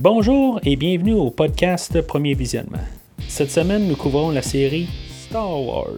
[0.00, 2.78] Bonjour et bienvenue au podcast Premier Visionnement.
[3.26, 5.88] Cette semaine, nous couvrons la série Star Wars.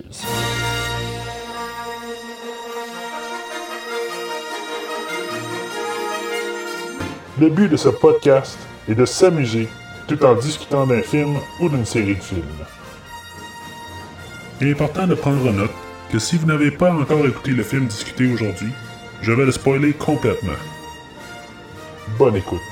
[7.39, 8.59] Le but de ce podcast
[8.89, 9.69] est de s'amuser
[10.09, 12.43] tout en discutant d'un film ou d'une série de films.
[14.63, 15.71] Il est important de prendre note
[16.11, 18.71] que si vous n'avez pas encore écouté le film discuté aujourd'hui,
[19.21, 20.57] je vais le spoiler complètement.
[22.19, 22.70] Bonne écoute.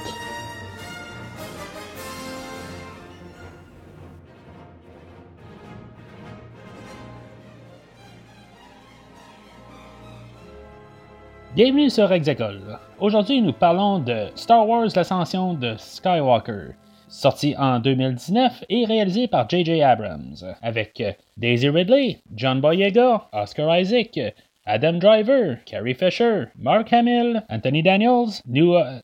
[11.58, 12.60] Bienvenue sur Hexagol.
[13.00, 16.76] Aujourd'hui, nous parlons de Star Wars L'Ascension de Skywalker,
[17.08, 19.82] sorti en 2019 et réalisé par J.J.
[19.82, 21.02] Abrams, avec
[21.36, 24.20] Daisy Ridley, John Boyega, Oscar Isaac,
[24.66, 28.40] Adam Driver, Carrie Fisher, Mark Hamill, Anthony Daniels,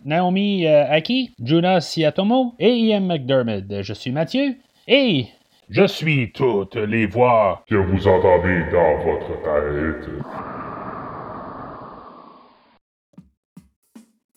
[0.04, 3.82] Naomi euh, Aki, Jonas Siatomo et Ian McDermott.
[3.82, 4.54] Je suis Mathieu
[4.86, 5.26] et
[5.70, 10.08] Je suis toutes les voix que vous entendez dans votre tête.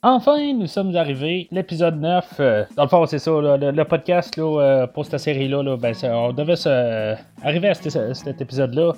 [0.09, 2.35] Enfin, nous sommes arrivés, l'épisode 9.
[2.39, 6.31] euh, dans le fond, c'est ça, le, podcast euh, pour cette série-là, là, ben, on
[6.31, 7.13] devait se-
[7.43, 8.93] arriver à cet, épisode-là.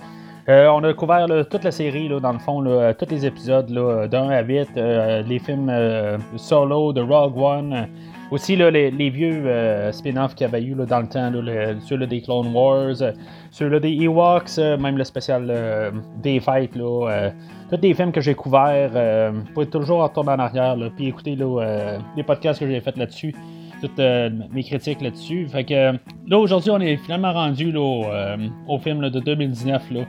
[0.50, 2.64] Euh, on a couvert toute la série, dans le fond,
[3.00, 3.72] tous les épisodes,
[4.14, 7.84] 1 à 8, euh, les films euh, Solo, de Rogue One, euh,
[8.30, 12.06] aussi les, les vieux euh, spin-offs qu'il y avait eu dans le temps, le- ceux-là
[12.06, 13.14] des Clone Wars, euh,
[13.50, 15.90] ceux-là des Ewoks, euh, même le spécial euh,
[16.22, 17.30] des Fights, là, euh,
[17.70, 21.38] tous les films que j'ai couverts, euh, vous pouvez toujours retourner en arrière, puis écouter
[21.39, 23.34] euh, les podcasts que j'ai fait là-dessus,
[23.80, 25.48] toutes euh, mes critiques là-dessus.
[25.48, 25.94] Fait que
[26.28, 29.92] là, aujourd'hui, on est finalement rendu euh, au film de 2019.
[29.92, 30.02] Là.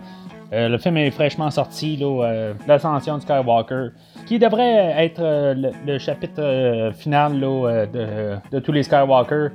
[0.52, 1.98] Euh, le film est fraîchement sorti,
[2.66, 3.88] L'Ascension de Skywalker,
[4.26, 5.22] qui devrait être
[5.86, 9.48] le, chapitre final de, tous les Skywalker.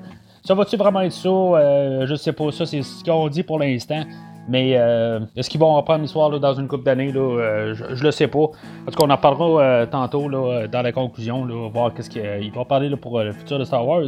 [0.44, 2.06] Ça va-tu vraiment être ça?
[2.06, 4.04] Je sais pas, ça c'est ce qu'on dit pour l'instant.
[4.48, 7.12] Mais euh, est-ce qu'ils vont reprendre l'histoire là, dans une couple d'années?
[7.12, 8.48] là, euh, je, je le sais pas.
[8.86, 12.66] Parce qu'on en parlera euh, tantôt là, dans la conclusion, là, voir qu'est-ce qu'ils vont
[12.66, 14.04] parler là, pour euh, le futur de Star Wars.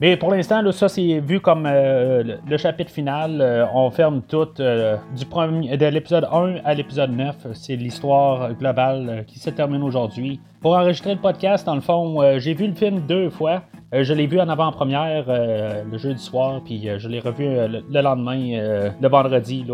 [0.00, 3.40] Mais pour l'instant, ça c'est vu comme euh, le, chapitre final.
[3.40, 7.48] Euh, on ferme tout euh, du premier, de l'épisode 1 à l'épisode 9.
[7.54, 10.40] C'est l'histoire globale qui se termine aujourd'hui.
[10.60, 13.62] Pour enregistrer le podcast, dans le fond, j'ai vu le film deux fois.
[13.92, 18.90] Je l'ai vu en avant-première le jeudi soir, puis je l'ai revu le, le lendemain,
[19.00, 19.64] le vendredi,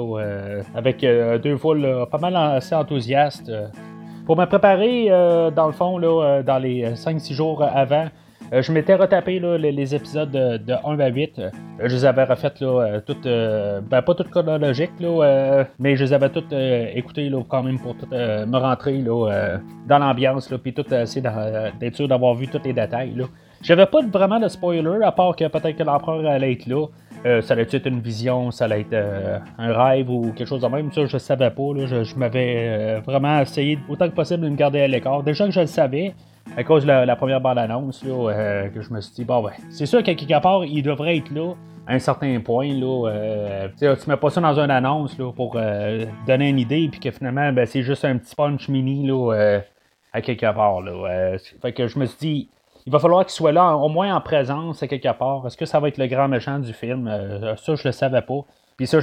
[0.74, 1.00] avec
[1.42, 1.76] deux fois
[2.10, 3.48] pas mal assez enthousiastes.
[3.48, 3.68] euh,
[4.26, 5.08] pour me préparer,
[5.54, 8.06] dans le fond, dans les 5-6 jours avant,
[8.52, 11.38] euh, je m'étais retapé les, épisodes de, de 1 à 8.
[11.38, 11.50] Euh,
[11.80, 14.92] je les avais refaites, là, euh, toutes, ben, pas toutes chronologiques,
[15.78, 20.74] mais je les avais toutes écoutées quand même pour tout, me rentrer dans l'ambiance, puis
[20.74, 21.22] tout essayer
[21.80, 23.14] d'être sûr d'avoir vu tous les détails.
[23.14, 23.24] Là.
[23.62, 26.86] J'avais pas vraiment de spoiler, à part que peut-être que l'empereur allait être là.
[27.40, 30.92] Ça allait être une vision, ça allait être un rêve ou quelque chose de même?
[30.92, 31.62] Ça, je savais pas.
[31.86, 35.22] Je, m'avais vraiment essayé autant que possible de me garder à l'écart.
[35.22, 36.14] Déjà que je le savais,
[36.56, 39.86] à cause de la, première bande-annonce, euh, que je me suis dit, bon, ouais, c'est
[39.86, 41.54] sûr qu'à quelque part, il devrait être là
[41.86, 42.68] à un certain point.
[42.68, 46.88] Là, euh, tu mets pas ça dans une annonce là, pour euh, donner une idée,
[46.90, 49.60] puis que finalement, ben, c'est juste un petit punch mini là,
[50.12, 50.80] à quelque part.
[50.80, 52.48] Là, fait que je me suis dit,
[52.86, 55.46] il va falloir qu'il soit là, au moins en présence à quelque part.
[55.46, 57.10] Est-ce que ça va être le grand méchant du film?
[57.56, 58.44] Ça, je le savais pas.
[58.76, 58.98] Puis ça,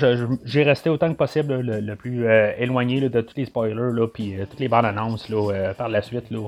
[0.46, 4.68] j'ai resté autant que possible le, plus éloigné de tous les spoilers, puis toutes les
[4.68, 5.32] bandes annonces
[5.78, 6.30] par la suite.
[6.32, 6.48] Là.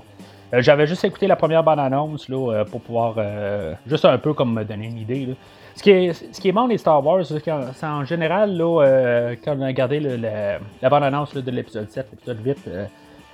[0.53, 4.17] Euh, J'avais juste écouté la première bande annonce là, euh, pour pouvoir euh, juste un
[4.17, 5.35] peu comme me donner une idée.
[5.75, 9.55] Ce qui est, ce qui est bon des Star Wars, c'est qu'en général, là, quand
[9.57, 12.85] on a regardé la, la bande annonce là, de l'épisode 7, l'épisode 8, euh,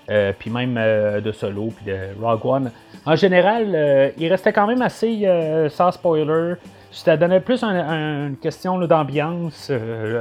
[0.09, 0.75] euh, puis même
[1.21, 2.71] de Solo, puis de Rogue One.
[3.05, 5.27] En général, il restait quand même assez
[5.69, 6.53] sans spoiler.
[6.91, 9.69] Ça donnait plus un- un- une question d'ambiance,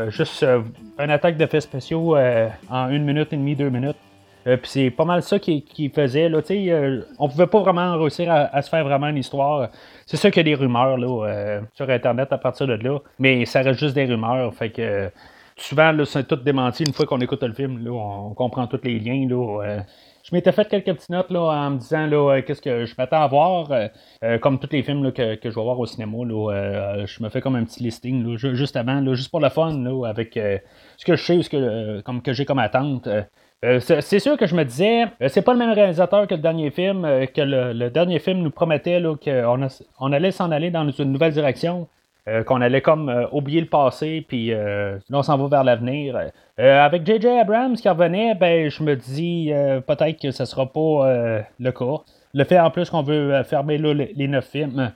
[0.08, 0.44] juste
[0.98, 2.16] une attaque d'effets spéciaux
[2.68, 3.96] en une minute et demie, deux minutes.
[4.48, 6.28] Euh, puis c'est pas mal ça qu'il qu'il faisait.
[6.28, 9.68] Là, euh, on pouvait pas vraiment réussir à, se faire vraiment une histoire.
[10.06, 12.98] C'est sûr qu'il y a des rumeurs là, euh, sur Internet à partir de là,
[13.18, 14.52] mais ça reste juste des rumeurs.
[14.54, 15.08] Fait que euh,
[15.56, 16.84] souvent, c'est tout démenti.
[16.84, 19.28] Une fois qu'on écoute le film, là, on comprend tous les liens.
[19.28, 19.80] Là, euh,
[20.22, 23.22] je m'étais fait quelques petites notes là, en me disant là, qu'est-ce que je m'attends
[23.22, 23.68] à voir.
[24.40, 27.40] comme tous les films là, que, je vais voir au cinéma, là, je me fais
[27.40, 30.34] comme un petit listing là, ju- juste avant, là, juste pour le fun, là, avec
[30.34, 33.08] ce que je sais, ce que, comme que j'ai comme attente.
[33.64, 33.80] Euh.
[33.80, 36.70] C'est sûr que je me disais, euh, c'est pas le même réalisateur que le dernier
[36.70, 39.68] film, euh, que le, dernier film nous promettait qu'on
[39.98, 41.88] on allait s'en aller dans une nouvelle direction.
[42.46, 46.14] qu'on allait comme oublier le passé, puis là on s'en va vers l'avenir.
[46.58, 47.26] Avec J.J.
[47.26, 49.50] Abrams qui revenait, ben je me dis
[49.86, 52.02] peut-être que ce sera pas le cas.
[52.34, 54.92] Le fait en plus qu'on veut fermer là, les, neuf films,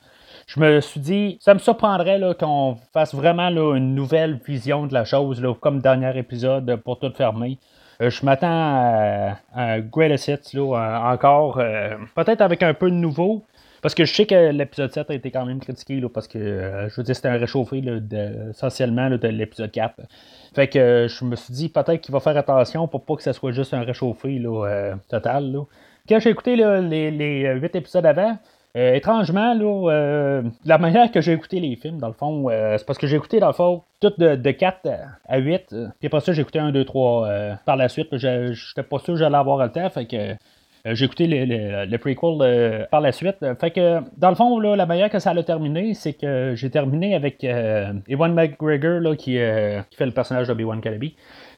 [0.46, 5.06] je me suis dit, ça me surprendrait qu'on fasse vraiment une nouvelle vision de la
[5.06, 7.58] chose, comme dernier épisode pour tout fermer.
[8.02, 13.44] Euh, je m'attends à, Greatest Hits là, encore, euh, peut-être avec un peu de nouveau.
[13.80, 16.38] Parce que je sais que l'épisode 7 a été quand même critiqué, là, parce que
[16.38, 20.02] euh, je veux dire, c'était un réchauffé de, essentiellement de l'épisode 4.
[20.54, 23.32] Fait que je me suis dit peut-être qu'il va faire attention pour pas que ce
[23.32, 25.56] soit juste un réchauffé là, total.
[26.08, 28.38] Quand j'ai écouté les, les 8 épisodes avant,
[28.74, 32.78] euh, étrangement, là, euh, la manière que j'ai écouté les films, dans le fond, euh,
[32.78, 34.88] c'est parce que j'ai écouté, dans le fond, tout de, de 4
[35.28, 35.66] à 8.
[35.68, 37.28] puis après ça, j'ai écouté 1, 2, 3
[37.66, 38.08] par la suite.
[38.16, 39.88] J'étais pas sûr que j'allais avoir le temps.
[39.90, 40.36] Fait que
[40.86, 43.36] j'ai écouté le, le, prequel par la suite.
[43.60, 46.70] Fait que, dans le fond, là, la manière que ça a terminé, c'est que j'ai
[46.70, 51.14] terminé avec Ewan McGregor, là, qui, qui, fait le personnage d'Obi-Wan Kenobi.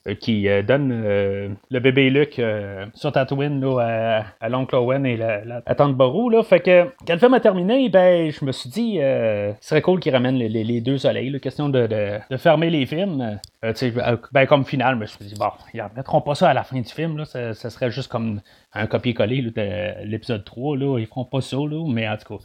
[0.07, 2.39] Euh, qui euh, donne euh, le bébé Luke
[2.93, 6.29] sur Tatooine là, à, l'oncle Owen et la, la, tante Barou.
[6.29, 6.43] Là.
[6.43, 10.01] Fait que quand le film a terminé, ben, je me suis dit, ce serait cool
[10.01, 11.31] qu'ils ramènent les, deux soleils.
[11.31, 13.41] La question de, de, fermer les films.
[13.63, 16.65] ben, comme final, je me suis dit, bon, ils ne remettront pas ça à la
[16.65, 17.17] fin du film.
[17.17, 17.25] Là.
[17.25, 18.43] Ça, serait juste comme
[18.75, 20.77] un copier-coller de l'épisode 3.
[20.77, 20.99] Là.
[20.99, 22.45] Ils feront pas ça, là, mais en tout cas,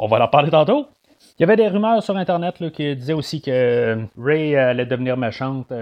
[0.00, 0.88] on va en parler tantôt.
[1.38, 5.72] Il y avait des rumeurs sur Internet qui disaient aussi que Ray allait devenir méchante.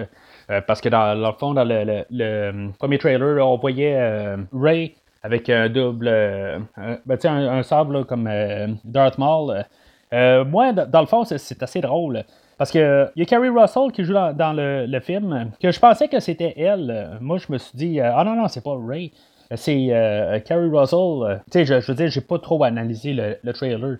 [0.50, 5.48] Euh, parce que dans, le fond, dans le, premier trailer, on voyait euh, Ray avec
[5.48, 6.08] un double.
[6.08, 9.64] un, ben, un, un, sable comme euh, Darth Maul.
[10.12, 12.22] moi, dans le fond, c'est assez drôle.
[12.58, 16.08] Parce que il y a Carrie Russell qui joue dans, le, film, que je pensais
[16.08, 17.18] que c'était elle.
[17.20, 19.12] Moi, je me suis dit, ah non, non, c'est pas Ray.
[19.54, 21.40] C'est Carrie Russell.
[21.50, 23.96] tu sais, je, je, veux dire, j'ai pas trop analysé le, trailer.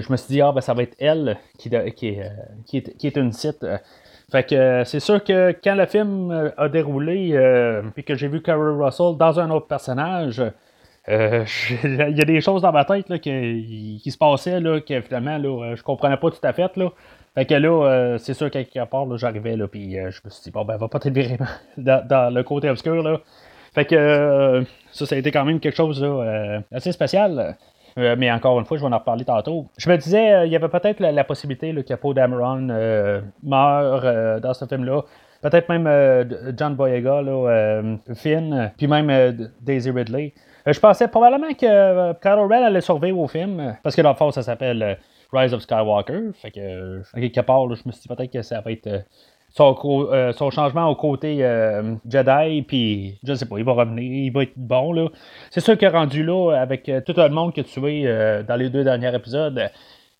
[0.00, 2.18] Je me suis dit, ah, ben, ça va être elle qui, qui,
[2.66, 3.64] qui, est, qui est une site.
[4.30, 8.14] Fait que euh, c'est sûr que quand le film euh, a déroulé, euh, puis que
[8.14, 10.42] j'ai vu Carol Russell dans un autre personnage,
[11.08, 15.36] il y a des choses dans ma tête là, qui, se passaient là, que finalement
[15.36, 16.76] là, je comprenais pas tout à fait.
[16.76, 16.90] Là.
[17.34, 20.50] Fait que là, c'est sûr qu'à quelque part, j'arrivais, là, puis je me suis dit,
[20.50, 21.46] bon, ben, va pas être vraiment
[21.76, 23.20] dans, le côté obscur, là.
[23.74, 27.56] Fait que ça, ça a été quand même quelque chose là, assez spécial.
[27.98, 29.66] Euh, mais encore une fois, je vais en reparler tantôt.
[29.78, 33.20] Je me disais, euh, il y avait peut-être la, possibilité là, que Poe Dameron euh,
[33.42, 35.02] meure dans ce film-là.
[35.42, 35.86] Peut-être même
[36.56, 37.82] John Boyega, là,
[38.14, 40.32] Finn, puis même Daisy Ridley.
[40.66, 44.30] je pensais probablement que Kylo Ren allait survivre au film, parce que dans le fond,
[44.30, 44.96] ça s'appelle
[45.34, 46.30] Rise of Skywalker.
[46.32, 49.04] Fait que, quelque part, je me suis dit peut-être que ça va être
[49.60, 54.32] euh, son, changement au côté euh, Jedi, puis je sais pas, il va revenir, il
[54.32, 54.92] va être bon.
[54.92, 55.08] là.
[55.50, 58.68] C'est sûr que rendu là, avec euh, tout le monde que tu es dans les
[58.68, 59.70] deux derniers épisodes,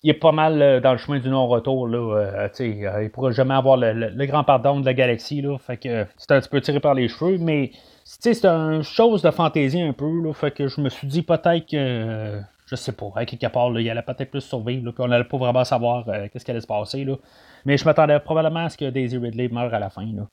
[0.04, 1.88] il est pas mal dans le chemin du non-retour.
[1.88, 5.40] Là, il ne pourra jamais avoir le, grand pardon de la galaxie.
[5.40, 7.70] Là, fait que c'est un petit peu tiré par les cheveux, mais
[8.04, 10.22] c'est une chose de fantaisie un peu.
[10.22, 13.70] Là, fait que je me suis dit peut-être que je sais pas, à quelque part,
[13.70, 16.60] là, il allait peut-être plus survivre, puis on n'allait pas vraiment savoir qu'est-ce qui allait
[16.60, 17.04] se passer.
[17.04, 17.16] Là.
[17.64, 20.06] Mais je m'attendais probablement à ce que Daisy Ridley meure à la fin.
[20.06, 20.28] Là.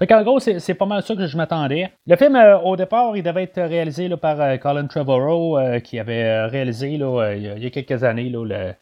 [0.00, 1.90] Fait qu'en gros, c'est pas mal ça que je m'attendais.
[2.06, 5.98] Le film, euh, au départ, il devait être réalisé par euh, Colin Trevorrow, euh, qui
[5.98, 8.74] avait réalisé il, y a, quelques années le,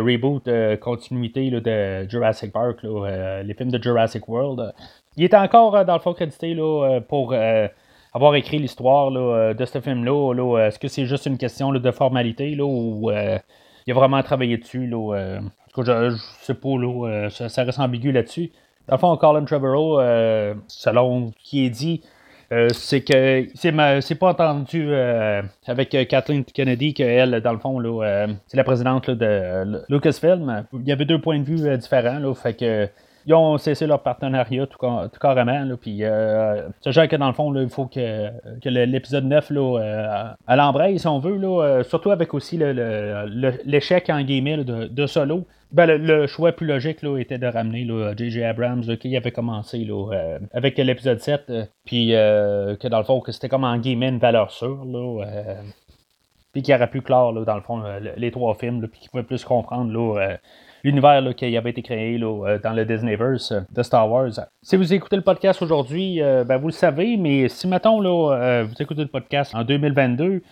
[0.00, 0.48] reboot
[0.78, 4.72] continuité de Jurassic Park, les films de Jurassic World.
[5.16, 6.56] Il était encore, dans le fond, crédité
[7.08, 7.34] pour
[8.12, 10.66] avoir écrit l'histoire de ce film-là.
[10.66, 14.92] Est-ce que c'est juste une question de formalité ou il a vraiment travaillé dessus?
[15.76, 18.50] Je, sais pas, là, euh, ça, reste ambigu là-dessus.
[18.88, 22.02] Dans le fond, Colin Trevorrow, euh, selon ce qui est dit,
[22.52, 24.92] euh, c'est que c'est pas entendu
[25.66, 27.80] avec Kathleen Kennedy qu'elle, dans le fond,
[28.48, 30.66] c'est la présidente de Lucasfilm.
[30.72, 32.18] Il y avait deux points de vue différents.
[32.18, 32.88] Là, fait que
[33.26, 34.78] ils ont cessé leur partenariat tout,
[35.20, 35.64] carrément.
[35.64, 40.28] Là, puis, euh, que dans le fond, il faut que, que l'épisode 9 là, euh,
[40.46, 45.46] à l'embraye, si on veut, euh, surtout avec aussi l'échec en guillemets de, de, Solo.
[45.72, 47.86] Ben, le, choix plus logique était de ramener
[48.16, 48.42] J.J.
[48.42, 51.52] Abrams qui avait commencé là, avec l'épisode 7,
[51.84, 54.84] puis que dans le fond, que c'était comme en guillemets une valeur sûre.
[54.84, 55.24] Là,
[56.52, 57.84] puis qui aurait pu clore, dans le fond,
[58.16, 59.92] les trois films, puis qui pouvait plus comprendre
[60.84, 64.32] l'univers qui avait été créé euh, dans le Disneyverse euh, de Star Wars.
[64.62, 68.62] Si vous écoutez le podcast aujourd'hui, euh, ben, vous le savez, mais si, mettons, là,
[68.64, 70.42] vous écoutez le podcast en 2022, il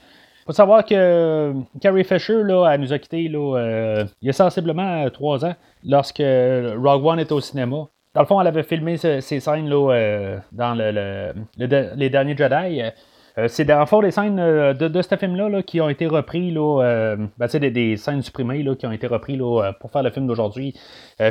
[0.47, 5.55] faut savoir que Carrie Fisher là, nous a quittés il y a sensiblement trois ans,
[5.85, 7.87] lorsque Rogue One était au cinéma.
[8.15, 12.83] Dans le fond, elle avait filmé ces, scènes là, dans le, les derniers Jedi.
[13.47, 17.47] C'est dans le des scènes de, de ce film-là qui ont été repris, là, ben,
[17.47, 20.75] des, des, scènes supprimées là, qui ont été reprises là, pour faire le film d'aujourd'hui,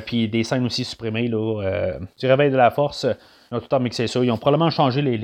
[0.05, 3.05] puis des scènes aussi supprimées là, du Réveil de la Force.
[3.51, 4.23] Ils ont tout en mixé ça.
[4.23, 5.17] Ils ont probablement changé les,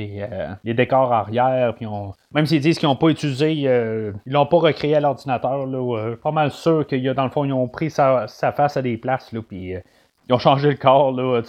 [0.64, 1.74] les, décors arrière.
[1.76, 1.86] Puis.
[2.34, 5.66] Même s'ils disent qu'ils n'ont pas utilisé, ils l'ont pas recréé à l'ordinateur.
[5.66, 8.52] Là, pas mal sûr qu'il y a, dans le fond, ils ont pris sa, sa
[8.52, 9.32] face à des places.
[9.34, 9.74] Là, puis
[10.30, 11.12] ils ont changé le corps.
[11.12, 11.42] Là,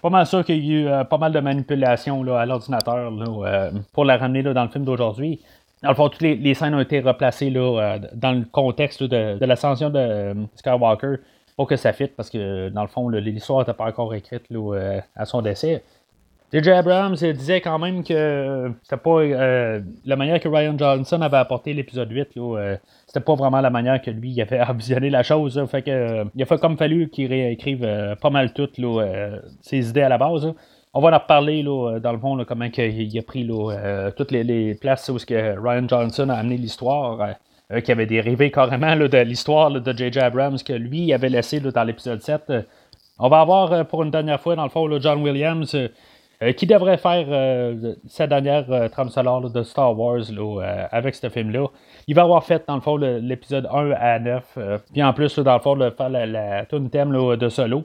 [0.00, 3.12] pas mal sûr qu'il y a eu euh, pas mal de manipulations là, à l'ordinateur
[3.12, 5.40] euh, pour la ramener là, dans le film d'aujourd'hui.
[5.82, 9.38] Dans le fond, toutes les, scènes ont été replacées là, euh, dans le contexte de,
[9.38, 11.16] de l'ascension de Skywalker
[11.56, 14.44] pour que ça fitte, parce que dans le fond, l'histoire n'était pas encore écrite
[15.14, 15.82] à son décès.
[16.52, 16.70] J.J.
[16.70, 21.72] Abrams disait quand même que c'était pas euh, la manière que Ryan Johnson avait apporté
[21.72, 22.76] l'épisode 8, euh,
[23.06, 25.56] c'était pas vraiment la manière que lui avait visionné la chose.
[25.58, 27.86] euh, il a fait comme fallu qu'il réécrive
[28.20, 28.80] pas mal toutes
[29.60, 30.52] ses idées à la base.
[30.92, 33.48] On va en reparler dans le fond comment il a pris
[34.16, 37.36] toutes les, places où Ryan Johnson a amené l'histoire.
[37.84, 40.18] qui avait dérivé carrément de l'histoire de J.J.
[40.18, 42.52] Abrams que lui avait laissé dans l'épisode 7.
[43.20, 45.76] On va avoir pour une dernière fois, dans le fond, John Williams
[46.42, 50.22] euh, qui devrait faire euh, sa dernière euh, trame sonore de Star Wars
[50.90, 51.66] avec ce film-là.
[52.06, 54.58] Il va avoir fait, dans le fond, l'épisode 1 à 9.
[54.90, 56.88] puis en plus, dans le fond, de faire la, la thème
[57.36, 57.84] de solo.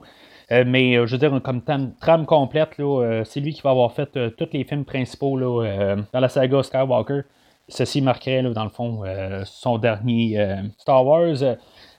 [0.50, 1.62] mais je veux dire, comme
[2.00, 2.82] trame complète,
[3.26, 7.22] c'est lui qui va avoir fait tous les films principaux dans la saga Skywalker.
[7.68, 9.04] Ceci marquerait, dans le fond,
[9.44, 10.40] son dernier
[10.78, 11.44] Star Wars.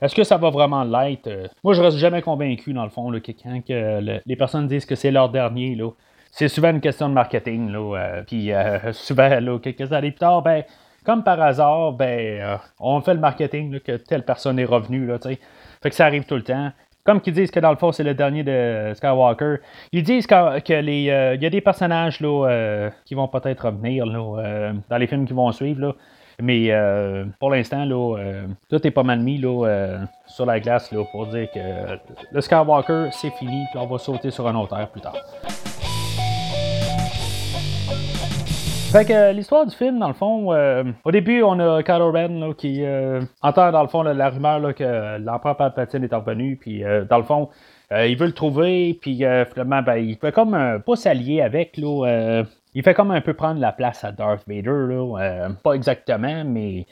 [0.00, 1.28] Est-ce que ça va vraiment l'être?
[1.62, 5.10] moi, je reste jamais convaincu, dans le fond, que quand les personnes disent que c'est
[5.10, 5.90] leur dernier, là,
[6.36, 7.70] c'est souvent une question de marketing.
[7.70, 10.64] Là, euh, puis euh, souvent, là, quelques années plus tard, ben,
[11.02, 15.06] comme par hasard, ben, euh, on fait le marketing que telle personne est revenue.
[15.06, 15.38] Là, fait
[15.88, 16.72] que ça arrive tout le temps.
[17.04, 19.56] Comme qu'ils disent que dans le fond, c'est le dernier de Skywalker.
[19.92, 21.04] Ils disent que, les,
[21.36, 25.32] il y a des personnages là, qui vont peut-être revenir là, dans les films qui
[25.32, 25.80] vont suivre.
[25.80, 25.94] Là.
[26.42, 26.72] Mais
[27.38, 27.86] pour l'instant,
[28.68, 29.40] tout est pas mal mis
[30.26, 31.60] sur la glace pour dire que
[32.32, 35.14] le Skywalker, c'est fini, puis on va sauter sur un autre air plus tard.
[38.92, 42.12] Fait que euh, l'histoire du film, dans le fond, euh, au début, on a Kylo
[42.12, 46.82] Ren qui euh, entend, dans le fond, la rumeur que l'empereur Palpatine est revenu, puis
[47.10, 47.50] dans le fond,
[47.90, 52.82] il veut le trouver, puis finalement, ben, il fait comme pas s'allier avec, là, il
[52.82, 56.86] fait comme un peu prendre la place à Darth Vader, là, pas exactement, mais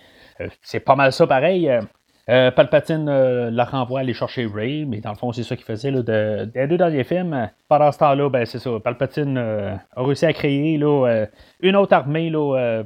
[0.62, 1.70] c'est pas mal ça pareil.
[2.30, 5.64] Euh, Palpatine euh, la renvoie aller chercher Ray, mais dans le fond, c'est ça qu'il
[5.66, 7.50] faisait là, de, des deux derniers films.
[7.68, 8.70] Pendant ce temps-là, ben, c'est ça.
[8.82, 11.26] Palpatine euh, a réussi à créer là,
[11.60, 12.32] une autre armée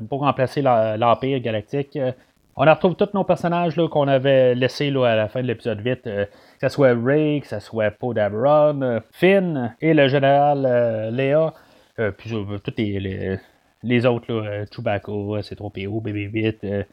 [0.08, 1.96] pour remplacer l'Empire galactique.
[2.56, 6.28] On retrouve tous nos personnages qu'on avait laissés à la fin de l'épisode 8, que
[6.60, 11.54] ce soit Ray, que ce soit Poe Dameron, Finn et le général Léa,
[12.16, 13.38] puis tous les,
[13.84, 16.84] les, autres, là, Chewbacca, C-3PO, BB-8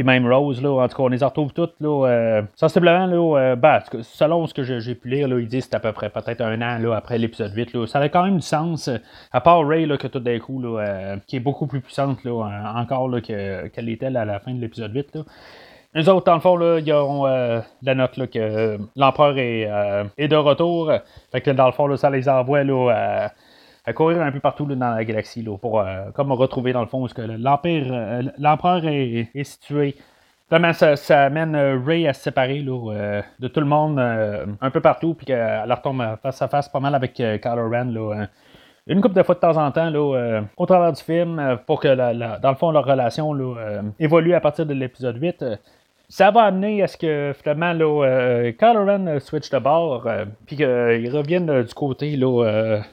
[0.00, 3.38] puis même Rose, là, en tout cas, on les retrouve toutes, là, euh, sensiblement, là,
[3.38, 6.40] euh, ben, selon ce que j'ai pu lire, là, ils disent à peu près peut-être
[6.40, 7.74] un an là, après l'épisode 8.
[7.74, 8.96] Là, ça a quand même du sens, euh,
[9.30, 10.64] à part Ray, là, que tout d'un coup,
[11.26, 12.32] qui est beaucoup plus puissante là,
[12.76, 15.16] encore là, qu'elle était à la fin de l'épisode 8.
[15.16, 15.22] Là.
[15.92, 19.68] Les autres, dans le fond, là, ils ont la note là, que l'empereur est,
[20.16, 20.90] est, de retour.
[21.30, 23.32] Fait que dans le fond, là, ça les envoie là, à
[23.94, 27.22] courir un peu partout dans la galaxie pour euh, comme retrouver dans le fond que
[27.22, 29.96] l'empire euh, l'empereur est, situé.
[30.50, 34.80] Vraiment, ça, ça amène euh, Ray à se séparer de tout le monde un peu
[34.80, 38.28] partout, puis qu'elle retombe face à face pas mal avec Kylo Ren.
[38.86, 42.50] Une couple de fois de temps en temps au travers du film pour que dans
[42.50, 43.34] le fond leur relation
[43.98, 45.44] évolue à partir de l'épisode 8
[46.10, 50.08] ça va amener à ce que finalement, là, euh, Kylo Ren euh, switch de bord,
[50.08, 50.66] euh, puis qu'il
[51.08, 52.18] revienne du côté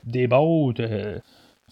[0.03, 0.85] des beaux, du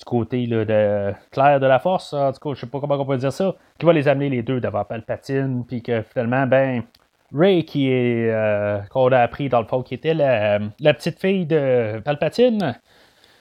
[0.05, 3.17] côté de clair de la force, en tout cas, je sais pas comment on peut
[3.17, 6.81] dire ça, qui va les amener les deux devant Palpatine, puis que finalement, ben,
[7.31, 12.01] Ray, qui est, qu'on a appris dans le fond, qui était la, petite fille de
[12.03, 12.75] Palpatine,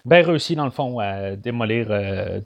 [0.05, 1.89] ben réussi dans le fond à démolir,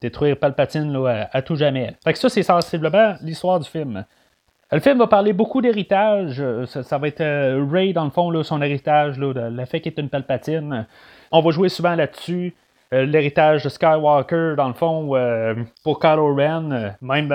[0.01, 1.97] détruire Palpatine là, à, tout jamais.
[2.05, 4.05] Fait que ça, c'est sensiblement l'histoire du film.
[4.71, 6.41] Le film va parler beaucoup d'héritage.
[6.41, 9.93] Euh, ça, va être euh, Ray, dans le fond, son héritage, là, le fait qu'il
[9.93, 10.87] est une palpatine.
[11.33, 12.55] On va jouer souvent là-dessus.
[12.93, 15.15] Euh, l'héritage de Skywalker, dans le fond,
[15.83, 16.95] pour Kylo Ren.
[17.01, 17.33] même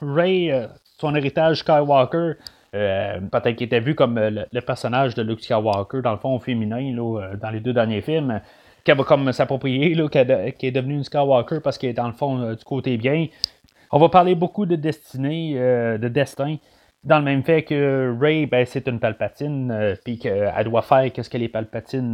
[0.00, 0.52] Ray,
[0.98, 2.34] son héritage Skywalker,
[2.72, 6.94] peut-être qu'il était vu comme le, personnage de Luke Skywalker, dans le fond, féminin,
[7.40, 8.40] dans les deux derniers films.
[8.82, 12.52] Qui va comme s'approprier, qui est devenu une Skywalker parce qu'il est dans le fond
[12.52, 13.26] du côté bien.
[13.92, 16.56] On va parler beaucoup de destinée, euh, de destin.
[17.02, 21.30] dans le même fait que Ray, ben, c'est une Palpatine, puis qu'elle doit faire qu'est-ce
[21.30, 22.12] que les Palpatines,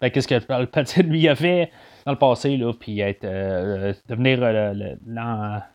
[0.00, 1.70] ben, qu'est-ce que Palpatine lui a fait
[2.06, 3.26] dans le passé, là, puis être,
[4.08, 4.40] devenir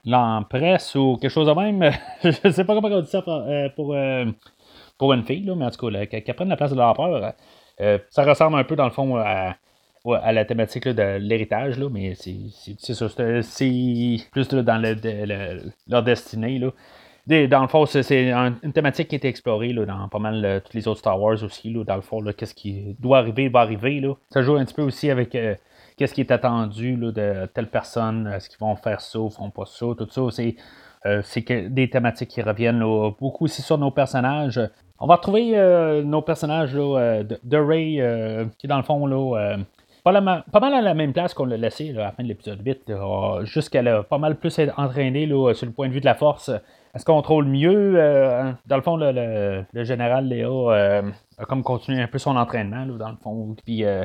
[0.05, 1.91] l'empresse ou quelque chose de même.
[2.23, 3.21] je sais pas comment on dit ça
[3.75, 3.95] pour,
[4.97, 7.33] pour, une fille, là, mais en tout cas, qu'elle prenne la place de l'empereur.
[8.09, 9.57] ça ressemble un peu, dans le fond, à
[10.13, 13.07] à la thématique de l'héritage, mais c'est ça,
[13.41, 14.81] c'est plus dans
[15.87, 16.59] leur destinée.
[16.59, 16.71] Là.
[17.27, 20.59] Dans le fond, c'est une thématique qui a été explorée là, dans pas mal euh,
[20.59, 21.73] tous les autres Star Wars aussi.
[21.73, 23.99] Là, dans le fond, qu'est-ce qui doit arriver, va arriver.
[23.99, 24.13] Là.
[24.29, 25.55] Ça joue un petit peu aussi avec euh,
[25.97, 29.49] qu'est-ce qui est attendu là, de telle personne, est-ce qu'ils vont faire ça, ou font
[29.49, 30.21] pas ça, tout ça.
[30.29, 30.55] C'est
[31.07, 32.83] euh, des thématiques qui reviennent
[33.19, 34.61] beaucoup aussi sur nos personnages.
[34.99, 38.01] On va retrouver nos personnages là, de, de, Ray,
[38.59, 39.57] qui dans le fond là,
[40.05, 42.91] pas, mal à la même place qu'on l'a laissé à la fin de l'épisode 8,
[43.43, 46.51] jusqu'elle a pas mal plus entraîné sur le point de vue de la force.
[46.93, 47.95] Elle se contrôle mieux.
[47.97, 51.01] Euh, dans le fond, le, général Léa euh,
[51.39, 53.55] a comme continué un peu son entraînement, dans le fond.
[53.65, 54.03] Puis, euh,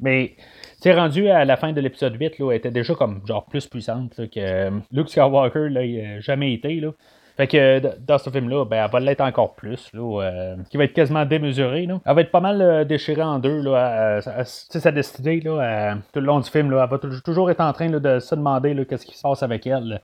[0.00, 0.34] mais
[0.80, 3.66] c'est rendu à la fin de l'épisode 8, là, elle était déjà comme genre plus
[3.66, 6.80] puissante que Luke Skywalker n'a jamais été.
[6.80, 6.92] Là.
[7.36, 10.84] Fait que dans ce film-là, ben, elle va l'être encore plus, là, euh, qui va
[10.84, 11.86] être quasiment démesurée.
[11.86, 12.00] Là.
[12.06, 13.60] Elle va être pas mal euh, déchirée en deux.
[13.60, 17.72] Là, sa destinée, là, tout le long du film, là, elle va toujours être en
[17.72, 20.00] train de se demander qu'est-ce qui se passe avec elle.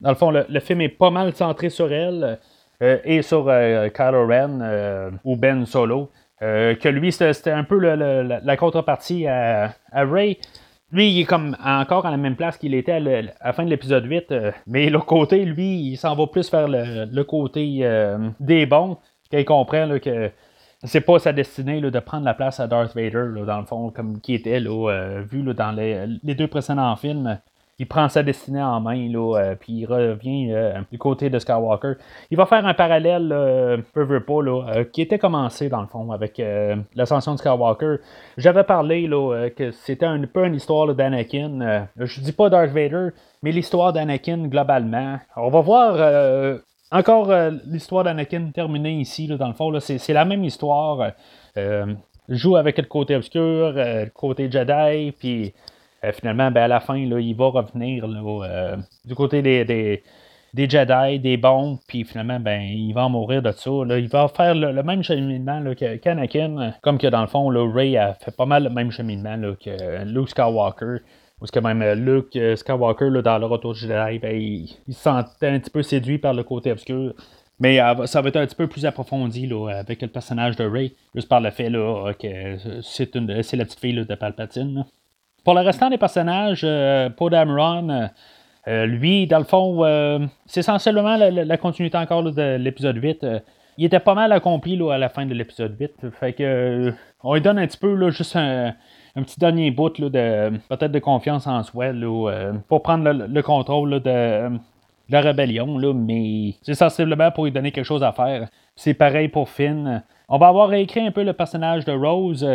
[0.00, 2.38] Dans le fond, le, film est pas mal centré sur elle
[2.82, 6.10] euh, et sur Kylo Ren ou Ben Solo.
[6.40, 10.38] que lui, c'était un peu la, contrepartie à, à Ray.
[10.94, 14.04] Lui, il est encore à la même place qu'il était à, la fin de l'épisode
[14.04, 18.64] 8, euh, mais l'autre côté, lui, il s'en va plus vers le, côté euh, des
[18.64, 18.96] bons,
[19.28, 20.30] qu'il comprend que
[20.84, 24.20] c'est pas sa destinée de prendre la place à Darth Vader, dans le fond, comme
[24.20, 27.40] qui était euh, vu dans les, deux précédents films
[27.78, 31.38] il prend sa destinée en main, là, euh, puis il revient euh, du côté de
[31.38, 31.94] Skywalker.
[32.30, 35.88] Il va faire un parallèle, euh, peu veut pas, là, qui était commencé dans le
[35.88, 36.40] fond avec
[36.94, 37.96] l'ascension de Skywalker.
[38.36, 41.88] J'avais parlé là, que c'était un peu une histoire d'Anakin.
[41.96, 43.08] je dis pas Darth Vader,
[43.42, 45.18] mais l'histoire d'Anakin globalement.
[45.36, 46.58] On va voir
[46.90, 47.32] encore
[47.66, 49.72] l'histoire d'Anakin terminée ici, dans le fond.
[49.80, 51.12] c'est, la même histoire.
[52.28, 55.73] joue avec le côté obscur, le côté Jedi, puis euh,
[56.12, 60.02] finalement, ben, à la fin, là, il va revenir euh, du côté des,
[60.56, 63.70] Jedi, des bons, puis finalement, ben, il va mourir de ça.
[63.98, 68.36] Il va faire le, même cheminement qu'Anakin, comme que dans le fond, Ray a fait
[68.36, 70.98] pas mal le même cheminement que Luke Skywalker.
[71.40, 75.58] Parce que même euh, Luke Skywalker, dans le retour Jedi, ben, il, se sentait un
[75.58, 77.14] petit peu séduit par le côté obscur.
[77.60, 81.28] Mais ça va être un petit peu plus approfondi avec le personnage de Ray, juste
[81.28, 84.84] par le fait là, que c'est, une, c'est la petite fille de Palpatine.
[85.44, 88.08] Pour le restant des personnages, euh, Poe euh,
[88.66, 93.26] euh, lui, dans le fond, c'est essentiellement la, continuité encore de l'épisode 8.
[93.76, 96.10] il était pas mal accompli à la fin de l'épisode 8.
[96.18, 98.74] Fait que on lui donne un petit peu là, juste un,
[99.16, 101.88] petit dernier bout de peut-être de confiance en soi
[102.66, 104.58] pour prendre le, contrôle de,
[105.10, 108.48] la rébellion, là, mais c'est sensiblement pour lui donner quelque chose à faire.
[108.74, 110.02] C'est pareil pour Finn.
[110.26, 112.46] On va avoir réécrit un peu le personnage de Rose.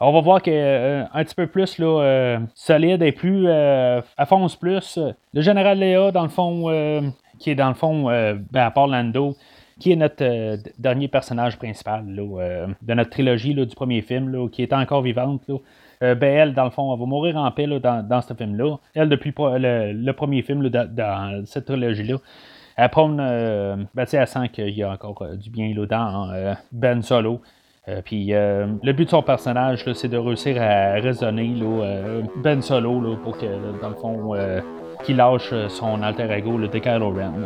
[0.00, 4.00] On va voir qu'un euh, un petit peu plus là, euh, solide et plus euh,
[4.28, 4.98] fonce plus.
[5.34, 9.34] Le général Léa, dans le fond, qui est dans le fond, ben, à part Lando,
[9.80, 15.02] qui est notre dernier personnage principal de notre trilogie du premier film, qui est encore
[15.02, 15.42] vivante.
[16.00, 18.76] ben elle, dans le fond, elle va mourir en paix dans, ce film-là.
[18.94, 22.18] Elle, depuis le, premier film dans cette trilogie-là,
[22.76, 27.40] elle prône, ben, elle sent qu'il y a encore du bien dans Ben Solo.
[27.88, 32.60] Euh, puis euh, le but de son personnage, c'est de réussir à raisonner euh, Ben
[32.60, 33.46] Solo pour que,
[33.80, 34.34] dans le fond,
[35.04, 37.44] qu'il lâche son alter ego, le de Kylo Ren.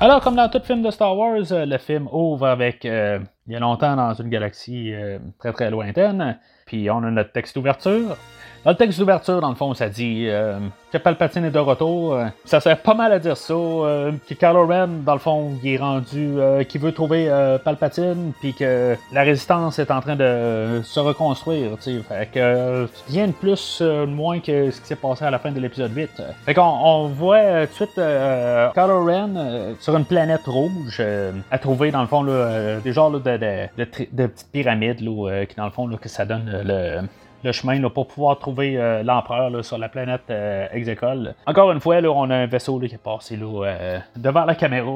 [0.00, 3.60] Alors, comme dans tout film de Star Wars, le film ouvre avec il y a
[3.60, 4.92] longtemps dans une galaxie
[5.38, 8.16] très très lointaine, puis on a notre texte d'ouverture.
[8.64, 10.58] Dans le texte d'ouverture, dans le fond, ça dit euh,
[10.90, 12.14] que Palpatine est de retour.
[12.14, 13.52] Euh, ça sert pas mal à dire ça.
[13.52, 17.30] Euh, que Kylo Ren, dans le fond, il est rendu, qui veut trouver
[17.62, 21.76] Palpatine, puis que la résistance est en train de se reconstruire.
[21.76, 22.00] T'sais.
[22.08, 25.52] Fait que rien de plus, de moins que ce qui s'est passé à la fin
[25.52, 26.22] de l'épisode 8.
[26.46, 31.02] Fait qu'on on voit tout de suite Kylo Ren sur une planète rouge
[31.50, 35.54] à trouver, dans le fond, là, des genres de, de, de, petites pyramides, là, qui,
[35.54, 37.02] dans le fond, là, que ça donne le
[37.44, 40.32] le chemin pour pouvoir trouver l'empereur sur la planète
[40.72, 41.34] Execol.
[41.46, 44.90] Encore une fois, là, on a un vaisseau qui est passé là, devant la caméra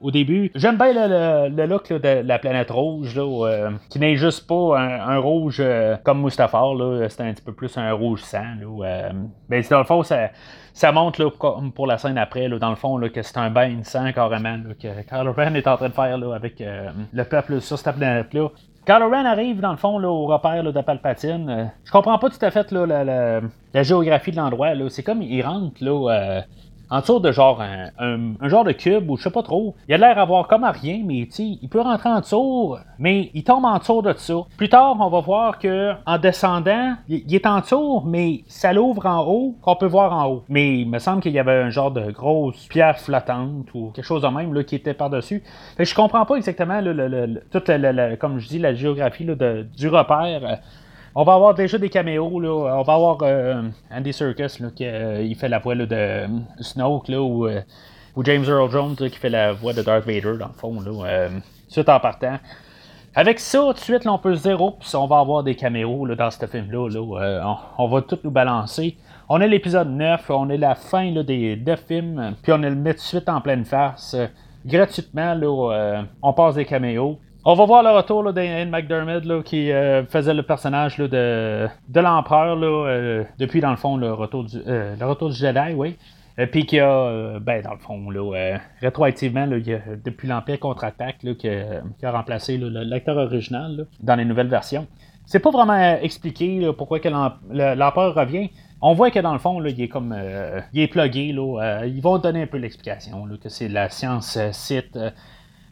[0.00, 0.50] au début.
[0.54, 3.18] J'aime bien le, look de la planète rouge,
[3.90, 5.62] qui n'est juste pas un, rouge
[6.04, 6.74] comme Mustafar,
[7.08, 8.44] c'est un petit peu plus un rouge sang.
[8.60, 9.10] Là,
[9.48, 10.02] ben, dans le fond,
[10.74, 11.32] ça montre
[11.74, 15.02] pour la scène après, dans le fond, que c'est un bain de sang carrément que
[15.02, 18.48] Kylo Ren est en train de faire avec euh, le peuple sur cette planète-là.
[18.86, 21.48] Kylo Ren arrive dans le fond là, au repère de Palpatine.
[21.48, 23.40] Euh, je comprends pas tout à fait là, la, la,
[23.72, 24.72] la, géographie de l'endroit.
[24.90, 26.40] C'est comme il rentre là, euh,
[26.94, 29.74] en dessous de genre un, genre de cube ou je sais pas trop.
[29.88, 33.42] Il a l'air d'avoir comme à rien, mais il peut rentrer en dessous, mais il
[33.42, 34.34] tombe en dessous de ça.
[34.56, 39.06] Plus tard, on va voir que en descendant, il, est en dessous, mais ça l'ouvre
[39.06, 40.44] en haut, qu'on peut voir en haut.
[40.48, 44.04] Mais il me semble qu'il y avait un genre de grosse pierre flottante ou quelque
[44.04, 45.42] chose de même là, qui était par-dessus.
[45.76, 47.70] Je comprends pas exactement le, toute
[48.20, 50.60] comme je dis, la géographie du repère.
[51.16, 52.40] On va avoir déjà des caméos.
[52.40, 52.50] Là.
[52.76, 56.26] On va avoir euh, Andy Serkis qui euh, fait la voix de euh,
[56.60, 57.48] Snoke là, ou,
[58.24, 60.80] James Earl Jones qui fait la voix de Darth Vader dans le fond.
[60.80, 61.28] Là,
[61.72, 62.38] tout en partant.
[63.16, 66.06] Avec ça, tout de suite, on peut se dire, puis on va avoir des caméos
[66.16, 66.88] dans ce film-là.
[66.88, 68.96] Là, on, va tout nous balancer.
[69.28, 72.94] On est l'épisode 9, on est la fin des deux films, puis on le met
[72.94, 74.16] tout de suite en pleine face.
[74.66, 77.18] gratuitement, là, on passe des caméos.
[77.46, 83.22] On va voir le retour d'Ian McDermott qui euh, faisait le personnage de, l'empereur euh,
[83.38, 85.98] depuis dans le fond le retour du, euh, le retour du Jedi, oui.
[86.50, 92.58] Puis qui a, ben, dans le fond, là, rétroactivement, depuis l'Empire contre-attaque, qui, a remplacé
[92.58, 94.88] l'acteur original dans les nouvelles versions.
[95.26, 96.98] C'est pas vraiment expliqué pourquoi
[97.52, 98.50] l'empereur revient.
[98.80, 100.16] On voit que dans le fond, il est comme.
[100.72, 101.26] il est plugué.
[101.26, 104.98] Ils vont donner un peu l'explication, que c'est la science Sith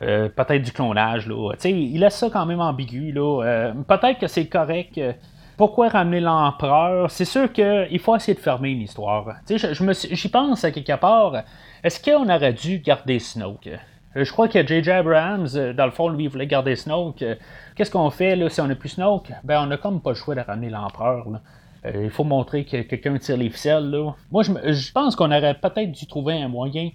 [0.03, 1.29] euh, peut-être du clonage.
[1.29, 1.53] Là.
[1.65, 3.13] il laisse ça quand même ambigu.
[3.13, 3.43] Là.
[3.45, 4.99] Euh, peut-être que c'est correct.
[4.99, 5.13] Euh,
[5.57, 7.11] pourquoi ramener l'empereur?
[7.11, 9.27] C'est sûr qu'il faut essayer de fermer une histoire.
[9.49, 11.43] J'y pense à quelque part.
[11.85, 13.69] Est-ce qu'on aurait dû garder Snoke?
[14.15, 14.91] Je crois que J.J.
[14.91, 17.25] Abrams, dans le fond, lui, voulait garder Snoke.
[17.77, 19.31] Qu'est-ce qu'on fait là, si on n'a plus Snoke?
[19.45, 21.27] Ben, on n'a comme pas le choix de ramener l'empereur.
[21.95, 23.89] il faut montrer que quelqu'un tire les ficelles.
[23.91, 24.13] Là.
[24.31, 26.91] Moi, je, je pense qu'on aurait peut-être dû trouver un moyen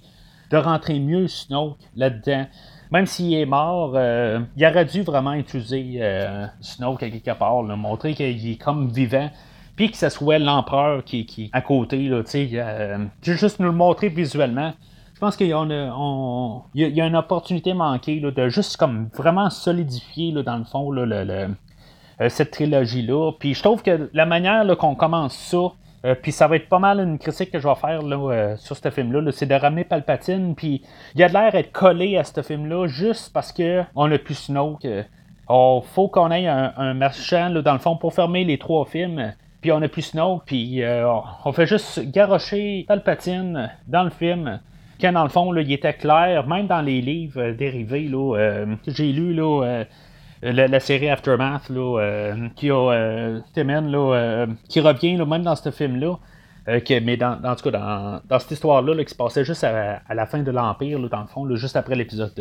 [0.52, 2.48] de rentrer mieux Snoke là-dedans
[2.92, 7.64] même s'il est mort, euh, il aurait dû vraiment utiliser euh, Snoke à quelque part,
[7.64, 9.30] montrer qu'il est comme vivant.
[9.76, 14.10] Puis que ce soit l'empereur qui, est à côté, là, euh, juste nous le montrer
[14.10, 14.74] visuellement.
[15.14, 20.64] Je pense qu'il y, a une opportunité manquée de juste comme vraiment solidifier dans le
[20.64, 20.94] fond
[22.30, 23.32] cette trilogie-là.
[23.40, 25.72] Puis je trouve que la manière qu'on commence ça,
[26.08, 28.78] euh, puis ça va être pas mal une critique que je vais faire euh, sur
[28.78, 29.30] ce film-là.
[29.32, 30.56] c'est de ramener Palpatine.
[30.56, 30.82] Puis
[31.16, 34.86] il a de l'air d'être collé à ce film-là juste parce qu'on a plus Snoke.
[34.86, 35.06] Il
[35.50, 39.34] oh, faut qu'on ait un, un marchand, dans le fond, pour fermer les trois films.
[39.60, 40.44] Puis on a plus Snoke.
[40.46, 41.12] Puis euh,
[41.44, 44.62] on fait juste garrocher Palpatine dans le film.
[45.02, 49.84] Quand dans le fond, il était clair, même dans les livres dérivés que j'ai là,
[50.42, 56.16] la, série Aftermath euh, qui a euh, euh, qui revient même dans ce film là
[56.68, 60.26] mais dans, en tout cas dans, cette histoire là, qui se passait juste à, la
[60.26, 62.34] fin de l'Empire dans le fond juste après l'épisode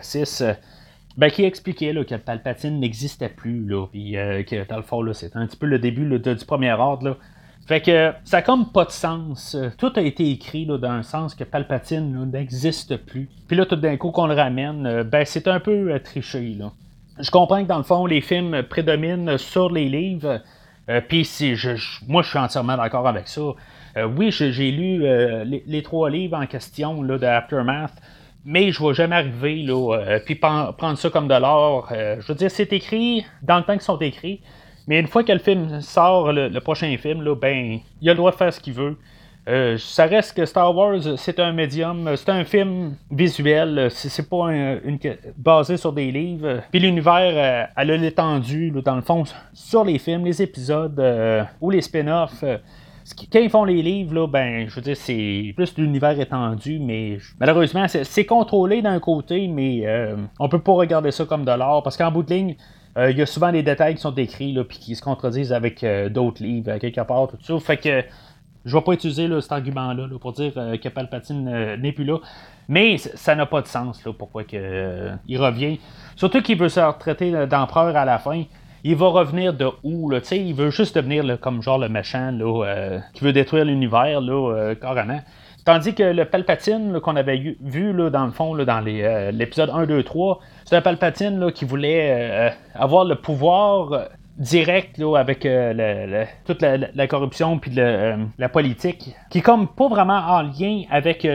[0.00, 0.44] 6
[1.16, 5.56] ben, qui expliquait que Palpatine n'existait plus là, que dans le fond c'est un petit
[5.56, 7.18] peu le début du premier ordre.
[7.66, 9.56] Fait que ça n'a comme pas de sens.
[9.78, 13.28] Tout a été écrit dans un sens que Palpatine n'existe plus.
[13.46, 16.56] Puis là, tout d'un coup qu'on le ramène, ben c'est un peu triché.
[17.18, 20.40] Je comprends que dans le fond, les films prédominent sur les livres.
[20.88, 21.70] Euh, puis si je,
[22.08, 23.42] moi, je suis entièrement d'accord avec ça.
[23.96, 27.92] Euh, oui, j'ai lu euh, les, trois livres en question là, de Aftermath,
[28.44, 31.88] mais je ne vais jamais arriver là, puis prendre ça comme de l'or.
[31.90, 34.40] je veux dire, c'est écrit dans le temps qu'ils sont écrits.
[34.88, 38.12] Mais une fois que le film sort, le, le prochain film, là, ben, il a
[38.12, 38.96] le droit de faire ce qu'il veut.
[39.48, 44.52] Euh, ça reste que Star Wars, c'est un médium, c'est un film visuel, c'est pas
[44.52, 44.98] une,
[45.36, 46.60] basé sur des livres.
[46.70, 51.42] Puis l'univers, euh, elle a l'étendue, dans le fond, sur les films, les épisodes euh,
[51.60, 52.44] ou les spin-offs.
[53.32, 57.18] quand ils font les livres, là, ben, je veux dire, c'est plus l'univers étendu, mais
[57.40, 59.84] malheureusement, c'est contrôlé d'un côté, mais
[60.38, 62.54] on peut pas regarder ça comme de l'art, parce qu'en bout de ligne,
[62.96, 65.84] il y a souvent des détails qui sont écrits, là, puis qui se contredisent avec
[66.10, 67.58] d'autres livres, quelque part, tout ça.
[67.58, 68.04] Fait que
[68.64, 72.18] je vais pas utiliser cet argument-là pour dire euh, que Palpatine euh, n'est plus là.
[72.68, 75.80] Mais ça n'a pas de sens là, pourquoi euh, il revient.
[76.16, 78.44] Surtout qu'il veut se retraiter d'empereur à la fin.
[78.84, 80.10] Il va revenir de où?
[80.10, 84.74] Là, il veut juste devenir comme genre le méchant là, qui veut détruire l'univers là,
[84.74, 85.20] carrément.
[85.64, 90.02] Tandis que le Palpatine qu'on avait vu là, dans le fond dans l'épisode 1, 2,
[90.02, 95.46] 3, c'est un Palpatine qui voulait avoir le pouvoir direct là, avec
[96.44, 101.26] toute la, corruption puis la politique, qui est comme pas vraiment en lien avec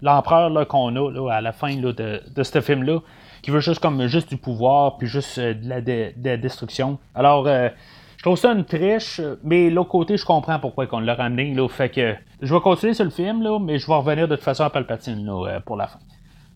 [0.00, 3.00] l'empereur qu'on a à la fin de, de ce film-là
[3.42, 6.98] qui veut juste comme juste du pouvoir, puis juste euh, de, la destruction.
[7.14, 7.68] Alors, euh,
[8.16, 11.52] je trouve ça une triche, mais l'autre côté, je comprends pourquoi qu'on l'a ramené.
[11.54, 14.36] Là, fait que je vais continuer sur le film, là, mais je vais revenir de
[14.36, 15.98] toute façon à Palpatine là, euh, pour la fin.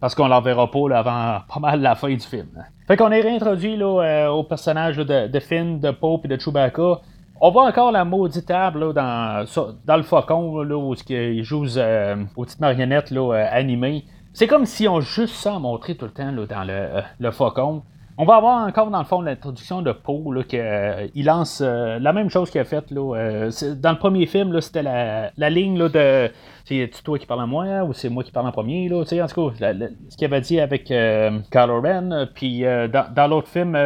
[0.00, 2.48] Parce qu'on l'en verra pas avant pas mal la fin du film.
[2.86, 7.00] Fait qu'on est réintroduit là, au personnage de, Finn, de Pope et de Chewbacca.
[7.40, 9.44] On voit encore la maudite table dans,
[9.84, 14.04] dans le faucon là, où il joue aux petites marionnettes là, animées.
[14.36, 17.32] C'est comme si on juste ça à montrer tout le temps là, dans le, euh,
[17.32, 17.82] faucon.
[18.18, 22.12] On va avoir encore dans le fond l'introduction de Poe qu'il euh, lance euh, la
[22.12, 22.90] même chose qu'il a faite.
[22.90, 26.30] Là, dans le premier film, c'était la, la, ligne là, de
[26.66, 28.88] c'est toi qui parles à moi ou c'est moi qui parle en premier.
[28.88, 32.28] Là, en tout cas, ce qu'il avait dit avec Kylo Ren.
[32.34, 33.76] Puis dans, l'autre film,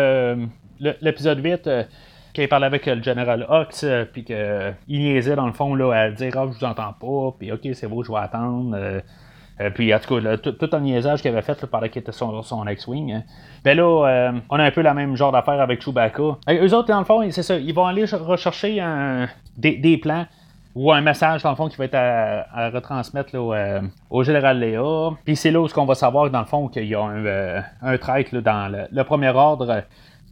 [0.79, 1.65] l'épisode 8,
[2.35, 6.11] quand il parlait avec le général Hux, puis qu'il niaisait dans le fond là, à
[6.11, 9.03] dire Ah, je vous entends pas, puis ok, c'est beau, je vais attendre.
[9.61, 12.43] Euh, puis, en tout cas, tout, un niaisage qu'il avait fait pendant qu'il était son,
[12.43, 13.13] son X-Wing.
[13.13, 13.23] Hein.
[13.63, 16.23] Ben là, euh, on a un peu la même genre d'affaire avec Chewbacca.
[16.49, 18.83] Euh, eux autres, dans le fond, c'est ça, ils vont aller rechercher
[19.57, 20.27] des, plans
[20.75, 23.35] ou un message, dans le fond, qui va être à, retransmettre
[24.11, 25.11] au général Léa.
[25.25, 27.99] Puis c'est là où on va savoir, dans le fond, qu'il y a un, un
[27.99, 29.83] traître dans le, premier ordre.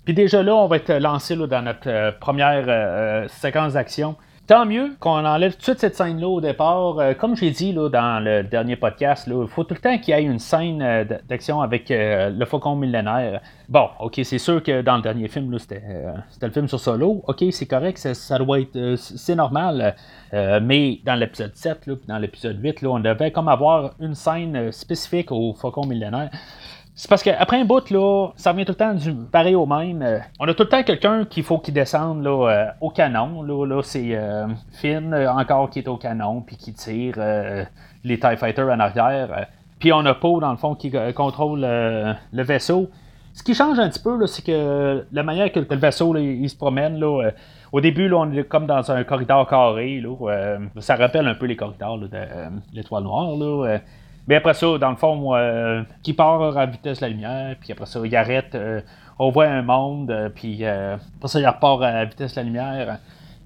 [0.04, 4.16] Puis déjà là, on va être lancé dans notre première séquence d'action.
[4.48, 6.98] Tant mieux qu'on enlève toute cette scène-là au départ.
[6.98, 10.16] Euh, comme j'ai dit là, dans le dernier podcast, il faut tout le temps qu'il
[10.16, 13.42] y ait une scène euh, d'action avec euh, le faucon millénaire.
[13.68, 15.82] Bon, ok, c'est sûr que dans le dernier film, c'était
[16.40, 17.22] le film sur Solo.
[17.26, 18.94] Ok, c'est correct, ça, doit être.
[18.96, 19.94] c'est normal.
[20.32, 24.72] mais dans l'épisode 7, là, dans l'épisode 8, là, on devait comme avoir une scène
[24.72, 26.30] spécifique au faucon millénaire.
[26.98, 30.02] C'est parce qu'après un bout, là, ça revient tout le temps du pareil au même.
[30.02, 33.40] Euh, on a tout le temps quelqu'un qu'il faut qu'il descende là, euh, au canon.
[33.44, 37.14] Là, là c'est euh, Finn encore qui est au canon puis qui tire
[38.02, 39.46] les TIE Fighters en arrière.
[39.78, 42.90] Puis on a Poe, dans le fond, qui contrôle le vaisseau.
[43.32, 46.56] Ce qui change un petit peu, c'est que la manière que le vaisseau il se
[46.56, 47.30] promène, là,
[47.70, 50.00] au début, là, on est comme dans un corridor carré.
[50.00, 52.08] Là, ça rappelle un peu les corridors de
[52.72, 53.36] l'étoile noire.
[53.36, 53.78] Là,
[54.28, 57.72] mais après ça, dans le fond, euh, qui part à vitesse de la lumière, puis
[57.72, 58.82] après ça, il arrête, euh,
[59.18, 62.98] on voit un monde, euh, puis après ça, il repart à vitesse de la lumière.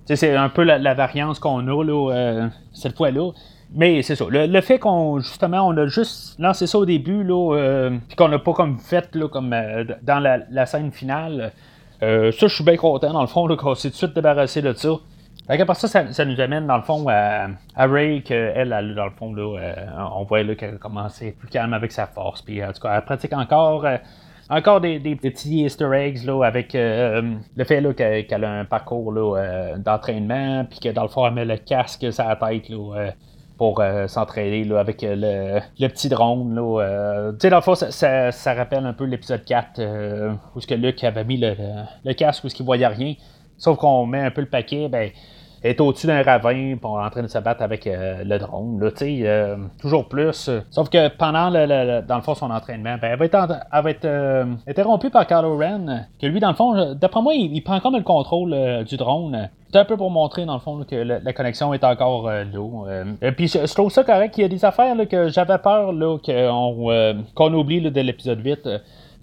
[0.06, 3.30] c'est un peu la, variance qu'on a là, cette fois-là.
[3.74, 4.26] Mais c'est ça.
[4.28, 8.52] Le, fait qu'on justement on a juste lancé ça au début, puis qu'on n'a pas
[8.52, 9.54] comme fait là, comme
[10.02, 11.52] dans la, scène finale.
[12.00, 14.72] ça, je suis bien content dans le fond qu'on s'est tout de suite débarrassé de
[14.72, 14.90] ça.
[15.52, 19.10] Fait après ça, ça, nous amène dans le fond à, Ray, qu'elle, elle, dans le
[19.10, 19.74] fond, là, euh,
[20.16, 22.40] on voit qu'elle a commencé plus calme avec sa force.
[22.40, 23.84] Puis en tout cas, elle pratique encore.
[23.84, 23.98] Euh,
[24.48, 29.12] encore des, petits easter eggs là, avec euh, le fait qu'elle, a un parcours
[29.76, 33.10] d'entraînement, puis que dans le fond, elle met le casque sur la tête là,
[33.56, 36.54] pour s'entraîner avec le, petit drone.
[36.54, 39.80] Là, tu sais, dans le fond, ça, ça, rappelle un peu l'épisode 4
[40.54, 41.54] où ce que Luke avait mis le,
[42.04, 43.14] le casque où ce qu'il voyait rien.
[43.56, 45.10] Sauf qu'on met un peu le paquet, ben,
[45.62, 48.80] est au-dessus d'un ravin, pour en train de se battre avec euh, le drone.
[48.80, 50.50] Là, euh, toujours plus.
[50.70, 53.90] Sauf que pendant, le, dans le fond, son entraînement, ben, elle va être, elle va
[53.90, 57.80] être euh, interrompue par Kylo Ren, que lui, dans le fond, d'après moi, il, prend
[57.80, 59.48] comme le contrôle du drone.
[59.72, 62.44] C'est un peu pour montrer, dans le fond, que la, connexion est encore là.
[63.22, 64.36] Et puis, je, trouve ça correct.
[64.36, 65.92] Il y a des affaires que j'avais peur
[67.34, 68.68] qu'on oublie de l'épisode 8.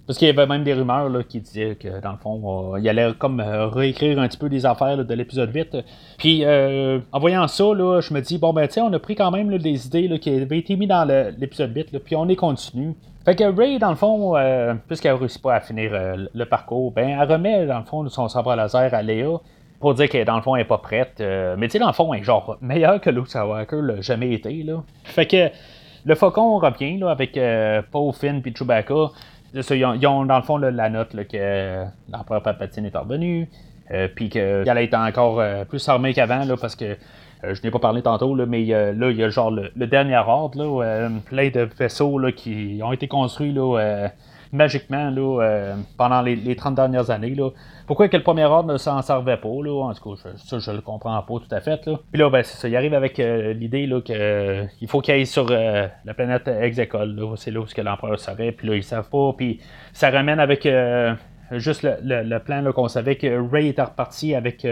[0.06, 2.88] Parce qu'il y avait même des rumeurs là, qui disaient que, dans le fond, il
[2.88, 5.76] allait comme euh, réécrire un petit peu des affaires de l'épisode 8.
[6.18, 9.14] Puis, euh, en voyant ça, là, je me dis, bon, ben, tiens, on a pris
[9.14, 11.04] quand même des idées qui avaient été mises dans
[11.38, 12.96] l'épisode 8, puis on est continu.
[13.24, 15.92] Fait que Ray, dans le fond, euh, puisqu'elle ne réussit pas à finir
[16.34, 19.38] le parcours, ben, elle remet, dans le fond, son sabre laser à Léa
[19.78, 21.22] pour dire que dans le fond, elle n'est pas prête.
[21.56, 24.32] mais tu sais, dans le fond, elle est genre meilleure que Luke Skywalker l'a jamais
[24.32, 24.62] été.
[24.64, 24.82] Là.
[25.04, 25.50] Fait que
[26.04, 27.38] le faucon revient là, avec
[27.92, 29.12] Paul, Finn puis Chewbacca
[29.54, 33.48] ils, ont, dans le fond la note là, que l'empereur Palpatine est revenu,
[33.90, 36.96] euh, puis qu'elle a été encore euh, plus armée qu'avant, parce que
[37.44, 40.16] euh, je n'ai pas parlé tantôt, là, mais là, il y a genre le, dernier
[40.16, 44.10] ordre, là, plein de vaisseaux là, qui ont été construits là,
[44.52, 47.34] magiquement là, pendant les, 30 dernières années.
[47.34, 47.50] Là.
[47.90, 49.86] Pourquoi que le premier ordre ne s'en servait pas, là?
[49.88, 51.84] En tout cas, ça, je le comprends pas tout à fait.
[51.86, 51.98] Là.
[52.12, 52.68] Puis là, ben, c'est ça.
[52.68, 56.46] Il arrive avec euh, l'idée là, qu'il euh, faut qu'il aille sur euh, la planète
[56.46, 57.34] Execol.
[57.34, 58.52] C'est là où l'empereur serait.
[58.52, 59.32] Puis là, ils savent pas.
[59.36, 59.60] Puis
[59.92, 60.68] ça ramène avec
[61.50, 64.64] juste le, plan qu'on savait que Ray était reparti avec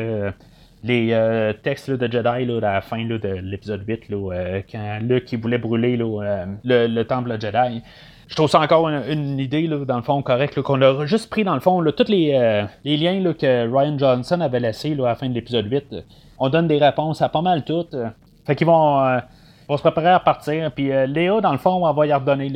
[0.84, 5.34] les euh, textes de Jedi là, à la fin de l'épisode 8, là, quand Luke
[5.34, 7.82] voulait brûler le, temple Jedi.
[8.28, 11.54] Je trouve ça encore une, idée, dans le fond, correcte, qu'on a juste pris, dans
[11.54, 15.66] le fond, tous les, liens que Ryan Johnson avait laissés à la fin de l'épisode
[15.70, 15.96] 8.
[16.38, 17.96] On donne des réponses à pas mal toutes.
[18.46, 19.20] Fait qu'ils vont
[19.76, 20.70] se préparer à partir.
[20.72, 22.48] Puis euh, Léa, dans le fond, on va y redonner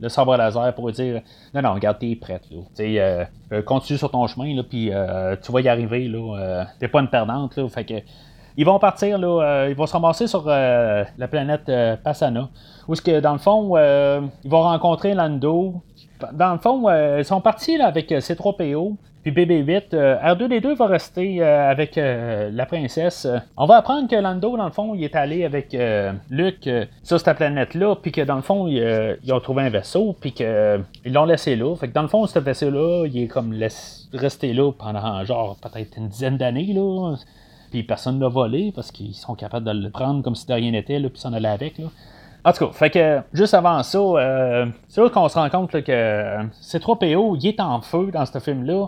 [0.00, 1.22] le, sabre laser pour lui dire
[1.54, 2.42] Non, non, regarde, t'es prête.
[2.50, 2.58] Là.
[2.80, 4.90] Euh, euh, continue sur ton chemin, là, puis
[5.42, 6.08] tu vas y arriver.
[6.08, 7.56] Là, t'es pas une perdante.
[7.56, 7.94] Là, fait que.
[8.56, 11.70] Ils vont partir, là, ils vont se ramasser sur la planète
[12.02, 12.48] Passana.
[12.88, 15.74] Où est-ce que, dans le fond, ils vont rencontrer Lando.
[16.32, 18.96] Dans le fond, ils sont partis là, avec C3PO.
[19.22, 23.26] Puis BB-8, euh, R2D2 va rester euh, avec euh, la princesse.
[23.56, 25.76] On va apprendre que Lando, dans le fond, il est allé avec
[26.30, 26.68] Luke
[27.02, 30.84] sur cette planète-là, puis que dans le fond, ils ont trouvé un vaisseau, puis qu'ils
[31.04, 31.74] l'ont laissé là.
[31.76, 33.54] Fait que dans le fond, ce vaisseau-là, il est comme
[34.12, 37.16] resté là pendant genre peut-être une dizaine d'années, là.
[37.70, 40.52] Puis personne ne l'a volé parce qu'ils sont capables de le prendre comme si de
[40.52, 41.86] rien n'était, puis s'en aller avec, là.
[42.42, 43.98] En tout cas, fait que juste avant ça,
[44.88, 48.86] c'est là qu'on se rend compte que C3PO, il est en feu dans ce film-là.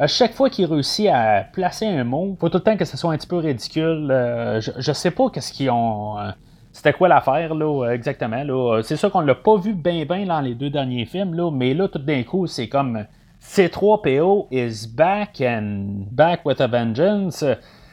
[0.00, 2.96] À chaque fois qu'il réussit à placer un mot, faut tout le temps que ce
[2.96, 4.08] soit un petit peu ridicule.
[4.10, 6.18] Euh, je, sais pas qu'est-ce qu'ils ont.
[6.18, 6.30] Euh,
[6.72, 8.42] c'était quoi l'affaire, là, euh, exactement.
[8.42, 8.80] Là.
[8.82, 11.74] C'est sûr qu'on l'a pas vu bien, bien dans les deux derniers films, là, mais
[11.74, 13.04] là, tout d'un coup, c'est comme
[13.42, 17.44] C3PO is back and back with a vengeance.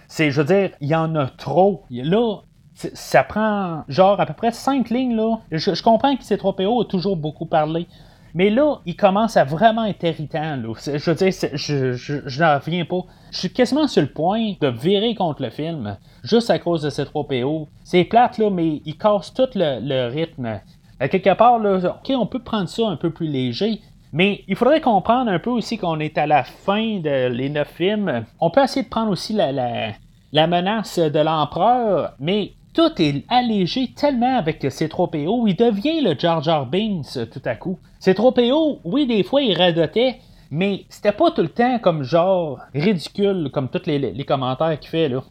[0.07, 1.83] C'est, je veux dire, il y en a trop.
[1.89, 2.41] Là,
[2.73, 5.39] ça prend genre à peu près cinq lignes, là.
[5.51, 7.87] Je, comprends que C3PO a toujours beaucoup parlé.
[8.33, 10.61] Mais là, il commence à vraiment être irritant.
[10.85, 13.01] Je veux dire, je, je, n'en reviens pas.
[13.31, 16.89] Je suis quasiment sur le point de virer contre le film, juste à cause de
[16.89, 17.67] ces 3 PO.
[17.83, 20.59] C'est plate, là, mais il casse tout le, rythme.
[20.99, 23.81] À quelque part, là, OK, on peut prendre ça un peu plus léger,
[24.13, 27.73] mais il faudrait comprendre un peu aussi qu'on est à la fin de les neuf
[27.75, 28.25] films.
[28.39, 29.91] On peut essayer de prendre aussi la, la,
[30.31, 36.43] la menace de l'empereur, mais tout est allégé tellement avec C3PO, il devient le Jar
[36.43, 37.79] Jar Binks tout à coup.
[37.99, 40.19] C3PO, oui, des fois, il radotait,
[40.51, 45.09] mais c'était pas tout le temps comme genre ridicule, comme tous les, commentaires qu'il fait,
[45.09, 45.23] là.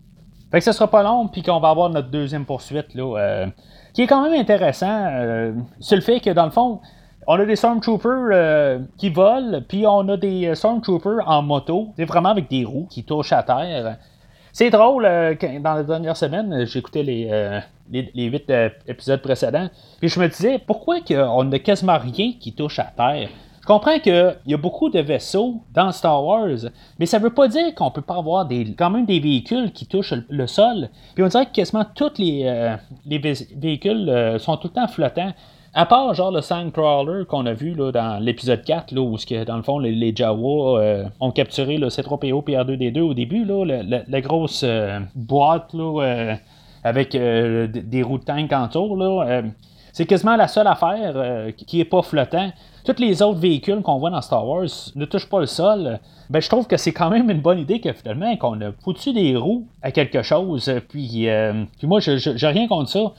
[0.51, 3.47] Fait que ce sera pas long, puis qu'on va avoir notre deuxième poursuite, là, euh,
[3.95, 6.81] qui est quand même intéressant, euh, sur le fait que, dans le fond,
[7.27, 12.05] on a des Stormtroopers euh, qui volent, puis on a des Stormtroopers en moto, c'est
[12.05, 13.97] vraiment avec des roues qui touchent à terre.
[14.59, 19.69] C'est drôle, euh, dans la dernière semaine, euh, j'écoutais les, euh, épisodes précédents,
[20.01, 23.29] puis je me disais, pourquoi on n'a quasiment rien qui touche à terre?
[23.61, 27.49] Je comprends qu'il y a beaucoup de vaisseaux dans Star Wars, mais ça veut pas
[27.49, 30.89] dire qu'on peut pas avoir des, quand même des véhicules qui touchent le sol.
[31.15, 35.35] Puis on dirait que quasiment tous les, les véhicules sont tout le temps flottants.
[35.79, 39.57] À part genre le Sandcrawler qu'on a vu là, dans l'épisode 4, là, où dans
[39.59, 44.21] le fond les, Jawa euh, ont capturé le C3PO et R2D2 au début, là, la,
[44.23, 46.35] grosse euh, boîte là, euh,
[46.83, 48.97] avec des roues de tank autour.
[48.97, 49.43] Là,
[49.93, 52.51] c'est quasiment la seule affaire qui est pas flottant.
[52.87, 55.99] Tous les autres véhicules qu'on voit dans Star Wars ne touchent pas le sol.
[56.31, 59.13] Ben, je trouve que c'est quand même une bonne idée que finalement qu'on a foutu
[59.13, 60.73] des roues à quelque chose.
[60.89, 61.29] Puis,
[61.77, 63.13] puis moi, je j'ai rien contre ça.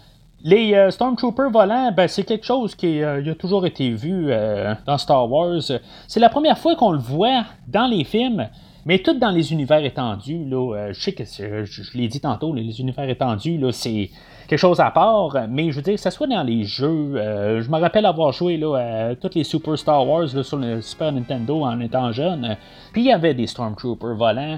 [0.43, 4.75] Les euh, Stormtroopers volants, ben, c'est quelque chose qui euh, a toujours été vu euh,
[4.85, 5.61] dans Star Wars.
[6.07, 8.47] C'est la première fois qu'on le voit dans les films,
[8.85, 10.45] mais tout dans les univers étendus.
[10.45, 14.11] Là, je sais que je, l'ai dit tantôt, les univers étendus, là, c'est
[14.47, 17.15] quelque chose à part, mais je veux dire, que ce soit dans les jeux,
[17.59, 18.75] je me rappelle avoir joué là,
[19.09, 22.55] à tous les Super Star Wars sur le Super Nintendo en étant jeune,
[22.93, 24.57] puis il y avait des Stormtroopers volants,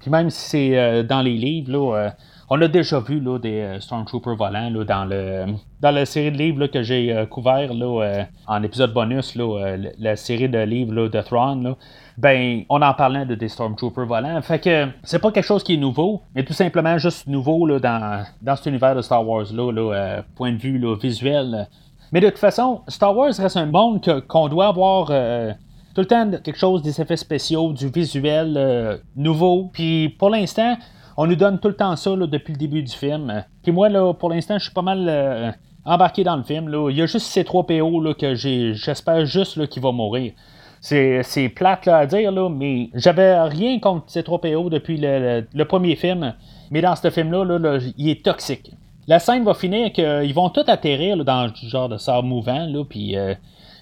[0.00, 2.10] puis même si c'est dans les livres, là,
[2.52, 6.36] on a déjà vu là, des euh, Stormtroopers volants dans, le, dans la série de
[6.36, 11.20] livres que j'ai euh, couvert euh, en épisode bonus, là, la série de livres de
[11.22, 11.76] Thrawn.
[12.18, 14.42] ben, on en parlait de des Stormtroopers volants.
[14.42, 17.78] Fait que c'est pas quelque chose qui est nouveau, mais tout simplement juste nouveau là,
[17.78, 21.68] dans, dans cet univers de Star Wars, là, point de vue visuel.
[22.10, 26.28] Mais de toute façon, Star Wars reste un monde qu'on doit avoir tout le temps
[26.42, 29.70] quelque chose des effets spéciaux, du visuel nouveau.
[29.72, 30.76] Puis pour l'instant,
[31.22, 33.44] on nous donne tout le temps ça depuis le début du film.
[33.62, 35.52] Puis moi, là, pour l'instant, je suis pas mal euh,
[35.84, 36.70] embarqué dans le film.
[36.70, 36.88] Là.
[36.88, 40.32] Il y a juste ces trois PO là, que j'espère juste qu'il va mourir.
[40.80, 45.94] C'est, plate à dire, là, mais j'avais rien contre ces trois PO depuis le, premier
[45.94, 46.32] film.
[46.70, 48.72] Mais dans ce film-là, là, il est toxique.
[49.06, 52.82] La scène va finir qu'ils vont tous atterrir dans le genre de sable mouvant, là,
[52.88, 53.34] puis euh,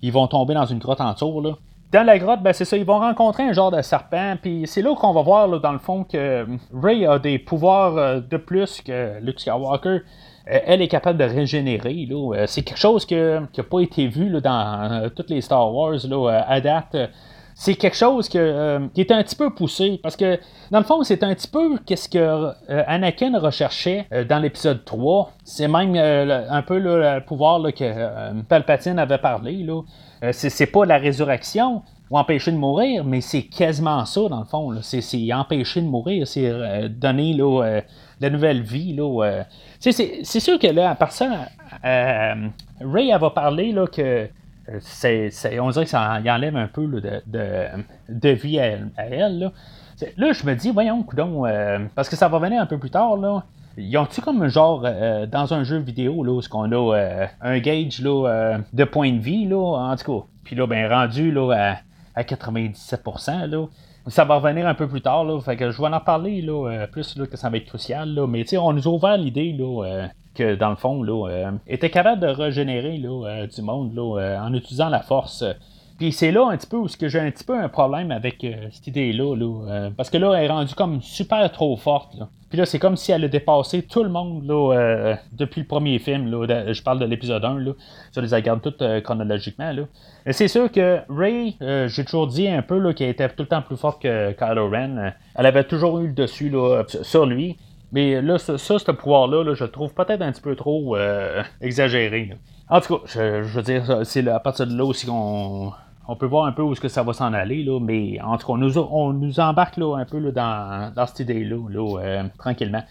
[0.02, 1.56] ils vont tomber dans une grotte en tour.
[1.92, 2.00] Là.
[2.00, 4.82] Dans la grotte, ben c'est ça, ils vont rencontrer un genre de serpent, puis c'est
[4.82, 8.82] là qu'on va voir, dans le fond, que Ray a des pouvoirs euh, de plus
[8.82, 9.88] que Luke Skywalker.
[10.50, 12.08] Euh, elle est capable de régénérer.
[12.10, 16.44] Euh, c'est quelque chose qui n'a pas été vu dans toutes les Star Wars là,
[16.46, 16.96] à date.
[17.54, 19.98] c'est quelque chose que, qui est un petit peu poussé.
[20.02, 20.38] Parce que,
[20.70, 25.32] dans le fond, c'est un petit peu qu'est-ce que Anakin recherchait dans l'épisode 3.
[25.44, 29.64] C'est même un peu le pouvoir que Palpatine avait parlé.
[29.64, 29.82] Là.
[30.32, 34.74] C'est, pas la résurrection, ou empêcher de mourir, mais c'est quasiment ça, dans le fond.
[34.82, 37.80] C'est, empêcher de mourir, c'est donner là,
[38.20, 38.94] la nouvelle vie.
[38.94, 39.44] Là,
[39.78, 41.48] c'est, sûr que là, à part ça,
[41.82, 44.28] Ray, elle va parler là, que
[44.80, 45.30] c'est,
[45.60, 47.22] on dirait que ça enlève un peu de,
[48.08, 49.38] de, vie à, elle.
[49.38, 49.52] Là.
[50.16, 50.32] là.
[50.32, 53.16] je me dis, voyons, coudon, euh, parce que ça va venir un peu plus tard.
[53.16, 53.44] Là.
[53.78, 57.26] Ils ont-tu comme un genre euh, dans un jeu vidéo là, où qu'on a euh,
[57.40, 60.26] un gauge là, de points de vie, là, en tout cas.
[60.44, 61.78] Puis là, ben rendu là,
[62.14, 63.66] à, 97%, là,
[64.08, 66.86] ça va revenir un peu plus tard, là, fait que je vais en parler là,
[66.90, 68.12] plus que ça va être crucial.
[68.14, 70.08] Là, mais on nous a ouvert l'idée là,
[70.42, 74.38] dans le fond, là, euh, était capable de régénérer là, euh, du monde là, euh,
[74.38, 75.44] en utilisant la force.
[75.98, 78.86] Puis c'est là un petit peu où j'ai un petit peu un problème avec cette
[78.86, 79.34] idée-là.
[79.34, 82.16] Là, parce que là, elle est rendue comme super trop forte.
[82.48, 85.98] Puis là, c'est comme si elle a dépassé tout le monde là, depuis le premier
[85.98, 86.30] film.
[86.30, 87.58] Là, je parle de l'épisode 1.
[87.58, 87.72] Là,
[88.14, 89.72] je les regarde toutes chronologiquement.
[89.72, 89.82] Là.
[90.30, 93.76] c'est sûr que Ray, j'ai toujours dit un peu qu'elle était tout le temps plus
[93.76, 95.12] forte que Kylo Ren.
[95.34, 97.56] Elle avait toujours eu le dessus là, sur lui.
[97.92, 102.34] Mais là, ça, ce pouvoir-là, je le trouve peut-être un petit peu trop euh, exagéré.
[102.68, 105.72] En tout cas, je, veux dire, c'est à partir de là aussi qu'on
[106.08, 108.36] on peut voir un peu où est-ce que ça va s'en aller, là, mais en
[108.38, 112.82] tout cas, on nous, embarque là, un peu dans, cette idée-là, là, euh, tranquillement.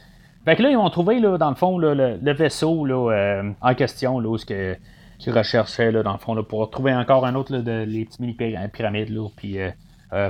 [0.45, 3.73] Fait que là, ils vont trouver, là, dans le fond, le, vaisseau là, euh, en
[3.73, 4.77] question, là, ce que,
[5.19, 8.05] qu'ils recherchaient, là, dans le fond, là, pour trouver encore un autre, là, de, les
[8.05, 9.57] petits mini-pyramides, là, puis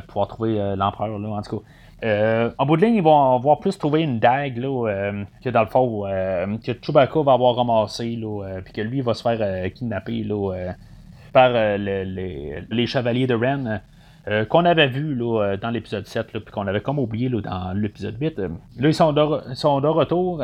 [0.08, 1.66] pouvoir trouver l'empereur, là, en tout cas.
[2.04, 5.50] Euh, en bout de ligne, ils vont avoir plus trouver une dague là, euh, que
[5.50, 9.24] dans le fond euh, que Chewbacca va avoir ramassé là, puis que lui va se
[9.24, 10.74] faire kidnapper là,
[11.38, 13.82] par les, chevaliers de Ren.
[14.50, 18.16] qu'on avait vu là, dans l'épisode 7, puis qu'on avait comme oublié là, dans l'épisode
[18.20, 18.40] 8.
[18.40, 18.48] là,
[18.80, 20.44] ils sont de, retour.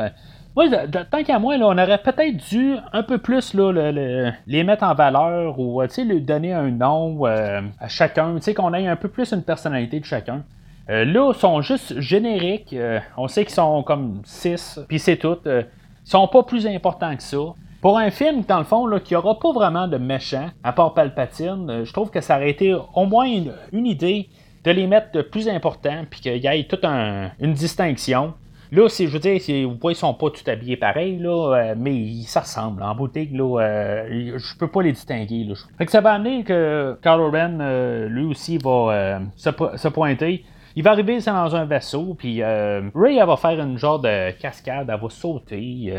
[0.56, 0.66] Moi,
[1.10, 5.58] tant qu'à moi, là, on aurait peut-être dû un peu plus les mettre en valeur
[5.58, 10.04] ou lui donner un nom à chacun, qu'on ait un peu plus une personnalité de
[10.04, 10.44] chacun.
[10.90, 12.72] Euh, là, ils sont juste génériques.
[12.72, 15.38] Euh, on sait qu'ils sont comme 6, puis c'est tout.
[15.46, 15.62] Euh,
[16.04, 17.54] ils sont pas plus importants que ça.
[17.84, 21.84] Pour un film, dans le fond, qui aura pas vraiment de méchants, à part Palpatine,
[21.84, 24.30] je trouve que ça aurait été au moins une, idée
[24.64, 28.32] de les mettre de plus importants, puis qu'il y ait toute une distinction.
[28.72, 32.24] Là, je veux dire, vous voyez, ils sont pas tout habillés pareil, là, mais ils
[32.24, 32.82] se ressemblent.
[32.82, 35.46] En boutique, là, je peux pas les distinguer.
[35.76, 40.42] Fait que ça va amener que Kylo Ren, lui aussi, va se, pointer.
[40.74, 44.88] Il va arriver dans un vaisseau, puis euh, Ray, va faire une genre de cascade,
[44.90, 45.92] elle va sauter.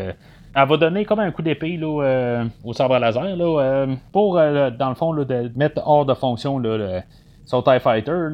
[0.56, 4.88] Euh, elle va donner comme un coup d'épée euh, au sabre laser là, pour, dans
[4.88, 6.60] le fond, de mettre hors de fonction
[7.44, 8.28] son TIE Fighter.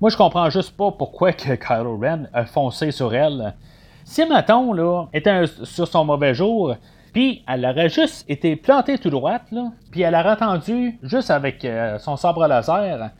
[0.00, 3.54] Moi, je comprends juste pas pourquoi que Kylo Ren a foncé sur elle.
[4.04, 6.74] Si, là, était sur son mauvais jour,
[7.12, 9.52] puis elle aurait juste été plantée tout droite,
[9.90, 11.66] puis elle aurait attendu juste avec
[11.98, 13.10] son sabre laser,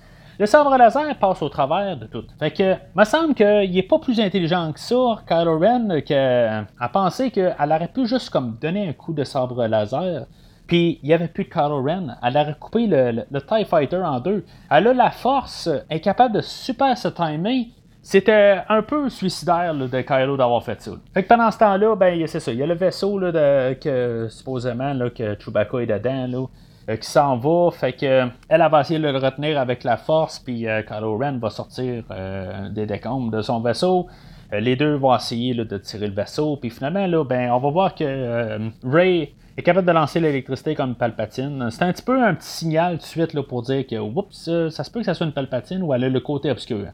[0.41, 2.25] le sabre laser passe au travers de tout.
[2.39, 7.31] Fait que, me semble qu'il est pas plus intelligent que ça, Kylo Ren, qu'à penser
[7.31, 10.25] qu'elle aurait pu juste comme donner un coup de sabre laser.
[10.67, 12.17] Puis il n'y avait plus de Kylo Ren.
[12.23, 14.47] Elle aurait coupé le, TIE Fighter en deux.
[14.71, 17.69] Elle a la force, incapable de super se timer.
[18.01, 20.93] C'était un peu suicidaire de Kylo d'avoir fait ça.
[21.13, 22.51] Fait que pendant ce temps-là, ben c'est ça.
[22.51, 26.27] Il y a le vaisseau là, que supposément là, que Chewbacca est dedans.
[26.27, 26.47] Là.
[26.91, 27.71] Euh, qui s'en va.
[27.71, 31.39] Fait que elle, va essayer de le retenir avec la force, puis euh, Kylo Ren
[31.39, 34.09] va sortir euh, des décombres de son vaisseau.
[34.53, 37.95] les deux vont essayer de tirer le vaisseau, puis finalement, là, ben, on va voir
[37.95, 41.71] que Ray est capable de lancer l'électricité comme Palpatine.
[41.71, 44.51] C'est un petit peu un petit signal tout de suite là, pour dire que oups,
[44.71, 46.87] ça se peut que ça soit une Palpatine ou elle a le côté obscur.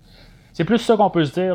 [0.53, 1.55] C'est plus ça qu'on peut se dire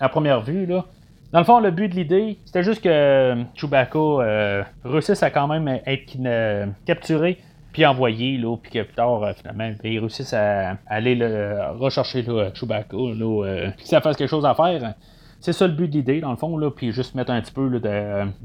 [0.00, 0.64] à première vue.
[0.64, 0.86] Là.
[1.32, 5.30] Dans le fond, le but de l'idée, c'était juste que euh, Chewbacca euh, réussisse à
[5.30, 7.38] quand même être euh, capturé
[7.72, 11.16] puis envoyé, puis que plus tard, finalement, il réussisse à, aller
[11.78, 14.92] rechercher Chewbacca, là, puis que ça fasse quelque chose à faire.
[15.40, 17.80] C'est ça le but de l'idée, dans le fond, puis juste mettre un petit peu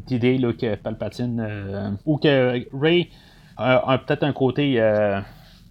[0.06, 3.10] d'idée que Palpatine ou que Ray
[3.58, 4.82] a, peut-être un côté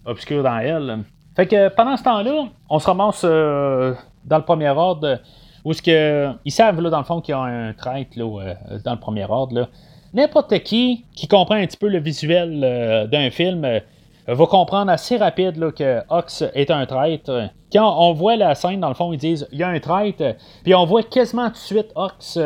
[0.05, 0.99] obscur dans elle.
[1.35, 5.19] Fait que pendant ce temps-là, on se ramasse dans le premier ordre
[5.65, 8.53] où ce que, ils savent, là, dans le fond, qu'il y a un traître euh,
[8.83, 9.69] dans le premier ordre.
[10.13, 13.79] N'importe qui qui comprend un petit peu le visuel euh, d'un film euh,
[14.27, 17.49] va comprendre assez rapide là, que Ox est un traître.
[17.71, 20.35] Quand on voit la scène, dans le fond, ils disent il y a un traître,
[20.63, 22.37] puis on voit quasiment tout de suite Ox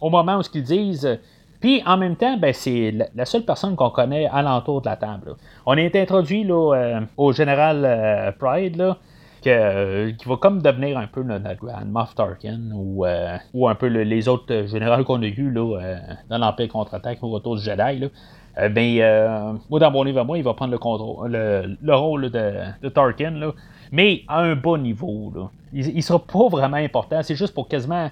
[0.00, 1.18] au moment où ce qu'ils disent.
[1.60, 5.34] Puis en même temps, ben, c'est la seule personne qu'on connaît alentour de la table.
[5.64, 8.98] On est introduit là, au général Pride, là,
[9.46, 13.06] que, qui va comme devenir un peu notre Moff Tarkin ou,
[13.54, 17.56] ou un peu les autres généraux qu'on a eu là, dans l'Empire contre-attaque au retour
[17.56, 18.00] du Jedi.
[18.00, 18.68] Là.
[18.68, 23.52] ben, moi, dans mon livre à moi, il va prendre le, rôle de, Tarkin, là,
[23.92, 25.32] mais à un bas niveau.
[25.72, 27.22] Il ne sera pas vraiment important.
[27.22, 28.10] C'est juste pour quasiment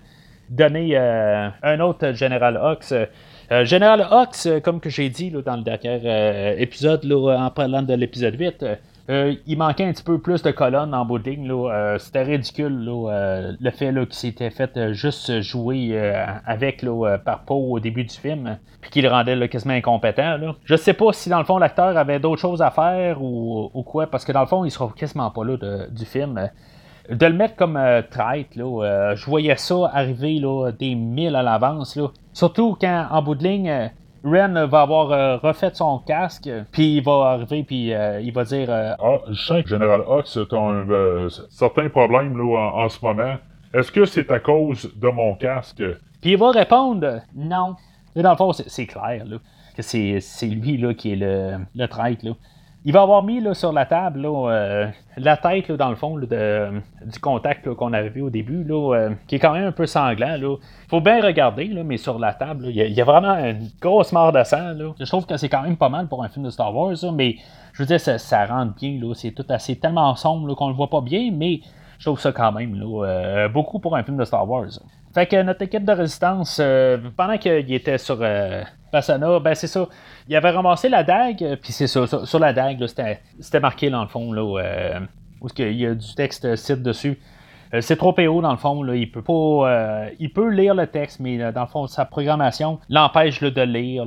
[0.49, 2.95] donner un autre Général Hux.
[3.64, 8.64] Général Hux, comme que j'ai dit dans le dernier épisode, en parlant de l'épisode 8,
[9.11, 11.50] euh, il manquait un petit peu plus de colonnes en ligne.
[11.50, 15.98] Euh, c'était ridicule euh, le fait qu'il s'était fait juste jouer
[16.46, 16.84] avec
[17.24, 20.38] par Poe au début du film, puis qu'il le rendait quasiment incompétent.
[20.38, 20.55] Là.
[20.64, 24.07] Je sais pas si dans le fond l'acteur avait d'autres choses à faire ou, quoi,
[24.07, 25.57] parce que dans le fond il sera quasiment pas là
[25.90, 26.50] du film.
[27.11, 27.78] De le mettre comme
[28.11, 30.40] traite, je voyais ça arriver
[30.78, 31.98] des milles à l'avance.
[32.32, 33.90] Surtout quand en bout de ligne
[34.25, 38.45] Ren va avoir euh, refait son casque, puis il va arriver, puis euh, il va
[38.45, 43.05] dire euh, Ah, je sais que Général Hux a un certain problème là, en, ce
[43.05, 43.35] moment.
[43.75, 45.83] Est-ce que c'est à cause de mon casque?
[46.22, 47.77] Puis il va répondre Non.
[48.16, 49.37] Mais dans le fond, c'est clair là,
[49.77, 52.25] que c'est lui là, qui est le, le traître.
[52.25, 52.33] Là
[52.87, 57.18] il va avoir mis là, sur la table euh, la tête, dans le fond, du
[57.20, 60.37] contact qu'on avait vu au début, euh, qui est quand même un peu sanglant.
[60.37, 60.59] Il
[60.91, 64.45] faut bien regarder, mais sur la table, il y, a vraiment une grosse mort de
[64.45, 64.74] sang.
[65.01, 67.37] Je trouve que c'est quand même pas mal pour un film de Star Wars, mais
[67.72, 69.01] je veux dire, ça, rentre bien.
[69.14, 71.61] C'est tout assez tellement sombre qu'on le voit pas bien, mais
[71.99, 74.68] je trouve ça quand même euh, beaucoup pour un film de Star Wars.
[75.14, 76.61] Fait que notre équipe de résistance,
[77.16, 78.18] pendant qu'il était sur
[79.40, 79.88] Ben c'est ça.
[80.28, 84.09] Il avait ramassé la dague, puis c'est ça, sur, la dague, c'était marqué dans le
[84.09, 85.01] fond, là, euh,
[85.40, 87.18] où il y a du texte site dessus.
[87.72, 89.32] Euh, c'est trop haut dans le fond, là, il peut pas.
[89.32, 94.07] Euh, il peut lire le texte, mais dans le fond, sa programmation l'empêche de lire.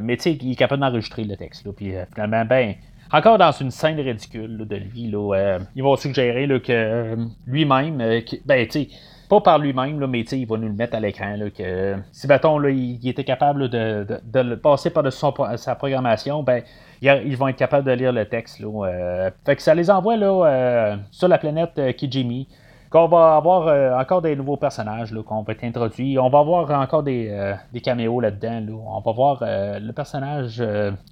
[0.00, 1.70] Mais tu sais, il est capable d'enregistrer le texte.
[1.72, 2.74] Puis finalement, ben.
[3.12, 7.16] Encore dans une scène ridicule de lui, là, ils vont suggérer que
[7.46, 7.98] lui-même,
[8.44, 8.88] ben, tu sais,
[9.28, 11.36] pas par lui-même, mais il va nous le mettre à l'écran.
[11.56, 16.62] Que si bâton là, il, était capable de, le passer par-dessus sa programmation, ben,
[17.02, 18.60] ils vont être capables de lire le texte.
[18.60, 19.30] Là, euh.
[19.44, 22.48] fait que ça les envoie là, euh, sur la planète euh, Kijimi.
[22.88, 26.20] Qu'on va avoir encore des nouveaux personnages qu'on va être introduits.
[26.20, 28.80] On va avoir encore des, des caméos là-dedans.
[28.86, 30.62] On va voir le personnage,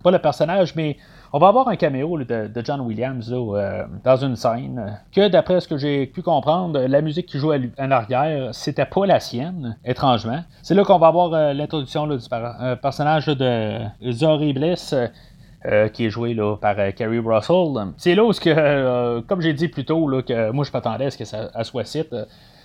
[0.05, 0.97] pas le personnage, mais
[1.37, 5.67] on va avoir un caméo de, John Williams euh, dans une scène que, d'après ce
[5.67, 10.45] que j'ai pu comprendre, la musique qui joue en arrière, c'était pas la sienne, étrangement.
[10.63, 13.81] C'est là qu'on va avoir euh, l'introduction du euh, personnage de
[14.13, 14.95] Zori Bliss.
[15.93, 17.95] qui est joué par Carrie Russell.
[17.97, 18.31] C'est là où,
[19.27, 22.15] comme j'ai dit plus tôt, que moi je m'attendais à ce que ça soit cite.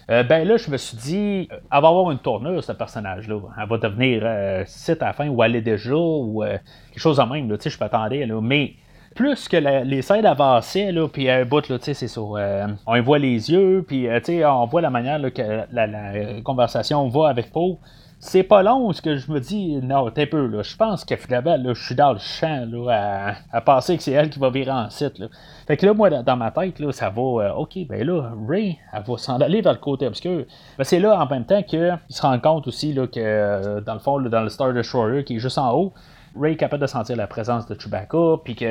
[0.09, 3.39] Euh, ben là, je me suis dit, elle va avoir une tournure, ce personnage-là.
[3.61, 6.57] Elle va devenir euh, site à la fin, ou elle est déjà, ou euh,
[6.91, 7.55] quelque chose en même.
[7.59, 8.41] Sais, je m'attendais, là.
[8.41, 8.73] Mais
[9.15, 12.21] plus que les scènes avançaient, là, puis un bout, là, c'est ça.
[12.21, 14.07] on y voit les yeux, puis,
[14.45, 17.77] on voit la manière que la, conversation va avec Poe
[18.21, 20.61] c'est pas long, ce que je me dis, non, t'es peu, là.
[20.61, 24.11] Je pense que finalement, là, je suis dans le champ, là, à, penser que c'est
[24.11, 25.27] elle qui va virer en site, là.
[25.67, 28.77] Fait que là, moi, dans ma tête, là, ça va, euh, ok, ben là, Ray,
[28.91, 30.43] elle va s'en aller vers le côté obscur.
[30.77, 33.93] Ben, c'est là, en même temps, qu'il se rend compte aussi, là, que, euh, dans
[33.93, 35.93] le fond, dans le Star Destroyer, qui est juste en haut,
[36.37, 38.67] Ray est capable de sentir la présence de Chewbacca, puis qu'il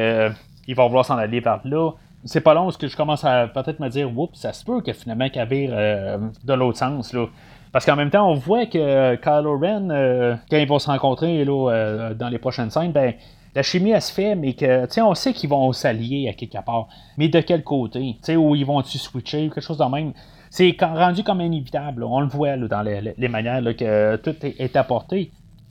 [0.76, 1.92] va vouloir s'en aller vers là
[2.24, 4.80] c'est pas long parce que je commence à peut-être me dire, oups, ça se peut
[4.80, 7.12] que finalement qu'elle vire euh, de l'autre sens.
[7.12, 7.26] Là.
[7.72, 11.44] Parce qu'en même temps, on voit que Kylo Ren, euh, quand ils vont se rencontrer
[11.44, 13.14] là, euh, dans les prochaines scènes, ben,
[13.54, 16.88] la chimie elle se fait, mais que on sait qu'ils vont s'allier à quelque part.
[17.16, 18.16] Mais de quel côté?
[18.36, 20.12] où ils vont-tu switcher ou quelque chose de même?
[20.50, 22.04] C'est rendu comme inévitable.
[22.04, 25.30] On le voit dans les, manières que tout est, apporté.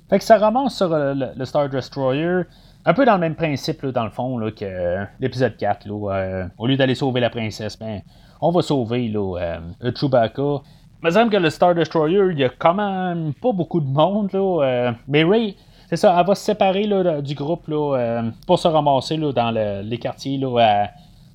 [0.09, 2.41] Fait que ça remonte sur euh, le, Star Destroyer.
[2.85, 5.89] Un peu dans le même principe, dans le fond, que l'épisode 4.
[5.89, 8.01] au lieu d'aller sauver la princesse, ben,
[8.39, 9.59] on va sauver là,
[9.95, 10.61] Chewbacca.
[11.03, 14.31] Me semble que le Star Destroyer, il y a quand même pas beaucoup de monde.
[14.33, 15.55] Là, euh, mais Ray,
[15.89, 19.31] c'est ça, elle va se séparer là, du groupe là, euh, pour se ramasser là,
[19.31, 20.89] dans les quartiers là,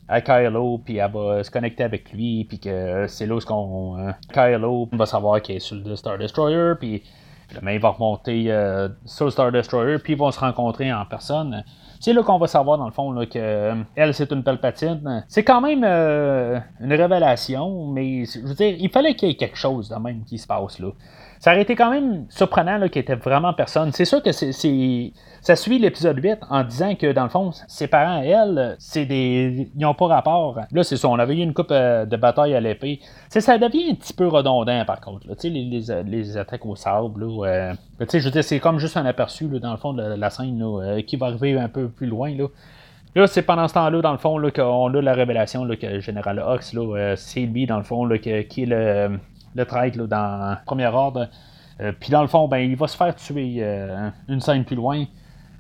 [0.09, 3.99] à, Kylo, puis elle va se connecter avec lui, puis que c'est là où qu'on,
[3.99, 7.03] euh, Kylo va savoir qu'il est sur le Star Destroyer, puis
[7.63, 8.47] il va remonter
[9.05, 11.63] sur le Star Destroyer, puis ils vont se rencontrer en personne.
[12.03, 15.25] C'est là qu'on va savoir, dans le fond, là, que euh, elle, c'est une palpatine.
[15.29, 19.37] C'est quand même euh, une révélation, mais je veux dire, il fallait qu'il y ait
[19.37, 20.91] quelque chose de même qui se passe là
[21.43, 23.91] ça aurait été quand même surprenant qu'il n'y était vraiment personne.
[23.91, 27.89] C'est sûr que c'est, ça suit l'épisode 8 en disant que, dans le fond, ses
[27.89, 29.69] parents, elle, c'est des.
[29.75, 30.61] Ils n'ont pas rapport.
[30.71, 33.01] Là, c'est ça, on avait eu une coupe euh, de bataille à l'épée.
[33.29, 35.27] ça devient un petit peu redondant, par contre.
[35.43, 37.25] Les, les, les, attaques au sable.
[37.25, 40.31] Là, euh, je veux dire, c'est comme juste un aperçu, dans le fond, de la
[40.31, 42.33] scène euh, qui va arriver un peu plus loin.
[42.37, 42.47] Là.
[43.17, 45.99] Là, c'est pendant ce temps-là, dans le fond, qu'on a la révélation là, que le
[45.99, 49.19] général Ox, là, c'est lui, dans le fond, là, qui est le,
[49.55, 51.29] le traître là, dans Premier Ordre.
[51.99, 53.65] Puis dans le fond, ben, il va se faire tuer
[54.29, 55.05] une scène plus loin.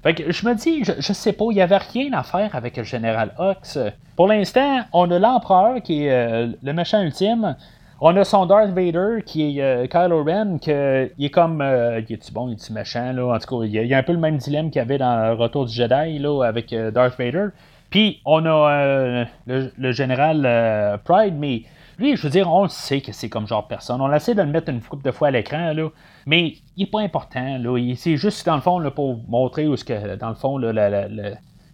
[0.02, 2.54] Fait que je me dis, je, je sais pas, il n'y avait rien à faire
[2.54, 3.78] avec le général Ox.
[4.14, 7.56] Pour l'instant, on a l'empereur qui est le méchant ultime.
[8.04, 11.60] On a son Darth Vader qui est euh, Kylo Ren, que, il est comme.
[11.60, 13.32] Euh, il est-tu bon, il est-tu méchant, là?
[13.32, 15.36] En tout cas, il y, a, un peu le même dilemme qu'il y avait dans
[15.36, 17.50] Retour du Jedi, là, avec euh, Darth Vader.
[17.90, 21.62] Puis, on a le, général Pride, mais
[21.98, 24.00] lui, je veux dire, on le sait que c'est comme genre personne.
[24.00, 25.88] On essaie de le mettre une couple de fois à l'écran, là.
[26.26, 27.94] Mais il est pas important, là.
[27.96, 30.72] C'est juste, dans le fond, là, pour montrer où que, dans le fond, là,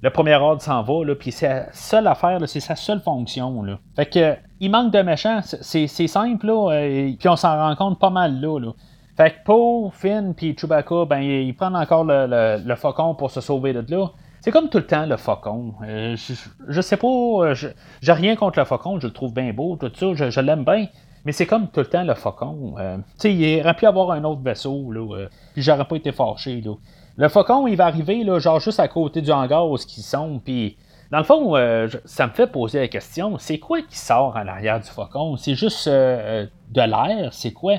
[0.01, 3.63] le premier ordre s'en va, là, puis la seule affaire, c'est sa seule fonction.
[3.63, 3.79] Là.
[3.97, 7.99] Fait que il manque de méchants, c'est, simple, là, euh, puis on s'en rend compte
[7.99, 8.59] pas mal là.
[8.61, 8.73] là.
[9.17, 13.73] Fait que pour Finn puis Chewbacca, ben ils prennent encore le, faucon pour se sauver
[13.73, 14.07] de là.
[14.49, 15.75] C'est comme tout le temps le faucon.
[15.87, 17.55] Euh, je, sais pas, euh,
[18.01, 20.87] j'ai rien contre le faucon, je le trouve bien beau, tout ça, je, l'aime bien.
[21.27, 22.77] Mais c'est comme tout le temps le faucon.
[22.79, 26.63] tu sais, il aurait pu avoir un autre vaisseau, là, puis j'aurais pas été fâché,
[26.63, 26.73] là.
[27.19, 30.41] Le faucon, il va arriver, là, genre juste à côté du hangar où ils sont,
[30.43, 30.79] puis
[31.11, 34.45] dans le fond, euh, ça me fait poser la question, c'est quoi qui sort à
[34.45, 35.37] l'arrière du faucon?
[35.37, 37.35] C'est juste euh, de l'air?
[37.35, 37.75] C'est quoi?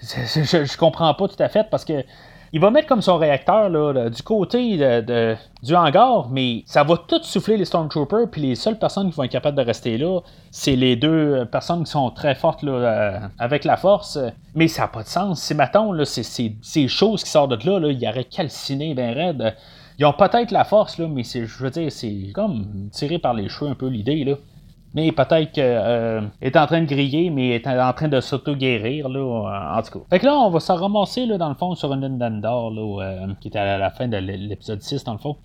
[0.00, 2.04] Je, je, comprends pas tout à fait parce que
[2.52, 6.96] il va mettre comme son réacteur là, du côté de, du hangar, mais ça va
[6.96, 10.20] tout souffler les Stormtroopers, puis les seules personnes qui vont être capables de rester là,
[10.50, 14.18] c'est les deux personnes qui sont très fortes euh, avec la force.
[14.54, 15.52] Mais ça n'a pas de sens.
[15.52, 19.54] Là, c'est, ces choses qui sortent de là, là, il aurait calciné bien raide.
[19.98, 23.34] Ils ont peut-être la force, là, mais c'est, je veux dire, c'est comme tiré par
[23.34, 24.24] les cheveux un peu l'idée.
[24.24, 24.36] là
[24.98, 29.08] mais peut-être qu'il euh, est en train de griller, mais est en train de s'auto-guérir,
[29.08, 30.04] là, en tout cas.
[30.10, 33.04] Fait que là, on va se ramasser, là, dans le fond, sur un Nintendo, là,
[33.04, 35.36] euh, qui était à la fin de l'épisode 6, dans le fond.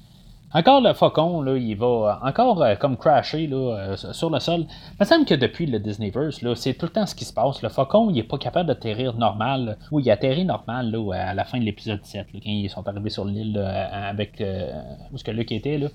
[0.56, 4.66] Encore le faucon, là, il va encore euh, comme crasher là, euh, sur le sol.
[4.92, 7.34] Il me semble que depuis le Disneyverse, là, c'est tout le temps ce qui se
[7.34, 7.64] passe.
[7.64, 9.78] Le faucon, il est pas capable d'atterrir normal.
[9.92, 13.10] Oui, il atterrit normal là, à la fin de l'épisode 7, quand ils sont arrivés
[13.10, 14.72] sur l'île avec euh,
[15.12, 15.80] où ce que Luke était.
[15.80, 15.88] Là.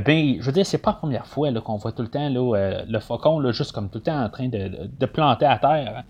[0.00, 2.82] ben, je veux dire, c'est pas la première fois qu'on voit tout le temps là,
[2.84, 6.02] le faucon là, juste comme tout le temps en train de, planter à terre.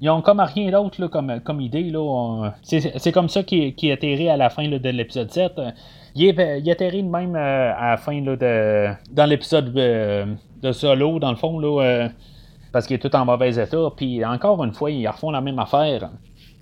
[0.00, 1.90] Ils ont comme rien d'autre comme, idée.
[1.90, 2.52] Là.
[2.62, 5.60] C'est, comme ça qui, qui atterrit à la fin de l'épisode 7.
[6.14, 10.26] Il, est, il atterrit de même euh, à la fin là, de, dans l'épisode euh,
[10.62, 12.08] de Solo, dans le fond, là, euh,
[12.72, 13.88] parce qu'il est tout en mauvais état.
[13.96, 16.10] Puis encore une fois, ils refont la même affaire.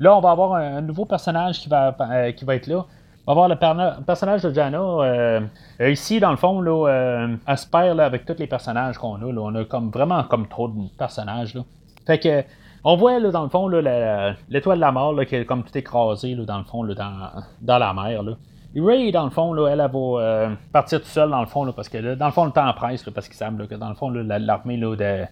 [0.00, 1.96] Là, on va avoir un, nouveau personnage qui va,
[2.36, 2.84] qui va être là.
[3.26, 5.40] On va avoir le personnage de Jana.
[5.80, 9.32] ici, dans le fond, là, elle se perd avec tous les personnages qu'on a.
[9.32, 9.40] Là.
[9.42, 11.54] On a comme vraiment comme trop de personnages.
[11.54, 11.62] Là.
[12.06, 12.42] Fait que
[12.84, 15.76] on voit là, dans le fond l'étoile de la mort là, qui est comme tout
[15.76, 18.22] écrasé là, dans le fond là, dans, dans la mer.
[18.22, 18.32] Là.
[18.80, 21.72] Ray, dans le fond, là, elle, va euh, partir tout seul, dans le fond, là,
[21.72, 24.10] parce que dans le fond, le temps presse, parce qu'il semble que dans le fond,
[24.10, 25.24] l'armée de,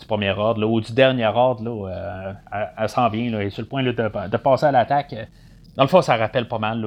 [0.00, 3.50] du premier ordre ou du dernier ordre, là, euh, elle, s'en vient, là, elle est
[3.50, 5.14] sur le point de, de, passer à l'attaque.
[5.76, 6.84] Dans le fond, ça rappelle pas mal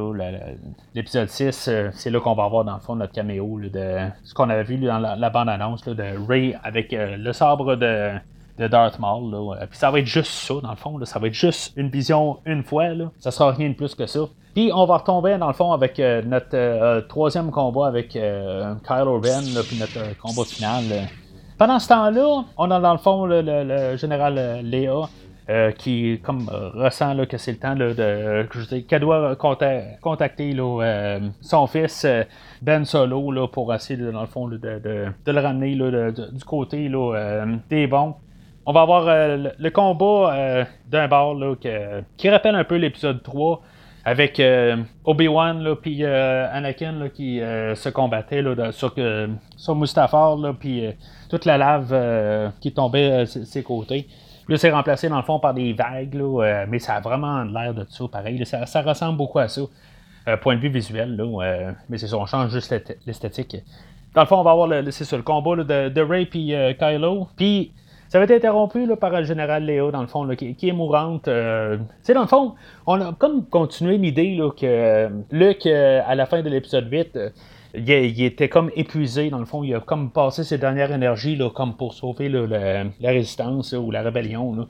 [0.93, 1.68] l'épisode 6.
[1.68, 4.63] Euh, c'est là qu'on va avoir, dans le fond, notre caméo de ce qu'on avait
[4.63, 8.11] vu dans la, bande-annonce de Ray avec le sabre de,
[8.57, 9.31] de Darth Maul.
[9.31, 9.65] Là.
[9.67, 10.97] Puis ça va être juste ça, dans le fond.
[10.97, 11.05] Là.
[11.05, 12.89] Ça va être juste une vision une fois.
[12.89, 13.11] Là.
[13.19, 14.21] Ça sera rien de plus que ça.
[14.55, 18.73] Puis on va retomber dans le fond avec euh, notre euh, troisième combat avec euh,
[18.87, 20.83] Kylo Ren, puis notre combat final.
[21.57, 25.09] Pendant ce temps-là, on a dans le fond le, général Léa.
[25.77, 28.47] qui comme ressent là, que c'est le temps de
[28.87, 30.57] qu'elle doit contacter
[31.41, 32.07] son fils
[32.61, 36.89] Ben Solo là, pour essayer dans le fond de, le ramener du côté
[37.69, 38.15] des bons.
[38.66, 41.36] On va avoir le, combat d'un bar
[42.18, 43.61] qui rappelle un peu l'épisode 3
[44.05, 48.93] avec euh, Obi-Wan puis euh, Anakin qui euh, se combattaient là, sur,
[49.57, 50.84] sur Mustafar puis
[51.28, 54.07] toute la lave qui tombait sur ses côtés.
[54.47, 57.74] Là, c'est remplacé dans le fond par des vagues, là, mais ça a vraiment l'air
[57.74, 58.45] de ça, pareil.
[58.45, 59.61] ça, ressemble beaucoup à ça,
[60.41, 62.74] point de vue visuel, là, mais c'est ça, on change juste
[63.07, 63.57] l'esthétique.
[64.13, 67.28] Dans le fond, on va avoir le, le combat de, de, Ray et Kylo.
[67.36, 67.74] Puis
[68.16, 71.28] ça va être interrompu par le général Léo, dans le fond, qui, est mourante.
[71.28, 72.55] Euh, tu dans le fond,
[72.88, 77.20] on a comme continué l'idée que euh, Luc, euh, à la fin de l'épisode 8,
[77.74, 79.66] il, était comme épuisé, dans le fond.
[79.66, 84.01] Il a comme passé ses dernières énergies là, comme pour sauver la, résistance ou la
[84.01, 84.66] rébellion.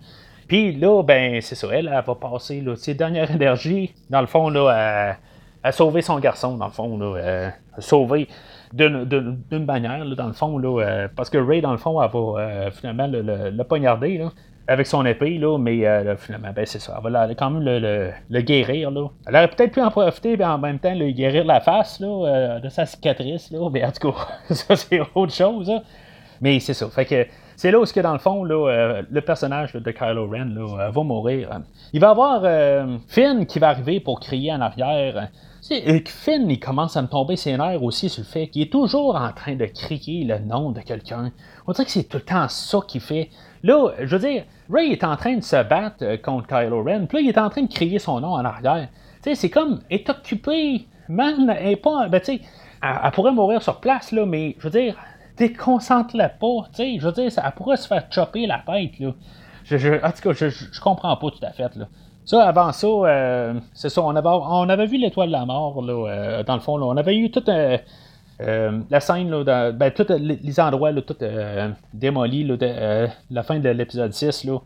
[0.48, 5.18] Puis là, ben, c'est ça, elle, va passer ses dernières énergies, dans le fond, là,
[5.64, 8.28] à, sauver son garçon, dans le fond, là, à sauver
[8.76, 12.19] d'une manière, dans le fond, là, euh, parce que Ray, dans le fond, elle va
[12.19, 14.21] euh, finalement le, poignarder.
[14.67, 16.99] avec son épée, là, mais euh, finalement, ben, c'est ça.
[17.03, 18.91] Elle va quand même le, le, guérir.
[18.91, 19.07] Là.
[19.28, 22.07] Elle aurait peut-être pu en profiter, mais en même temps, le guérir la face là,
[22.07, 23.51] euh, de sa cicatrice.
[23.51, 24.17] Là, mais en tout cas,
[24.53, 25.71] ça, c'est autre chose.
[26.41, 26.89] Mais c'est ça.
[26.89, 27.26] Fait que
[27.56, 31.62] c'est là où, dans le fond, euh, le personnage de Kylo Ren là, va mourir.
[31.93, 32.41] Il va avoir
[33.08, 35.30] Finn qui va arriver pour crier en arrière.
[35.68, 39.16] Finn, il commence à me tomber ses nerfs aussi sur le fait qu'il est toujours
[39.16, 41.32] en train de crier le nom de quelqu'un.
[41.66, 43.30] On dirait que c'est tout le temps ça qu'il fait.
[43.64, 47.08] Là, je veux dire, Ray est en train de se battre euh, contre Kylo Ren,
[47.08, 48.89] puis là, il est en train de crier son nom en arrière.
[49.24, 52.41] Tu sais, c'est comme, est occupé, man, elle pas, ben tu sais,
[52.84, 54.95] elle, pourrait mourir sur place, là, mais je veux dire,
[55.38, 59.13] déconcentre-la pas, tu sais, je veux dire, elle pourrait se faire chopper la tête, là.
[59.63, 61.88] Je, en tout cas, je, je, comprends pas tout à fait, là.
[62.23, 65.81] Ça, avant ça, euh, c'est ça, on avait, on avait vu l'étoile de la mort,
[65.81, 66.86] là, euh, dans le fond, là.
[66.86, 67.77] On avait eu tout un
[68.41, 73.43] euh, la scène, là, ben, tous les endroits là, tout, euh, démolis, de, euh, la
[73.43, 74.43] fin de l'épisode 6.
[74.43, 74.59] Là.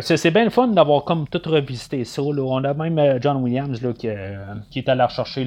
[0.00, 2.22] C'est, bien le fun d'avoir comme tout revisité ça.
[2.22, 2.42] Là.
[2.42, 4.08] On a même John Williams là, qui,
[4.70, 5.44] qui, est allé rechercher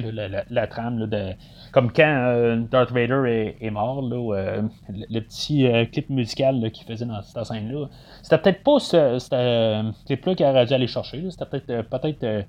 [0.50, 1.32] la, trame de,
[1.72, 7.44] comme quand Darth Vader est, mort, là, le, petit clip musical qu'il faisait dans cette
[7.44, 7.86] scène-là.
[8.22, 11.30] C'était peut-être pas ce, clip-là qu'il aurait dû aller chercher.
[11.30, 12.46] C'était peut-être peut-être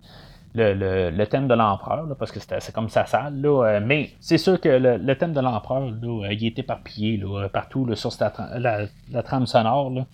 [0.53, 3.41] le, thème de l'empereur, parce que c'est comme sa salle.
[3.41, 7.47] Là, euh, mais c'est sûr que le, thème de l'empereur, euh, il est éparpillé là,
[7.49, 9.89] partout là, sur la, trame sonore.
[9.91, 10.05] Là.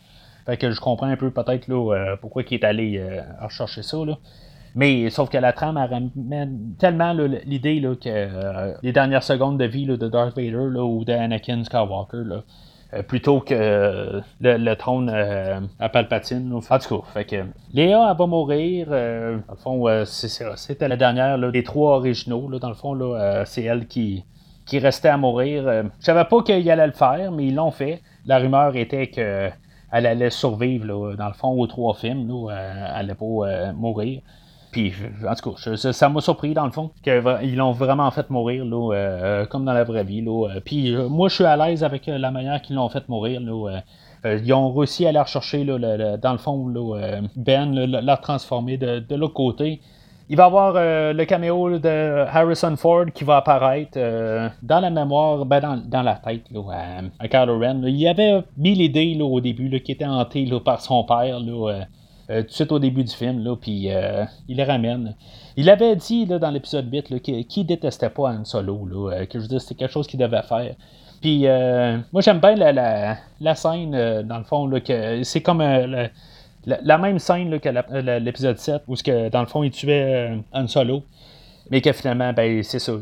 [0.48, 3.00] Fait que je comprends un peu peut-être euh, pourquoi il est allé
[3.40, 3.98] rechercher ça.
[4.04, 4.18] Là.
[4.74, 9.96] Mais sauf que la trame ramène tellement l'idée que les dernières secondes de vie de
[9.96, 12.24] Darth Vader ou d'Anakin Skywalker
[12.94, 16.54] euh, plutôt que euh, le, trône euh, à Palpatine.
[16.54, 17.36] En tout cas, fait que
[17.74, 18.88] Léa, elle va mourir.
[18.88, 22.50] dans le fond, c'était la dernière des trois originaux.
[22.60, 22.98] dans le fond,
[23.46, 24.24] c'est elle qui,
[24.66, 25.64] qui restait à mourir.
[26.00, 28.02] je savais pas qu'il allait le faire, mais ils l'ont fait.
[28.26, 29.50] La rumeur était que
[29.92, 32.30] elle allait survivre, dans le fond, aux trois films.
[32.50, 34.22] elle allait pas mourir.
[34.72, 34.94] Puis,
[35.28, 38.94] en tout cas, ça m'a surpris dans le fond qu'ils l'ont vraiment fait mourir, là,
[38.94, 40.22] euh, comme dans la vraie vie.
[40.22, 40.60] Là.
[40.64, 43.40] Puis, euh, moi, je suis à l'aise avec euh, la manière qu'ils l'ont fait mourir.
[43.42, 43.82] Là,
[44.26, 49.00] ils ont réussi à aller rechercher, là, dans le fond, là, Ben, la transformer de,
[49.00, 49.80] de l'autre côté.
[50.30, 53.98] Il va y avoir le caméo de Harrison Ford qui va apparaître
[54.62, 56.62] dans la mémoire, ben dans, dans la tête là,
[57.20, 57.82] à, Kylo Ren.
[57.86, 61.40] Il avait mis l'idée au début qui était hantée par son père.
[61.40, 61.86] Là,
[62.30, 65.16] euh, tout de suite au début du film, là, puis euh, il les ramène.
[65.56, 69.40] Il avait dit là, dans l'épisode 8 qu'il détestait pas Han Solo, là, euh, que
[69.40, 70.76] je c'était quelque chose qu'il devait faire.
[71.22, 71.46] Puis
[72.12, 75.64] moi j'aime bien la, scène, dans le fond, là, que c'est comme
[76.98, 77.70] même scène là, que
[78.20, 81.04] l'épisode 7, où que, dans le fond il tuait Han Solo.
[81.70, 82.94] Mais que finalement, ben, c'est ça.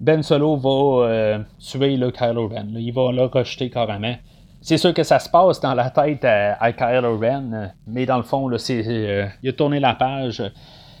[0.00, 2.66] ben Solo va tuer là, Kylo Ren.
[2.74, 4.14] il va le rejeter carrément.
[4.60, 8.24] C'est sûr que ça se passe dans la tête à, Kylo Ren, mais dans le
[8.24, 10.42] fond, là, c'est, euh, il a tourné la page.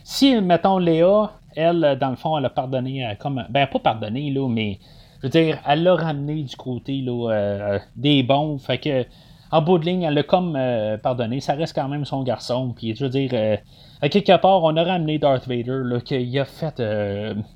[0.04, 4.30] Si, mettons, Léa, elle, dans le fond, elle a pardonné, euh, comme, ben, pas pardonné,
[4.30, 4.78] là, mais,
[5.18, 9.04] je veux dire, elle l'a ramené du côté là, euh, des bons, fait que,
[9.50, 10.58] en bout de ligne, elle l'a comme
[11.02, 13.58] pardonné, ça reste quand même son garçon, puis je veux dire,
[14.02, 16.82] à quelque part, on a ramené Darth Vader, là, qu'il a fait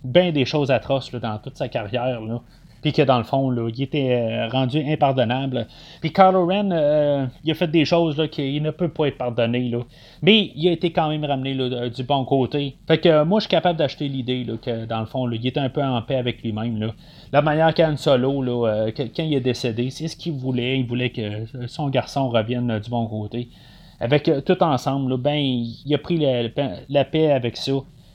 [0.05, 2.41] bien des choses atroces dans toute sa carrière, là
[2.83, 5.69] puis que dans le fond, il était euh, rendu impardonnable.
[6.01, 9.73] Puis Kylo Ren, euh, il a fait des choses qu'il ne peut pas être pardonné.
[10.21, 12.77] Mais il a été quand même ramené là, du bon côté.
[12.89, 15.61] Fait que euh, moi, je suis capable d'acheter l'idée que dans le fond, il était
[15.61, 16.93] un peu en paix avec lui-même.
[17.33, 18.67] La manière qu'Anne Solo,
[18.97, 20.81] quand il est décédé, c'est ce qu'il voulait.
[20.81, 23.49] Il voulait que son garçon revienne du bon côté.
[24.01, 26.19] Avec tout ensemble, ben, il a pris
[26.89, 27.73] la paix avec ça.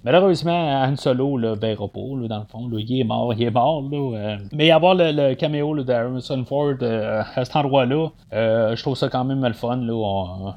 [0.07, 3.83] Malheureusement, Han Solo, ben, repos, là, dans le fond, il est mort, il est mort.
[3.91, 4.37] Euh.
[4.53, 9.09] mais avoir le, le caméo d'Harrison Ford euh, à cet endroit-là, euh, je trouve ça
[9.09, 9.85] quand même le fun.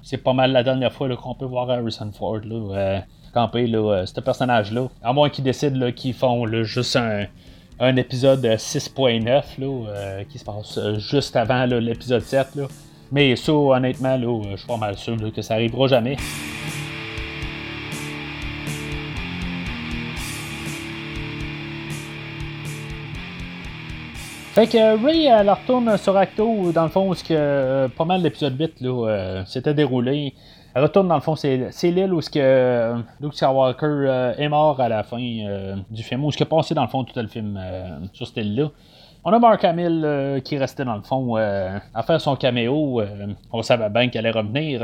[0.05, 3.03] C'est pas mal la dernière fois qu'on peut voir Harrison Ford là,
[3.35, 4.87] camper là, ce personnage-là.
[5.03, 7.25] À moins qu'ils décident qu'ils font juste un,
[7.81, 12.55] un épisode 6.9 là, qui se passe juste avant l'épisode 7.
[12.55, 12.69] Là.
[13.11, 16.17] Mais ça, honnêtement, je suis pas mal sûr que ça arrivera jamais.
[24.61, 28.21] Fait que Ray, elle retourne sur Acto, dans le fond, où que, euh, pas mal
[28.21, 30.35] l'épisode 8 là, euh, s'était déroulé.
[30.75, 34.79] Elle retourne, dans le fond, c'est, l'île où ce que, euh, Luke Skywalker est mort
[34.79, 37.27] à la fin du film, où ce qui a passé, dans le fond, tout le
[37.27, 37.59] film
[38.13, 38.69] sur cette île-là.
[39.25, 43.01] On a Mark Hamill qui restait, dans le fond, à faire son caméo.
[43.51, 44.83] on savait bien qu'elle allait revenir.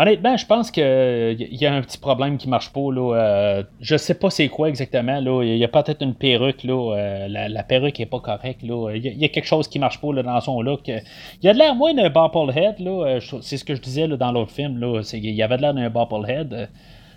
[0.00, 2.90] Honnêtement, je pense qu'il y a un petit problème qui marche pas.
[2.90, 5.20] Là, euh, je sais pas c'est quoi exactement.
[5.20, 5.42] Là.
[5.42, 6.64] Il y a peut-être une perruque.
[6.64, 8.62] Là, euh, la, perruque est pas correcte.
[8.62, 8.94] Là.
[8.94, 10.88] Il, y a, quelque chose qui marche pas dans son look.
[10.88, 11.02] Il
[11.42, 12.78] y a de l'air moins d'un Bopplehead.
[12.78, 13.18] Là.
[13.42, 14.82] C'est ce que je disais dans l'autre film.
[15.12, 16.70] Il y avait de l'air d'un Bopplehead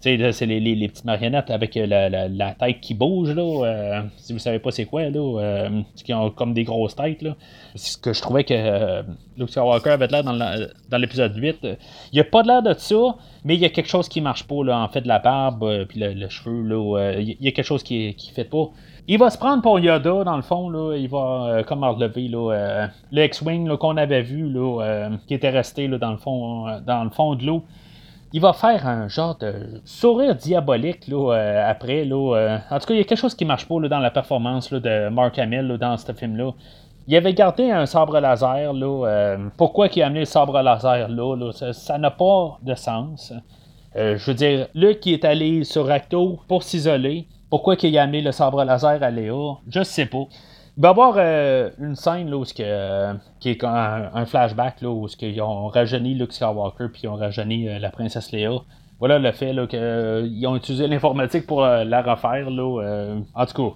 [0.04, 3.42] c'est les, les, petites marionnettes avec euh, la, tête qui bouge, là.
[3.42, 5.40] Euh, si vous savez pas c'est quoi, là.
[5.40, 7.36] Euh, qui ont comme des grosses têtes, là.
[7.76, 9.02] Ce que je trouvais que
[9.38, 11.68] Luke Skywalker avait l'air dans l'épisode 8.
[12.12, 14.44] Il a pas de l'air de ça, mais il y a quelque chose qui marche
[14.46, 14.80] pas, là.
[14.80, 17.14] En fait, la barbe, puis le, cheveu, là.
[17.20, 18.72] Il y a quelque chose qui, qui fait pas.
[19.08, 20.98] Il va se prendre pour Yoda, dans le fond, là.
[20.98, 25.98] Il va comme relever là, le X-Wing qu'on avait vu, là, qui était resté là,
[25.98, 27.64] dans, le fond, dans le fond de l'eau
[28.36, 32.04] il va faire un genre de sourire diabolique là, euh, après.
[32.04, 32.58] Là, euh.
[32.72, 34.74] en tout cas, il y a quelque chose qui marche pas là, dans la performance
[34.74, 36.52] de Mark Hamill dans ce film-là.
[37.08, 38.74] Il avait gardé un sabre laser.
[38.74, 41.52] Là, euh, pourquoi il a amené le sabre laser là?
[41.74, 43.34] ça n'a pas de sens.
[43.96, 47.28] je veux dire, Luke qui est allé sur Acto pour s'isoler.
[47.52, 49.58] Pourquoi il a amené le sabre laser à Léa?
[49.70, 50.26] Je sais pas.
[50.76, 55.08] Il va y avoir euh, une scène où euh, qui est un, flashback là, où
[55.22, 58.54] ils ont rajeuni Luke Skywalker puis ils ont rajeuni euh, la princesse Léa.
[58.98, 62.50] Voilà le fait qu'ils ont utilisé l'informatique pour la refaire.
[62.50, 63.76] Là, en tout cas,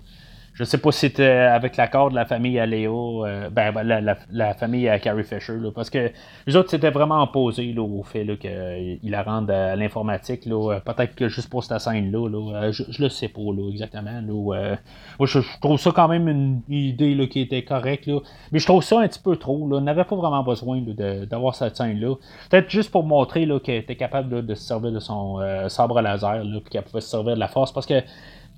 [0.58, 4.16] je sais pas si c'était avec l'accord de la famille à Léo, euh, ben, ben
[4.32, 6.12] la, famille à Carrie Fisher, parce que
[6.48, 10.48] les autres s'étaient vraiment opposés là, au fait qu'il euh, la rende à l'informatique.
[10.48, 14.20] Euh, peut-être que juste pour cette scène-là, je, je, le sais pas exactement.
[14.24, 18.10] moi, je, trouve ça quand même une idée qui était correcte.
[18.52, 19.70] mais je trouve ça un petit peu trop.
[19.72, 20.82] On n'avait pas vraiment besoin
[21.30, 22.16] d'avoir cette scène-là.
[22.50, 26.72] Peut-être juste pour montrer qu'elle était capable de se servir de son sabre laser, puis
[26.72, 27.72] qu'elle pouvait se servir de la force.
[27.72, 28.02] Parce que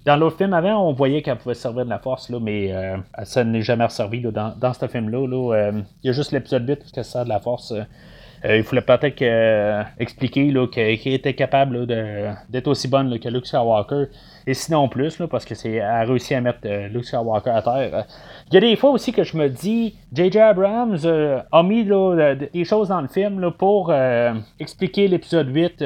[0.10, 2.98] dans l'autre film avant, on voyait qu'elle pouvait servir de la force, là, mais euh,
[3.26, 5.20] ça n'est jamais resservi dans, ce film-là.
[5.20, 7.72] Euh, il y a juste l'épisode 8 qui sert de la force.
[7.72, 14.06] Euh, il fallait peut-être expliquer qu'elle était capable d'être aussi bonne que Luke Skywalker.
[14.48, 18.06] Et sinon plus, parce que c'est a réussi à mettre Luke Skywalker à terre.
[18.48, 20.40] Il y a des fois aussi que je me dis, J.J.
[20.40, 20.98] Abrams
[21.52, 23.94] a mis des choses dans le film pour
[24.60, 25.84] expliquer l'épisode 8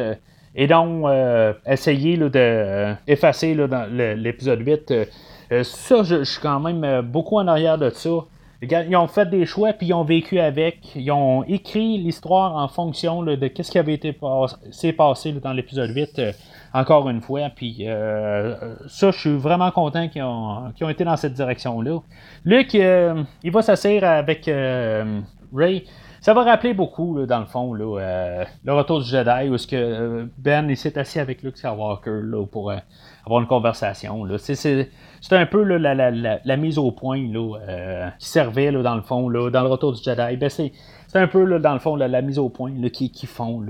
[0.55, 4.91] et donc, euh, essayer d'effacer de, dans l'épisode 8.
[4.91, 5.05] Euh,
[5.51, 8.09] euh, ça, je, suis quand même beaucoup en arrière de ça.
[8.61, 10.95] Ils ont fait des choix, puis ils ont vécu avec.
[10.95, 15.89] Ils ont écrit l'histoire en fonction de ce qui avait été passé, passé dans l'épisode
[15.93, 16.21] 8,
[16.73, 17.49] encore une fois.
[17.53, 17.85] Puis
[18.87, 21.99] ça, je suis vraiment content qu'ils ont, ont, été dans cette direction-là.
[22.45, 24.49] Luc, il va s'asseoir avec
[25.53, 25.83] Ray.
[26.23, 29.75] Ça va rappeler beaucoup, dans le fond, euh, le retour du Jedi, où ce que
[29.75, 32.77] euh, Ben s'est assis avec Luke Skywalker là, pour euh,
[33.25, 34.25] avoir une conversation.
[34.37, 34.89] C'est,
[35.31, 40.01] un peu la, mise au point qui servait, dans le fond, dans le retour du
[40.01, 40.37] Jedi.
[40.37, 40.71] Ben, c'est,
[41.13, 43.61] un peu, dans le fond, la, mise au point qui, qui font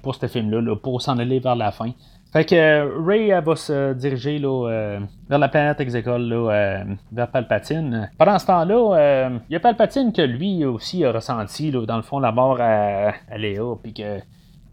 [0.00, 1.90] pour ce film-là, pour s'en aller vers la fin.
[2.32, 7.28] Fait que euh, Ray va se diriger là, euh, vers la planète Exegol, euh, vers
[7.28, 8.10] Palpatine.
[8.18, 12.02] Pendant ce temps-là, il y a Palpatine que lui aussi a ressenti, là, dans le
[12.02, 14.20] fond, la mort à, à Léa, puis que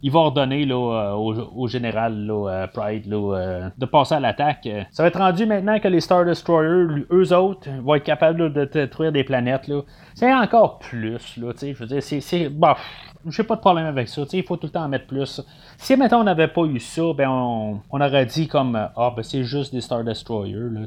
[0.04, 4.68] il va ordonner là, au, général là, Pride là, de passer à l'attaque.
[4.92, 8.66] Ça va être rendu maintenant que les Star Destroyers, eux autres, vont être capables de
[8.66, 9.72] détruire des planètes.
[10.14, 11.38] C'est encore plus.
[11.38, 12.50] Là, je veux dire, c'est.
[12.50, 12.76] bah,
[13.28, 14.24] j'ai pas de problème avec ça.
[14.34, 15.42] Il faut tout le temps en mettre plus.
[15.78, 19.44] Si maintenant on n'avait pas eu ça, ben on, aurait dit comme Ah ben c'est
[19.44, 20.70] juste des Star Destroyers.
[20.72, 20.82] Là,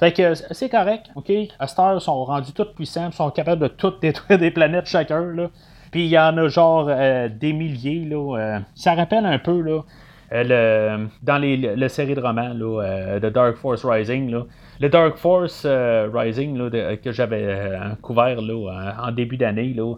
[0.00, 1.30] fait que c'est correct, ok?
[1.58, 5.20] À Star sont rendus tous puissants, sont capables de tout détruire des planètes chacun.
[5.20, 5.48] Là.
[5.90, 8.04] Puis il y en a genre euh, des milliers.
[8.04, 8.58] Là, euh.
[8.74, 9.82] ça rappelle un peu là,
[10.32, 14.30] euh, le, dans les, le série de romans là, de Dark Force Rising.
[14.30, 14.44] Là.
[14.80, 19.74] Le Dark Force Rising là, que j'avais couvert là, en début d'année.
[19.74, 19.94] Là,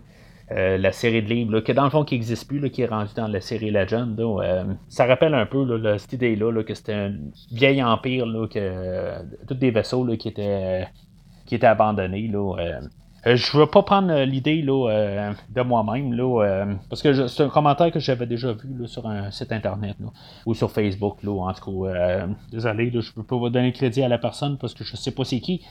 [0.50, 3.28] la série de livres, que dans le fond qui n'existe plus, qui est rendu dans
[3.28, 4.18] la série Legend.
[4.18, 5.66] Euh, ça rappelle un peu
[5.98, 7.14] cette idée-là, que c'était un
[7.52, 10.86] vieil empire, que euh, tous des vaisseaux qui, étaient,
[11.46, 12.30] qui étaient abandonnés.
[13.24, 16.16] Je ne veux pas prendre l'idée de moi-même,
[16.88, 19.96] parce que c'est un commentaire que j'avais déjà vu sur un site internet
[20.46, 21.18] ou sur Facebook.
[21.24, 24.74] en tout cas, désolé, je ne peux pas vous donner crédit à la personne parce
[24.74, 25.62] que je ne sais pas c'est qui.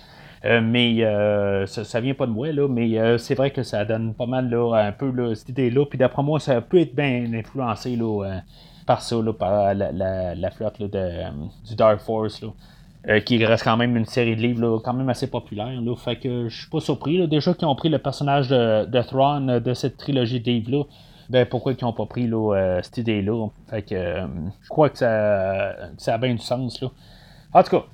[0.46, 3.86] Euh, mais euh, ça, vient pas de moi, là, mais euh, c'est vrai que ça
[3.86, 5.86] donne pas mal là, un peu là, cette idée-là.
[5.86, 8.42] Puis d'après moi, ça peut être bien influencé là,
[8.86, 11.24] par ça, là, par la, flotte de,
[11.68, 12.42] du Dark Force.
[12.42, 12.50] Là.
[13.26, 15.82] Qui reste quand même une série de livres là, quand même assez populaire.
[15.82, 17.18] Là, fait que je suis pas surpris.
[17.18, 20.84] Là, déjà qu'ils ont pris le personnage de, Thrawn de cette trilogie de livres-là,
[21.30, 23.48] ben pourquoi ils n'ont pas pris là, cette idée-là?
[23.70, 23.96] Fait que
[24.62, 26.82] je crois que ça, ça a bien du sens.
[26.82, 26.90] Là.
[27.54, 27.86] En tout cas,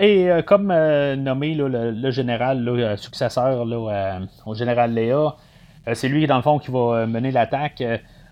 [0.00, 3.64] et euh, comme euh, nommé le, général le successeur
[4.46, 5.36] au général Léa,
[5.86, 7.82] euh, c'est lui dans le fond qui va mener l'attaque.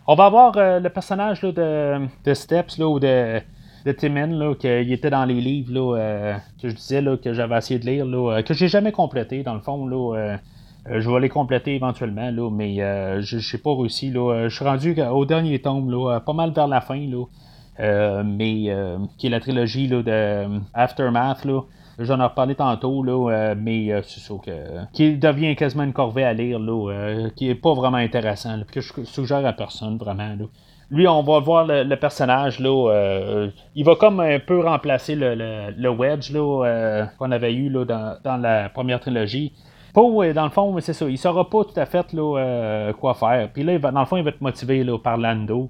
[0.06, 3.40] On va avoir le personnage de, de Steps là, ou de,
[3.84, 7.56] de Timon, là, qu'il était dans les livres là, que je disais là, que j'avais
[7.56, 9.86] essayé de lire, là, que j'ai jamais complété, dans le fond.
[9.86, 10.38] Là,
[10.86, 12.76] je vais les compléter éventuellement, là, mais
[13.22, 14.10] je n'ai pas réussi.
[14.10, 14.48] Là.
[14.48, 16.98] Je suis rendu au dernier tome, là, pas mal vers la fin.
[16.98, 18.72] Là, mais
[19.18, 21.44] qui est la trilogie là, de Aftermath.
[21.44, 21.62] Là.
[21.98, 24.84] J'en ai reparlé tantôt, là, euh, mais euh, c'est que.
[24.92, 28.80] qui devient quasiment une corvée à lire, là, euh, qui est pas vraiment intéressant, que
[28.80, 30.28] je suggère à personne, vraiment.
[30.28, 30.44] Là.
[30.90, 35.88] Lui, on va voir le, personnage, là, il va comme un peu remplacer le, le,
[35.90, 39.52] Wedge là, qu'on avait eu là, dans, dans, la première trilogie.
[39.92, 43.50] Poe, dans le fond, c'est ça, il saura pas tout à fait là, quoi faire.
[43.52, 45.68] Puis là, dans le fond, il va être motivé là, par Lando.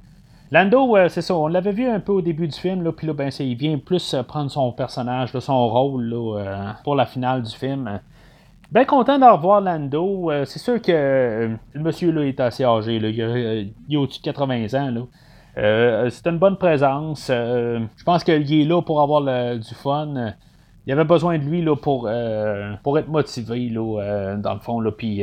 [0.51, 3.13] Lando, c'est ça, on l'avait vu un peu au début du film, là, puis là,
[3.13, 7.55] ben, il vient plus euh, prendre son personnage, son rôle euh, pour la finale du
[7.55, 8.01] film.
[8.71, 10.31] Bien content de revoir Lando.
[10.31, 14.25] Euh, c'est sûr que le monsieur là, est assez âgé, là, il, est au-dessus de
[14.25, 15.09] 80 ans.
[15.57, 17.29] c'est une bonne présence.
[17.29, 19.23] je pense qu'il est là pour avoir
[19.57, 20.35] du fun.
[20.87, 22.11] Il avait besoin de lui là, pour,
[22.83, 24.81] pour être motivé, là, dans le fond.
[24.81, 25.23] Là, puis,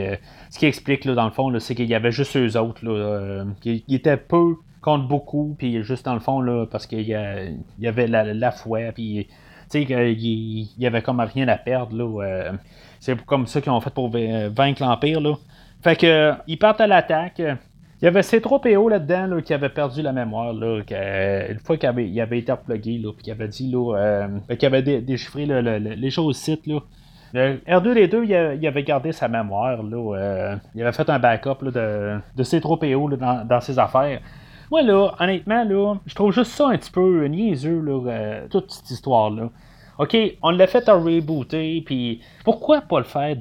[0.50, 2.84] ce qui explique, là, dans le fond, c'est qu'il y avait juste eux autres.
[2.84, 7.16] Là, qui, étaient peu compte beaucoup, puis juste dans le fond, là, parce qu'il y,
[7.80, 9.28] y, avait la, la foi, puis
[9.70, 12.54] tu sais, il y avait comme rien à perdre, là.
[13.10, 15.36] Euh, c'est comme ça qu'ils ont fait pour vaincre l'Empire, là.
[15.84, 17.42] Fait que, ils partent à l'attaque.
[18.02, 20.54] Il y avait C3PO là-dedans là, qui avait perdu la mémoire.
[20.54, 20.82] Là,
[21.50, 25.46] une fois qu'il avait, été replugué, puis qu'il avait dit là, euh, qu'il avait déchiffré
[25.46, 26.68] les choses sites.
[26.68, 26.80] Là.
[27.34, 29.82] Le R2D2, il, avait gardé sa mémoire.
[29.82, 34.20] Là, euh, il avait fait un backup de, de C3PO dans, dans, ses affaires.
[34.72, 38.72] Moi, là, honnêtement, là, je trouve juste ça un petit peu niaiseux, là, euh, toute
[38.72, 39.50] cette histoire-là.
[39.98, 43.36] OK, on l'a fait à rebooter, puis pourquoi pas le faire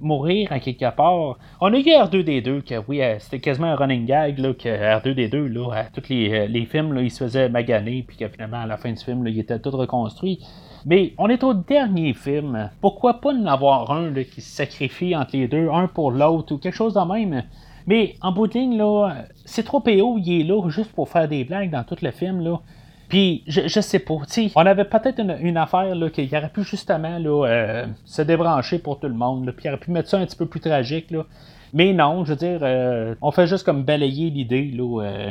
[0.00, 1.36] mourir à quelque part?
[1.60, 5.46] On a eu R2D2, que oui, euh, c'était quasiment un running gag, là, que R2D2,
[5.48, 8.66] là, tous les, euh, les films, là, il se faisait maganer, puis que finalement, à
[8.66, 10.40] la fin du film, là, il était tout reconstruit.
[10.86, 12.70] Mais on est au dernier film.
[12.80, 16.54] Pourquoi pas en avoir un là, qui se sacrifie entre les deux, un pour l'autre,
[16.54, 17.42] ou quelque chose de même?
[17.86, 21.28] Mais en bout de ligne, là, c'est trop PO, il est là juste pour faire
[21.28, 22.40] des blagues dans tout le film.
[22.40, 22.60] Là.
[23.08, 24.14] Puis, je, sais pas,
[24.54, 29.00] on avait peut-être une, affaire là, qu'il aurait pu justement là, euh, se débrancher pour
[29.00, 31.10] tout le monde, là, puis il aurait pu mettre ça un petit peu plus tragique.
[31.10, 31.24] Là.
[31.72, 34.70] Mais non, je veux dire, euh, on fait juste comme balayer l'idée.
[34.74, 35.30] Là, euh,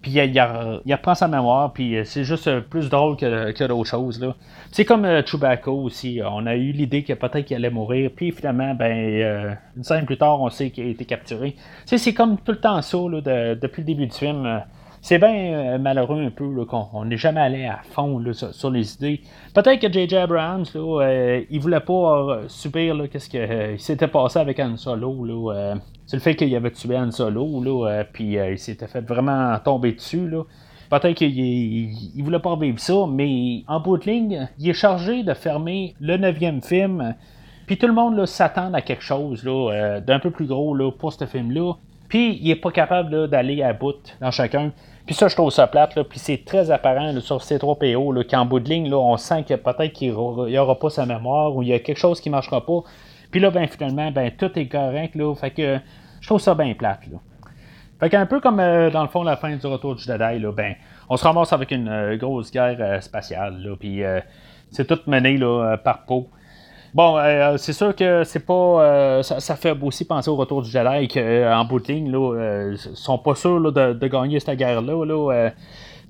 [0.00, 3.66] puis il, il, il, reprend sa mémoire, puis euh, c'est juste euh, plus drôle que,
[3.66, 4.20] d'autres choses.
[4.20, 4.36] Là.
[4.70, 6.20] C'est comme euh, Chewbacca aussi.
[6.24, 10.18] On a eu l'idée que peut-être qu'il allait mourir, puis finalement, ben, une semaine plus
[10.18, 11.56] tard, on sait qu'il a été capturé.
[11.84, 14.62] c'est comme tout le temps ça, là, depuis le début du film
[15.08, 19.22] c'est bien euh, malheureux un peu qu'on n'est jamais allé à fond sur, les idées.
[19.54, 20.16] Peut-être que J.J.
[20.16, 23.38] Abrams, là, euh, il voulait pas euh, subir qu'est-ce qui
[23.82, 25.50] s'était passé avec Han Solo.
[26.04, 27.64] c'est le fait qu'il avait tué Han Solo,
[28.12, 30.30] puis il s'était fait vraiment tomber dessus.
[30.90, 35.22] Peut-être qu'il il, voulait pas vivre ça, mais en bout de ligne, il est chargé
[35.22, 37.14] de fermer le neuvième film.
[37.66, 41.72] Puis tout le monde s'attend à quelque chose d'un peu plus gros pour ce film-là.
[42.08, 44.72] Puis il est pas capable d'aller à bout dans chacun.
[45.08, 45.94] Puis ça, je trouve ça plate.
[45.94, 46.04] Là.
[46.04, 49.94] Puis c'est très apparent sur C3PO qu'en bout de ligne, là, on sent que peut-être
[49.94, 52.66] qu'il n'y aura pas sa mémoire ou il y a quelque chose qui ne marchera
[52.66, 52.82] pas.
[53.30, 55.14] Puis là, ben, finalement, ben, tout est correct.
[55.14, 55.34] Là.
[55.34, 55.78] Fait que
[56.20, 57.06] je trouve ça bien plate.
[57.10, 57.16] Là.
[57.98, 60.52] Fait qu'un peu comme euh, dans le fond la fin du retour du Jedi, là,
[60.52, 60.74] ben,
[61.08, 63.62] on se ramasse avec une euh, grosse guerre euh, spatiale.
[63.62, 64.02] Là, puis
[64.70, 66.28] c'est tout mené là, par peau.
[66.94, 68.52] Bon, euh, c'est sûr que c'est pas.
[68.54, 73.18] Euh, ça, fait aussi penser au retour du Jedi qu'en bout de ligne, là, sont
[73.18, 75.04] pas sûrs de, gagner cette guerre-là.
[75.04, 75.50] Là,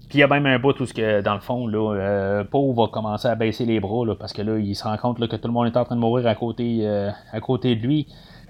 [0.09, 2.87] puis il y a même un bout où, que, dans le fond, là, Poe va
[2.87, 5.53] commencer à baisser les bras parce que là, il se rend compte que tout le
[5.53, 6.89] monde est en train de mourir à côté,
[7.33, 8.07] à côté de lui.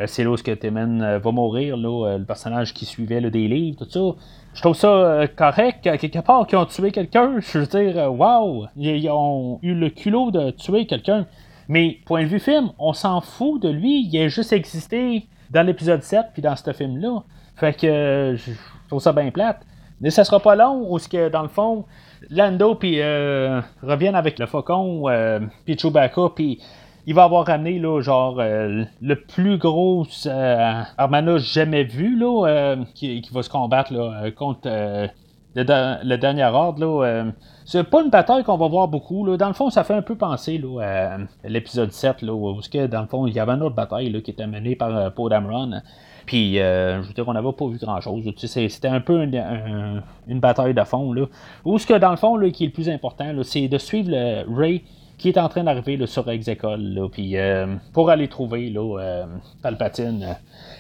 [0.07, 3.91] c'est là où que Timon va mourir, là, le personnage qui suivait des livres, tout
[3.91, 4.21] ça.
[4.55, 7.41] Je trouve ça correct, quelque part, qu'ils ont tué quelqu'un.
[7.41, 11.27] Je veux dire, waouh, ils ont eu le culot de tuer quelqu'un.
[11.69, 14.09] Mais point de vue film, on s'en fout de lui.
[14.11, 17.23] Il a juste existé dans l'épisode 7 puis dans ce film-là.
[17.57, 18.53] Fait que je
[18.89, 19.61] trouve ça bien plate.
[20.01, 21.85] Mais ça sera pas long où que dans le fond,
[22.31, 26.61] Lando puis euh, reviennent avec le faucon euh, puis Chewbacca puis
[27.07, 33.27] il va avoir ramené là, genre euh, le plus gros euh, jamais vu là, qui,
[33.33, 35.09] va se combattre là, contre
[35.55, 36.81] le, dernier ordre.
[36.81, 37.33] Là,
[37.69, 39.27] c'est pas une bataille qu'on va voir beaucoup.
[39.27, 39.37] Là.
[39.37, 42.87] Dans le fond, ça fait un peu penser là, à l'épisode 7, là, où que,
[42.87, 45.11] dans le fond, il y avait une autre bataille là, qui était menée par euh,
[45.11, 45.83] Poe Dameron.
[46.25, 48.25] Puis, euh, je veux dire, on n'avait pas vu grand-chose.
[48.39, 51.13] C'était un peu une, bataille de fond.
[51.13, 51.27] Là.
[51.67, 54.13] Où ce que, dans le fond, là, qui est le plus important, c'est de suivre
[54.13, 54.85] le Ray
[55.19, 59.27] qui est en train d'arriver sur Execol, euh, pour aller trouver là,
[59.63, 60.37] Palpatine.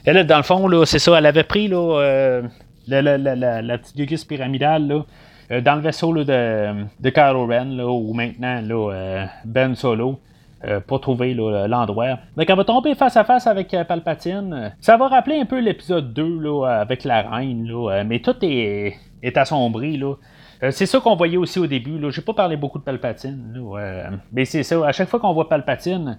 [0.06, 2.40] Et là, dans le fond, là, c'est ça, elle avait pris là,
[2.89, 8.61] la, petite gugus pyramidale, là, dans le vaisseau de, de Kylo Ren, là, ou maintenant
[8.61, 10.20] là, Ben Solo.
[10.86, 12.18] pour trouver l'endroit.
[12.36, 14.72] Donc, elle va tomber face à face avec Palpatine.
[14.80, 18.97] Ça va rappeler un peu l'épisode 2 là, avec la reine, là, mais tout est,
[19.22, 19.97] est assombri.
[19.97, 20.14] Là.
[20.62, 21.99] Euh, c'est ça qu'on voyait aussi au début.
[22.11, 23.62] Je n'ai pas parlé beaucoup de Palpatine.
[24.32, 24.86] mais c'est ça.
[24.86, 26.18] À chaque fois qu'on voit Palpatine,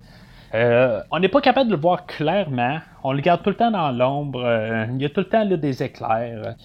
[0.53, 2.79] euh, on n'est pas capable de le voir clairement.
[3.03, 4.43] On le garde tout le temps dans l'ombre.
[4.43, 6.55] Euh, il y a tout le temps des éclairs.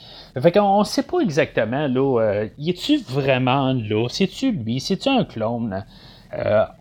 [0.41, 1.87] Fait qu'on ne sait pas exactement.
[1.87, 4.07] Là, y est-tu vraiment là?
[4.09, 4.81] C'est-tu lui?
[4.81, 5.85] C'est-tu un clone?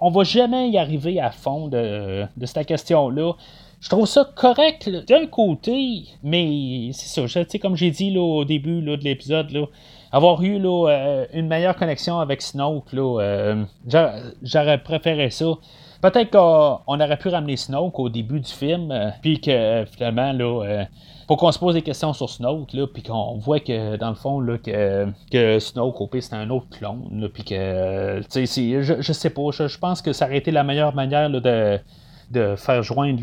[0.02, 3.34] on va jamais y arriver à fond de, cette question-là.
[3.82, 7.44] Je trouve ça correct d'un côté, mais c'est ça.
[7.62, 9.52] Comme j'ai dit au début de l'épisode,
[10.14, 13.66] avoir eu euh, une meilleure connexion avec Snoke, là, euh,
[14.44, 15.54] j'aurais préféré ça.
[16.04, 20.86] Peut-être qu'on aurait pu ramener Snoke au début du film, euh, puis que finalement, là,
[21.28, 24.16] pour qu'on se pose des questions sur Snoke, là, puis qu'on voit que dans le
[24.16, 28.84] fond, là, que, que Snoke, au pire, c'est un autre clone, puis que, tu sais,
[28.84, 31.80] je, je sais pas, je, pense que ça aurait été la meilleure manière de,
[32.32, 33.22] de faire joindre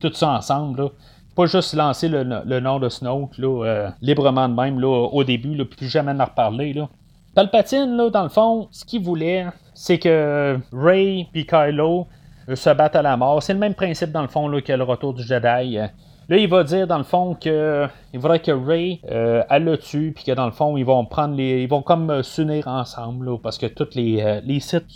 [0.00, 0.90] tout ça ensemble.
[1.36, 2.22] Pas juste lancer le,
[2.60, 6.12] nom de Snoke là, euh, librement de même là, au début, là, puis plus jamais
[6.12, 6.72] en reparler.
[6.72, 6.88] Là.
[7.34, 12.06] Palpatine, là, dans le fond, ce qu'il voulait, c'est que Ray et Kylo
[12.48, 13.42] euh, se battent à la mort.
[13.42, 15.78] C'est le même principe, dans le fond, là, que le retour du Jedi.
[16.26, 20.12] Là, il va dire dans le fond que il que Ray euh, elle le tue,
[20.14, 21.62] puis que dans le fond, ils vont prendre les.
[21.62, 24.88] Ils vont comme s'unir ensemble, parce que tous les, les sites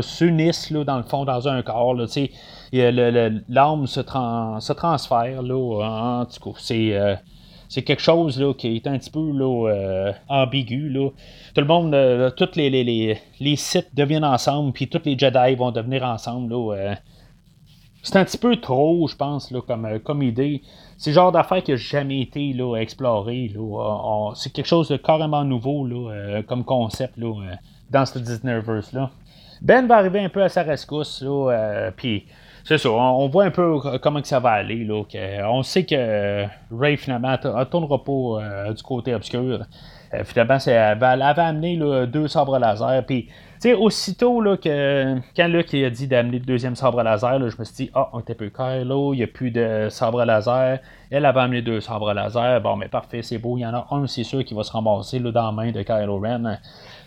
[0.00, 1.94] s'unissent dans le fond dans un corps.
[1.94, 2.06] Là,
[2.72, 7.14] l'âme se, se, transfère, là, en tout cas, c'est, euh,
[7.72, 10.90] c'est quelque chose là, qui est un petit peu là, euh, ambigu.
[10.90, 11.08] Là.
[11.54, 15.54] Tout le monde, euh, tous les, les, les, sites deviennent ensemble, puis tous les Jedi
[15.54, 16.52] vont devenir ensemble.
[16.52, 16.96] Là,
[18.02, 20.60] c'est un petit peu trop, je pense, comme, comme idée.
[20.98, 23.50] C'est le genre d'affaire qui n'a jamais été exploré.
[24.34, 25.88] C'est quelque chose de carrément nouveau
[26.46, 29.10] comme concept dans ce Disneyverse-là.
[29.62, 31.24] Ben va arriver un peu à sa rescousse,
[31.96, 32.26] puis
[32.64, 34.84] c'est ça, on, voit un peu comment que ça va aller.
[34.84, 35.02] Là,
[35.50, 39.64] on sait que Ray, finalement, ne tournera pas euh, du côté obscur.
[40.14, 43.04] Euh, finalement, elle, avait amené deux sabres laser.
[43.04, 43.32] Puis, tu
[43.70, 47.64] sais, aussitôt là, que quand Luke a dit d'amener le deuxième sabre laser, je me
[47.64, 50.78] suis dit, ah, on était peu Kylo, il n'y a plus de sabre laser.
[51.10, 52.60] Elle avait amené deux sabres laser.
[52.60, 53.56] Bon, mais parfait, c'est beau.
[53.56, 55.72] Il y en a un, c'est sûr, qui va se ramasser là, dans la main
[55.72, 56.58] de Kylo Ren.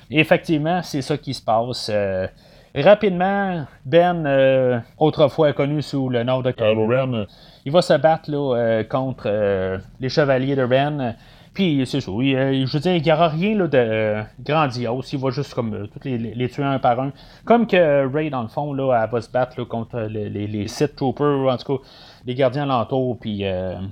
[0.10, 1.90] effectivement, c'est ça qui se passe.
[1.94, 2.28] Euh,
[2.76, 7.26] Rapidement, Ben, euh, autrefois connu sous le nom de Kylo Ren,
[7.64, 11.16] il va se battre euh, contre euh, les chevaliers de Ren.
[11.54, 15.14] Puis c'est ça, je veux dire, il n'y aura rien de grandiose.
[15.14, 17.14] Il va juste comme tous les, tuer un par un.
[17.46, 20.98] Comme que Ray, dans le fond, là, elle va se battre contre les, les, Sith
[20.98, 21.84] Troopers, en tout cas
[22.26, 23.46] les gardiens alentours, puis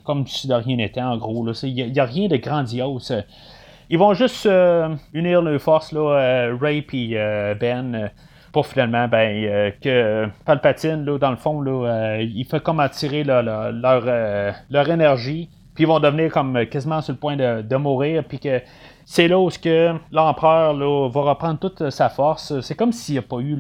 [0.04, 1.50] comme si de rien n'était, en gros.
[1.64, 3.16] Il n'y a, rien de grandiose.
[3.90, 4.46] Ils vont juste
[5.14, 8.12] unir leurs forces, là, Ray et Ben
[8.54, 12.80] pour finalement ben, euh, que Palpatine, là, dans le fond, là, euh, il fait comme
[12.80, 17.76] attirer leur, euh, leur énergie, puis ils vont devenir comme quasiment sur le point de,
[17.76, 18.62] mourir, puis que
[19.06, 20.76] c'est là où que l'empereur
[21.10, 22.60] va reprendre toute sa force.
[22.62, 23.60] C'est comme s'il n'y a pas eu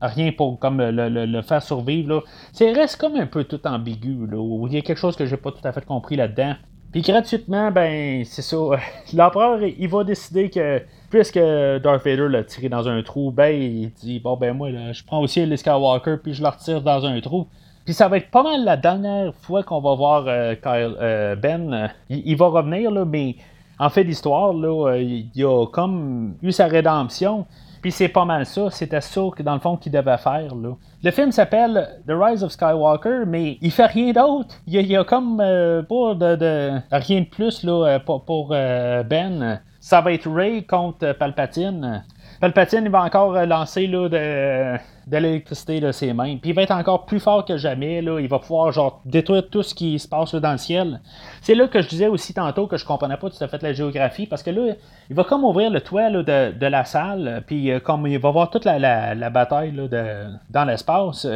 [0.00, 2.22] rien pour comme le, faire survivre.
[2.52, 4.26] C'est reste comme un peu tout ambigu.
[4.30, 6.54] Là, où il y a quelque chose que j'ai pas tout à fait compris là-dedans.
[6.96, 8.56] Puis gratuitement, ben c'est ça.
[9.12, 10.80] L'empereur, il va décider que
[11.10, 15.04] puisque Darth Vader l'a tiré dans un trou, ben il dit bon ben moi je
[15.04, 17.48] prends aussi les Skywalker puis je le retire dans un trou.
[17.84, 21.36] Puis ça va être pas mal la dernière fois qu'on va voir euh, Kyle, euh,
[21.36, 21.90] Ben.
[22.08, 23.36] Il, va revenir là, mais
[23.78, 27.44] en fait l'histoire là, il a comme eu sa rédemption.
[27.86, 28.68] Puis c'est pas mal ça.
[28.68, 30.56] C'était ça que dans le fond qu'il devait faire.
[30.56, 30.74] Là.
[31.04, 34.56] Le film s'appelle The Rise of Skywalker, mais il fait rien d'autre.
[34.66, 40.00] Il y a, comme euh, pas de, rien de plus là, pour, pour Ben ça
[40.00, 42.02] va être Ray contre Palpatine.
[42.40, 44.76] Palpatine, il va encore lancer là, de,
[45.10, 46.36] l'électricité de ses mains.
[46.36, 48.02] Puis il va être encore plus fort que jamais.
[48.02, 48.18] Là.
[48.20, 51.00] Il va pouvoir genre détruire tout ce qui se passe dans le ciel.
[51.42, 53.72] C'est là que je disais aussi tantôt que je comprenais pas tout à fait la
[53.72, 54.26] géographie.
[54.26, 54.74] Parce que là,
[55.08, 57.44] il va comme ouvrir le toit de, la salle.
[57.46, 61.26] Puis euh, comme il va voir toute la, bataille de, dans l'espace.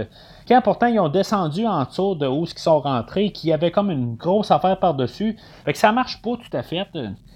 [0.49, 3.71] Quand pourtant ils ont descendu en dessous de où ils sont rentrés, qu'il y avait
[3.71, 5.37] comme une grosse affaire par-dessus.
[5.65, 6.89] Fait que ça marche pas tout à fait.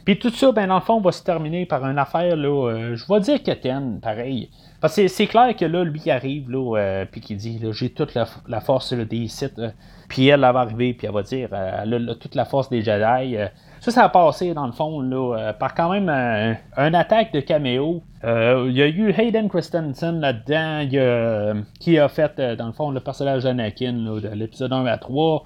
[0.04, 2.96] Puis tout ça, ben dans le fond, va se terminer par une affaire, là, euh,
[2.96, 4.50] je vais dire que pareil.
[4.88, 8.92] C'est clair que là, lui arrive, là, euh, puis qu'il dit, j'ai toute la, force
[8.92, 9.60] des sites.
[10.08, 12.68] puis elle, elle va arriver, puis elle va dire, euh, elle a toute la force
[12.68, 13.36] des Jedi.
[13.80, 15.02] ça, ça a passé, dans le fond,
[15.58, 16.08] par quand même
[16.76, 18.02] un attaque de caméo.
[18.24, 23.44] Il y a eu Hayden Christensen là-dedans, qui a fait, dans le fond, le personnage
[23.44, 25.44] d'Anakin, de l'épisode 1 à 3.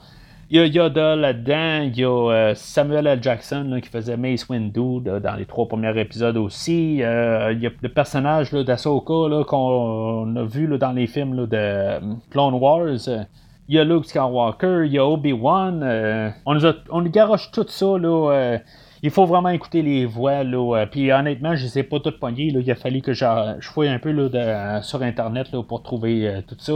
[0.50, 3.22] Il y a Yoda là-dedans, il y a Samuel L.
[3.22, 6.94] Jackson qui faisait Mace Windu dans les trois premiers épisodes aussi.
[6.94, 12.00] il y a le personnage d'Asoka qu'on a vu dans les films de
[12.30, 13.26] Clone Wars.
[13.68, 16.32] Il y a Luke Skywalker, il y a Obi-Wan.
[16.46, 17.98] on, nous on garoche tout ça.
[17.98, 18.58] Là,
[19.02, 20.44] il faut vraiment écouter les voix.
[20.44, 22.46] Là, puis honnêtement, je ne les ai pas toutes poignées.
[22.46, 23.26] Il a fallu que je,
[23.60, 26.72] fouille un peu là, sur Internet là, pour trouver tout ça.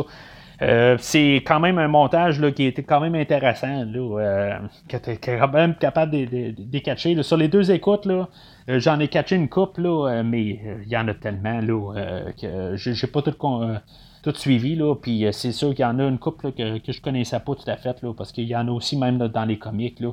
[0.63, 4.59] Euh, c'est quand même un montage là, qui était quand même intéressant, là, euh,
[4.89, 7.21] qui était quand même capable de, de, catcher.
[7.23, 8.29] Sur les deux écoutes, là,
[8.69, 13.07] euh, j'en ai catché une coupe, mais il y en a tellement là, que j'ai
[13.09, 13.33] pas tout
[14.23, 14.77] tout suivi.
[14.77, 17.41] Là, puis euh, c'est sûr qu'il y en a une couple que, que je connaissais
[17.41, 19.99] pas tout à fait, là, parce qu'il y en a aussi même dans les comics.
[20.01, 20.13] Là.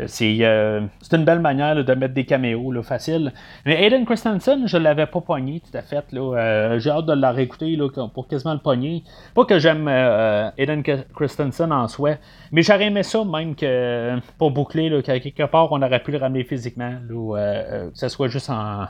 [0.00, 3.32] Euh, c'est, euh, c'est une belle manière de mettre des caméos là, facile.
[3.66, 6.10] Mais Aiden Christensen, je l'avais pas pogné tout à fait.
[6.12, 6.78] Là.
[6.78, 9.04] j'ai hâte de la réécouter là, pour quasiment le pogner.
[9.34, 10.82] Pas que j'aime Aiden
[11.14, 12.16] Christensen en soi,
[12.52, 16.12] mais j'aurais aimé ça même que pour boucler, là, qu'à quelque part on aurait pu
[16.12, 18.86] le ramener physiquement, que ce soit juste en,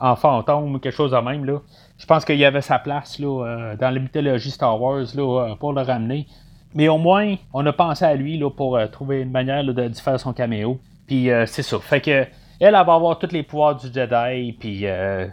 [0.00, 1.44] en fantôme ou quelque chose de même.
[1.44, 1.60] Là
[1.98, 5.22] je pense qu'il y avait sa place là, euh, dans la mythologie Star Wars là,
[5.22, 6.26] euh, pour le ramener.
[6.74, 9.90] Mais au moins, on a pensé à lui là, pour euh, trouver une manière de,
[9.94, 10.80] faire son caméo.
[11.06, 11.78] Puis c'est ça.
[11.80, 12.26] Fait que
[12.60, 14.52] elle, va avoir tous les pouvoirs du Jedi.
[14.58, 14.86] Puis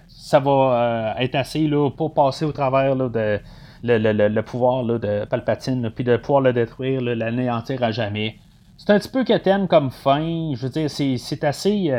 [0.09, 3.39] ça va être assez là, pour passer au travers de
[3.83, 5.89] le, pouvoir de Palpatine.
[5.91, 8.35] Puis de pouvoir le détruire, l'anéantir à jamais.
[8.77, 10.51] C'est un petit peu quétaine comme fin.
[10.53, 11.89] Je veux dire, c'est assez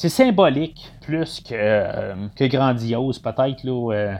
[0.00, 2.14] c'est symbolique plus que, euh,
[2.48, 3.64] grandiose, peut-être.
[3.64, 4.14] Là, euh,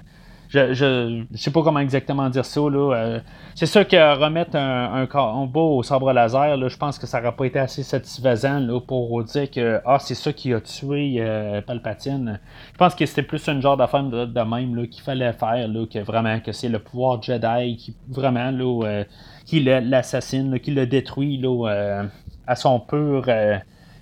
[0.50, 2.60] je, je, sais pas comment exactement dire ça.
[2.60, 3.20] Là, euh,
[3.54, 7.22] c'est sûr que remettre un, un combat au sabre laser, là, je pense que ça
[7.22, 11.24] n'aurait pas été assez satisfaisant là, pour dire que ah, c'est ça qui a tué
[11.66, 12.40] Palpatine.
[12.74, 16.00] Je pense que c'était plus un genre d'affaire de, même qu'il fallait faire, là, que
[16.00, 19.04] vraiment que c'est le pouvoir Jedi qui vraiment là,
[19.46, 22.04] qui l'assassine, qui le détruit là,
[22.46, 23.24] à son pur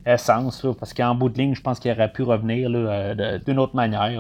[0.08, 3.76] essence, parce qu'en bout de ligne, je pense qu'il aurait pu revenir euh, d'une autre
[3.76, 4.10] manière.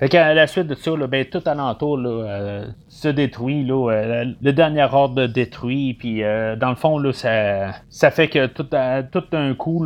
[0.00, 3.66] Fait qu'à la suite de ça, ben, tout alentour euh, se détruit.
[3.70, 5.94] Euh, le dernier ordre détruit.
[5.94, 8.66] Puis dans le fond, ça, fait que tout,
[9.12, 9.84] tout d'un coup,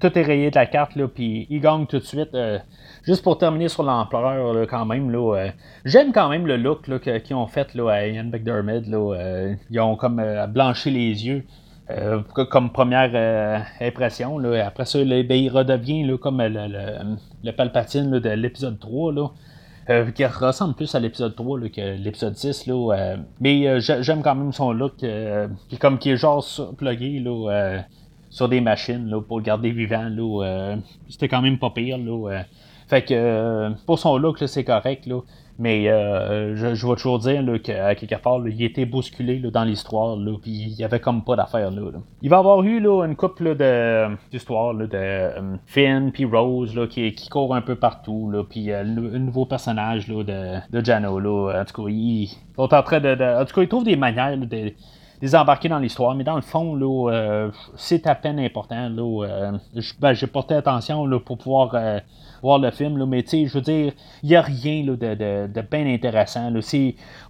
[0.00, 0.92] tout est rayé de la carte.
[1.14, 2.36] Puis il gagne tout de suite.
[3.04, 5.12] juste pour terminer sur l'ampleur, quand même,
[5.84, 6.88] j'aime quand même le look
[7.22, 8.84] qu'ils ont fait à Ian McDermott.
[9.70, 11.44] ils ont comme blanchi les yeux.
[11.90, 12.20] Euh,
[12.50, 14.38] comme première euh, impression.
[14.38, 14.66] Là.
[14.66, 19.12] Après ça, ben, il redevient là, comme le, Palpatine de l'épisode 3.
[19.12, 19.28] Là.
[19.88, 22.66] Euh, qui ressemble plus à l'épisode 3 que l'épisode 6.
[22.66, 24.96] Là, mais j'aime quand même son look,
[25.68, 26.44] qui, comme qui est genre
[26.76, 27.84] plugué là,
[28.28, 30.10] sur des machines pour le garder vivant.
[31.08, 31.98] C'était quand même pas pire.
[32.86, 35.08] Fait que pour son look, c'est correct.
[35.60, 40.52] Mais euh, je, vais toujours dire qu'à quelque part, il était bousculé dans l'histoire, puis
[40.52, 41.90] il n'y avait comme pas d'affaire là,
[42.22, 43.56] Il va y avoir eu une couple
[44.30, 49.18] d'histoires de, de euh, Finn puis Rose qui, courent un peu partout, puis euh, le,
[49.18, 51.50] nouveau personnage de, Jano.
[51.50, 54.38] En tout cas, ils sont en train de, En tout cas, ils trouvent des manières
[54.38, 54.72] de
[55.20, 58.88] désembarquer dans l'histoire, mais dans le fond, là, c'est à peine important.
[58.88, 59.52] Là,
[59.98, 61.74] ben, j'ai porté attention pour pouvoir
[62.42, 63.92] voir le film, là, mais tu sais, je veux dire,
[64.22, 66.50] il n'y a rien là, de, de, bien intéressant.
[66.50, 66.60] Là.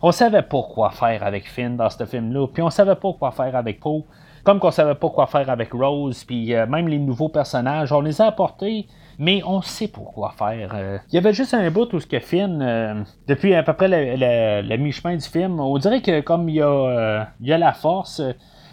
[0.03, 3.31] On savait pas quoi faire avec Finn dans ce film-là, puis on savait pas quoi
[3.31, 4.05] faire avec Poe,
[4.45, 8.01] comme qu'on savait pas quoi faire avec Rose, puis euh, même les nouveaux personnages, on
[8.01, 8.87] les a apportés,
[9.19, 10.71] mais on sait pas quoi faire.
[10.75, 10.99] Euh.
[11.11, 13.89] Il y avait juste un bout où ce que Finn, euh, depuis à peu près
[13.89, 18.23] le, mi-chemin du film, on dirait que comme il y a, y a la force,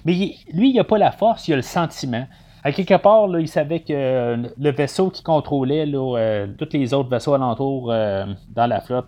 [0.05, 2.25] mais lui, il a pas la force, il a le sentiment
[2.65, 7.35] à quelque part, il savait que le vaisseau qui contrôlait euh, tous les autres vaisseaux
[7.35, 8.25] alentours euh,
[8.55, 9.05] dans la flotte,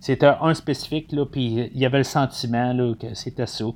[0.00, 3.66] c'était un spécifique, puis il y avait le sentiment que c'était ça.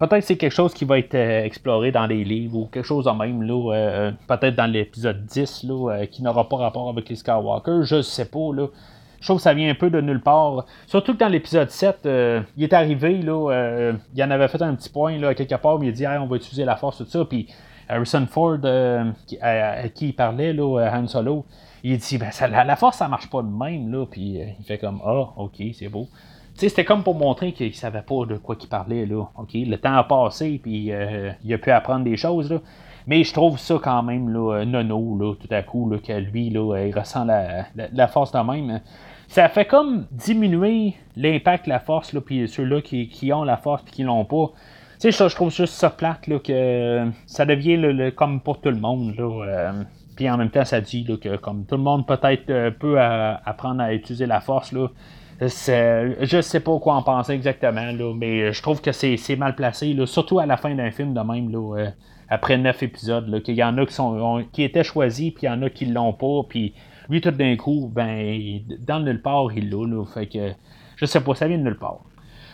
[0.00, 2.84] Peut-être que c'est quelque chose qui va être euh, exploré dans les livres ou quelque
[2.84, 3.46] chose en même,
[4.26, 8.52] peut-être dans l'épisode 10, là, qui n'aura pas rapport avec les Skywalker, je sais pas.
[8.52, 8.66] Là.
[9.20, 10.66] Je trouve que ça vient un peu de nulle part.
[10.88, 12.08] Surtout que dans l'épisode 7,
[12.56, 15.90] il est arrivé, là, il en avait fait un petit point quelque part, mais il
[15.90, 17.46] a dit on va utiliser la force, tout ça, puis
[17.88, 21.44] Harrison Ford, euh, à, qui il parlait, là, Han Solo,
[21.82, 24.06] il dit ben, la, force, ça marche pas de même, là.
[24.06, 26.08] Puis euh, il fait comme Ah, ok, c'est beau.
[26.54, 29.24] C'était comme pour montrer qu'il savait pas de quoi il parlait, là.
[29.52, 32.60] Le temps a passé, puis euh, il a pu apprendre des choses, là.
[33.06, 36.48] Mais je trouve ça quand même, là, nono, là, tout à coup, là, que lui,
[36.48, 38.80] là, il ressent la, la, force de même.
[39.28, 43.82] Ça fait comme diminuer l'impact de la force, puis ceux-là qui, qui, ont la force,
[43.82, 44.52] puis qui l'ont pas.
[45.04, 48.80] Sais, je trouve juste ça plate, là, que ça devient le, comme pour tout le
[48.80, 49.44] monde, là.
[49.44, 49.82] Euh,
[50.16, 53.82] puis en même temps, ça dit que comme tout le monde peut-être euh, peut apprendre
[53.82, 54.88] à utiliser la force, là,
[55.42, 59.92] je sais pas quoi en penser exactement, là, mais je trouve que c'est mal placé,
[59.92, 61.90] là, surtout à la fin d'un film de même, là,
[62.30, 65.50] après neuf épisodes, qu'il y en a qui, sont, qui étaient choisis, puis il y
[65.50, 66.72] en a qui l'ont pas, puis
[67.10, 70.52] lui, tout d'un coup, ben, dans le nulle part, il l'a, fait que,
[70.96, 72.00] je sais pas, ça vient de nulle part.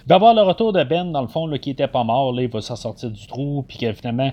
[0.07, 2.77] D'avoir le retour de Ben, dans le fond, qui était pas mort, il va s'en
[2.77, 4.33] sortir du trou, puis que finalement,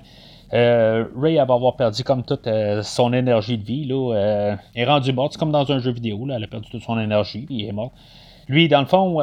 [0.54, 3.86] euh, Ray va avoir perdu comme toute euh, son énergie de vie.
[3.86, 5.30] Là, euh, est rendu mort.
[5.32, 6.26] C'est comme dans un jeu vidéo.
[6.26, 7.46] Là, elle a perdu toute son énergie.
[7.46, 7.92] Puis il est mort.
[8.48, 9.18] Lui, dans le fond,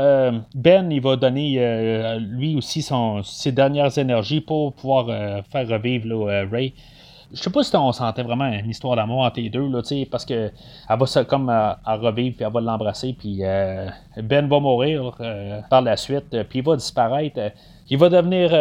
[0.54, 2.86] Ben, il va donner lui aussi
[3.22, 5.06] ses dernières énergies pour pouvoir
[5.50, 6.74] faire revivre Ray.
[7.34, 10.24] Je sais pas si on sentait vraiment une histoire d'amour entre les deux, là, parce
[10.24, 10.50] que
[10.88, 13.42] elle va se, comme à, revivre, puis elle va l'embrasser, puis
[14.22, 15.12] Ben va mourir
[15.68, 17.40] par la suite, puis il va disparaître.
[17.90, 18.52] il va devenir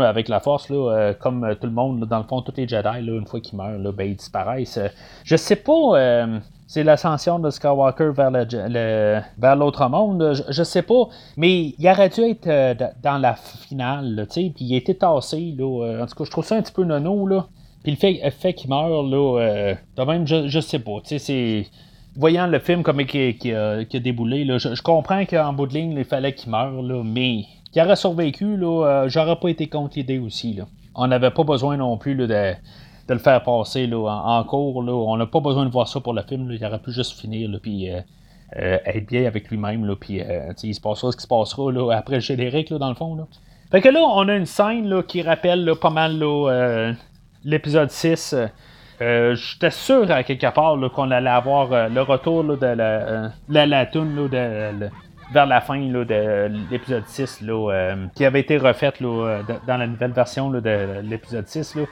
[0.00, 2.66] avec la force, là, euh, comme euh, tout le monde, dans le fond, tous les
[2.66, 4.78] Jedi, là, une fois qu'ils meurent, là, ben, ils disparaissent.
[5.24, 10.82] je sais pas, euh, c'est l'ascension de Skywalker vers, le, vers l'autre monde, je, sais
[10.82, 16.02] pas, mais il aurait dû être dans la finale, puis il a été tassé, là,
[16.02, 17.46] en tout cas, je trouve ça un petit peu nono, là.
[17.82, 21.18] Puis le fait, fait qu'il meurt, là, de même, je, je sais pas, tu sais,
[21.18, 21.66] c'est
[22.16, 26.04] voyant le film comme qui, a, déboulé, là, je, comprends qu'en bout de ligne, il
[26.04, 30.18] fallait qu'il meure, là, mais qui aurait survécu, là, euh, j'aurais pas été contre l'idée
[30.18, 30.54] aussi.
[30.54, 30.64] Là.
[30.94, 32.54] On n'avait pas besoin non plus de, de,
[33.08, 34.82] le faire passer là, en, cours.
[34.82, 34.92] Là.
[34.92, 36.50] On n'a pas besoin de voir ça pour le film.
[36.50, 36.56] Là.
[36.60, 38.00] Il aurait pu juste finir, là, puis euh,
[38.58, 39.86] euh, être bien avec lui-même.
[39.86, 40.20] Là, puis
[40.62, 43.14] il se passera ce qui se passera là, après le générique, là, dans le fond.
[43.14, 43.26] Là.
[43.70, 46.92] Fait que là, on a une scène là, qui rappelle là, pas mal là,
[47.44, 48.34] l'épisode 6.
[49.00, 53.84] J'étais sûr à quelque part qu'on allait avoir le retour de la, la, la
[55.32, 60.12] vers la fin de l'épisode 6, là, euh, qui avait été refaite dans la nouvelle
[60.12, 61.76] version de l'épisode 6.
[61.76, 61.82] Là.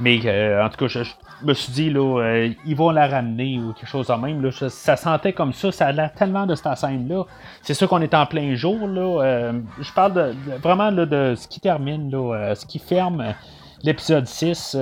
[0.00, 1.00] Mais euh, en tout cas, je,
[1.44, 4.50] me suis dit, euh, ils vont la ramener ou quelque chose de même.
[4.50, 7.24] Ça sentait comme ça, ça a l'air tellement de cette scène-là.
[7.62, 8.78] C'est sûr qu'on est en plein jour.
[8.82, 13.34] Je parle vraiment de ce qui termine, ce qui ferme
[13.82, 14.76] l'épisode 6,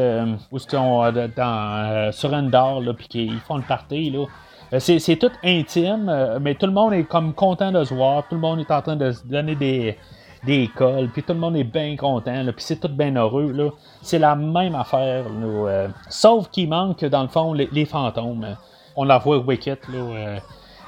[0.51, 4.10] où ils sont dans, sur Endor, puis qu'ils font une partie.
[4.10, 4.27] Là.
[4.72, 8.27] Euh, c'est tout intime, euh, mais tout le monde est comme content de se voir.
[8.28, 9.98] Tout le monde est en train de se donner des,
[10.44, 13.51] des écoles, puis tout le monde est bien content, puis c'est tout bien heureux.
[13.52, 13.70] Là.
[14.02, 15.24] C'est la même affaire.
[15.43, 18.56] Euh, sauf qu'il manque, dans le fond, les, fantômes.
[18.94, 20.39] On la voit Wicked, là,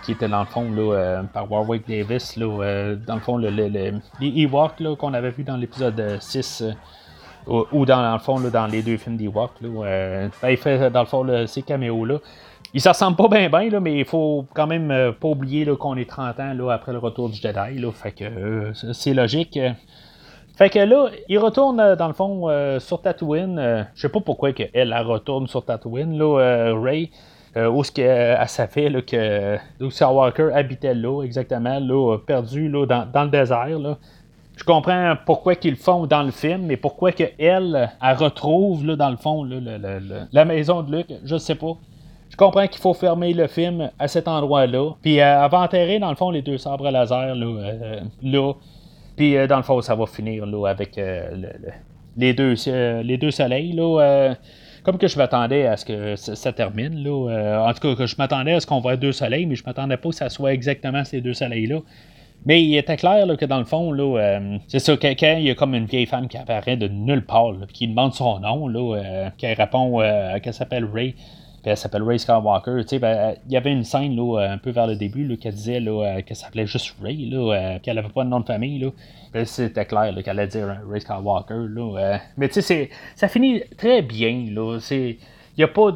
[0.05, 2.37] qui était dans le fond là, par Warwick Davis.
[2.37, 6.65] Là, dans le fond, le, les Ewoks qu'on avait vu dans l'épisode 6.
[7.47, 9.51] Ou, dans, le fond, dans les deux films d'Ewok.
[9.63, 12.19] Ben, il fait dans le fond ces caméos-là.
[12.75, 13.51] Il se ressemble pas bien,
[13.81, 16.99] mais il faut quand même euh, pas oublier qu'on est 30 ans là, après le
[16.99, 17.79] retour du Jedi.
[17.79, 19.59] Là, fait que euh, c'est logique.
[20.57, 22.49] Fait que là, il retourne euh, dans le fond
[22.79, 23.87] sur Tatooine.
[23.95, 27.11] je sais pas pourquoi que elle, retourne sur Tatooine, là, Ray.
[27.57, 28.39] où ce qu'elle
[28.71, 33.79] fait là, que Luke Skywalker habitait là, exactement, là, perdu là, dans, le désert.
[33.79, 33.99] Là.
[34.57, 38.97] Je comprends pourquoi qu'ils le font dans le film, mais pourquoi qu'elle, elle, retrouve là,
[38.97, 41.77] dans le fond la maison de Luke, je sais pas.
[42.33, 44.93] Je comprends qu'il faut fermer le film à cet endroit-là.
[45.03, 47.47] Puis euh, elle va enterrer, dans le fond, les deux sabres laser là.
[48.25, 48.53] Euh.
[49.17, 50.99] Puis euh, dans le fond, ça va finir avec
[52.17, 52.55] les, deux,
[53.03, 53.77] les deux soleils.
[54.83, 57.07] Comme que je m'attendais à ce que ça, termine.
[57.07, 59.99] En tout cas, que je m'attendais à ce qu'on voit deux soleils, mais je m'attendais
[59.99, 61.81] pas que ça soit exactement ces deux soleils-là.
[62.45, 65.55] Mais il était clair que dans le fond, là, c'est ça, quand, il y a
[65.55, 69.47] comme une vieille femme qui apparaît de nulle part, qui demande son nom, là, qui
[69.47, 70.01] répond
[70.43, 71.15] qu'elle s'appelle Ray
[71.65, 72.83] elle s'appelle Ray Skywalker.
[72.83, 75.55] Tu sais, ben, il y avait une scène un peu vers le début là, qu'elle
[75.55, 78.47] disait là, euh, qu'elle s'appelait juste Ray, là, euh, qu'elle n'avait pas de nom de
[78.47, 78.79] famille.
[78.79, 78.91] Là.
[79.33, 81.67] Ben, c'était clair qu'elle allait dire Ray Skywalker.
[81.69, 82.19] Là, euh.
[82.37, 84.47] mais tu sais, ça finit très bien.
[84.51, 84.79] Là.
[84.81, 85.19] C'est.
[85.57, 85.93] Il n'y a pas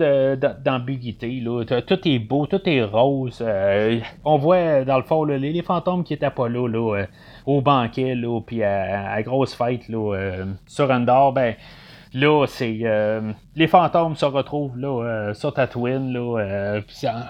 [0.64, 1.42] d'ambiguïté.
[1.86, 3.44] Tout est beau, tout est rose.
[4.24, 7.06] on voit, dans le fond, les, fantômes qui étaient pas là, là
[7.46, 11.54] au banquet, là, puis à, grosse fête là, sur Endor, ben,
[12.16, 16.80] Là, c'est euh, les fantômes se retrouvent là, euh, sur Tatooine, là, euh,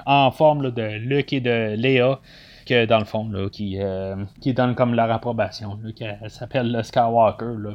[0.06, 2.20] en, forme de Luke et de Léa,
[2.66, 3.78] que dans le fond, là, qui,
[4.40, 7.54] qui donne comme leur approbation, là, qui s'appelle le Skywalker.
[7.58, 7.70] Là,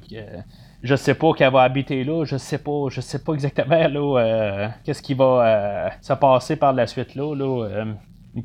[0.84, 4.72] je sais pas qu'elle va habiter là, je sais pas, je sais pas exactement là,
[4.84, 7.36] qu'est-ce qui va se passer par la suite là.
[7.36, 7.86] là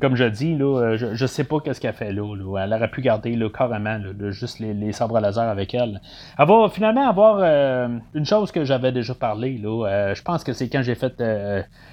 [0.01, 3.01] comme je dis, là, euh, je, sais pas qu'est-ce qu'elle fait là, Elle aurait pu
[3.01, 3.99] garder là, carrément
[4.31, 6.01] juste les, les, sabres laser avec elle.
[6.37, 9.57] Elle va finalement avoir euh, une chose que j'avais déjà parlé.
[9.57, 11.23] Là, euh, je pense que c'est quand j'ai fait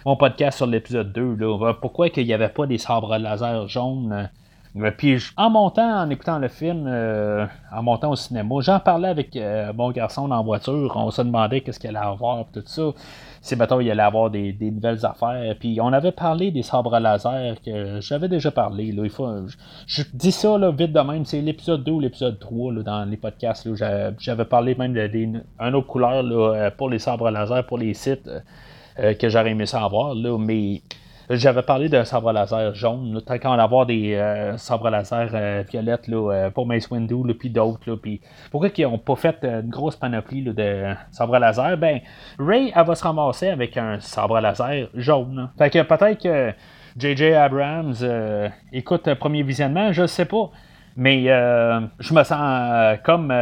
[0.04, 1.36] mon podcast sur l'épisode 2.
[1.36, 4.28] Là, pourquoi qu'il n'y avait pas des sabres laser jaunes
[4.96, 6.88] puis en montant, en écoutant le film,
[7.72, 9.38] en montant au cinéma, j'en parlais avec
[9.74, 10.92] mon garçon dans la voiture.
[10.96, 12.92] On se demandait qu'est-ce qu'il allait avoir, tout ça
[13.44, 15.54] si mettons il allait avoir des, nouvelles affaires.
[15.60, 18.90] Puis on avait parlé des sabres laser que j'avais déjà parlé.
[18.90, 19.02] Là.
[19.04, 19.28] Il faut,
[19.86, 23.04] je, dis ça là, vite de même, c'est l'épisode 2 ou l'épisode 3 là, dans
[23.04, 23.68] les podcasts.
[24.18, 28.30] J'avais parlé même d'une autre couleur là, pour les sabres laser, pour les sites
[28.98, 30.14] euh, que j'aurais aimé savoir.
[30.14, 30.80] Là, mais
[31.30, 33.20] j'avais parlé d'un sabre laser jaune.
[33.26, 37.50] tant qu'on va avoir des euh, sabres laser euh, violettes là, pour Mace Windu, puis
[37.50, 37.94] d'autres.
[37.96, 38.20] Puis
[38.50, 41.76] pourquoi ils n'ont pas fait une grosse panoplie de sabres laser?
[41.78, 42.00] Ben,
[42.38, 45.50] Ray, elle va se ramasser avec un sabre laser jaune.
[45.56, 46.52] Fait que peut-être que
[46.96, 47.32] J.J.
[47.32, 47.94] Abrams
[48.72, 50.50] écoute un premier visionnement, je sais pas.
[50.96, 53.34] Mais je me sens comme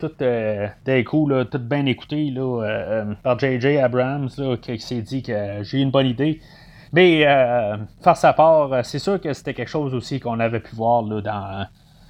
[0.00, 3.78] tout d'un coup, tout bien écouté là, par J.J.
[3.78, 4.28] Abrams
[4.60, 6.40] qui s'est dit que j'ai une bonne idée.
[6.94, 10.60] Mais euh, face à part, euh, c'est sûr que c'était quelque chose aussi qu'on avait
[10.60, 11.66] pu voir là, dans,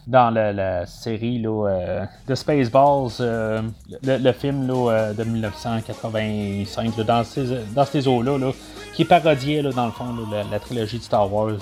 [0.06, 7.86] dans la, série là, euh, de Spaceballs, le, film là, de 1985, dans ces, dans
[7.86, 8.52] ces eaux-là,
[8.92, 10.14] qui parodiait dans le fond
[10.50, 11.52] la, trilogie de Star Wars.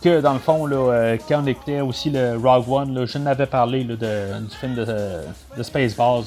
[0.00, 3.82] que dans le fond, là, quand on écoutait aussi le Rogue One, je n'avais parlé
[3.82, 3.96] du
[4.60, 4.86] film de,
[5.56, 6.22] de Spaceballs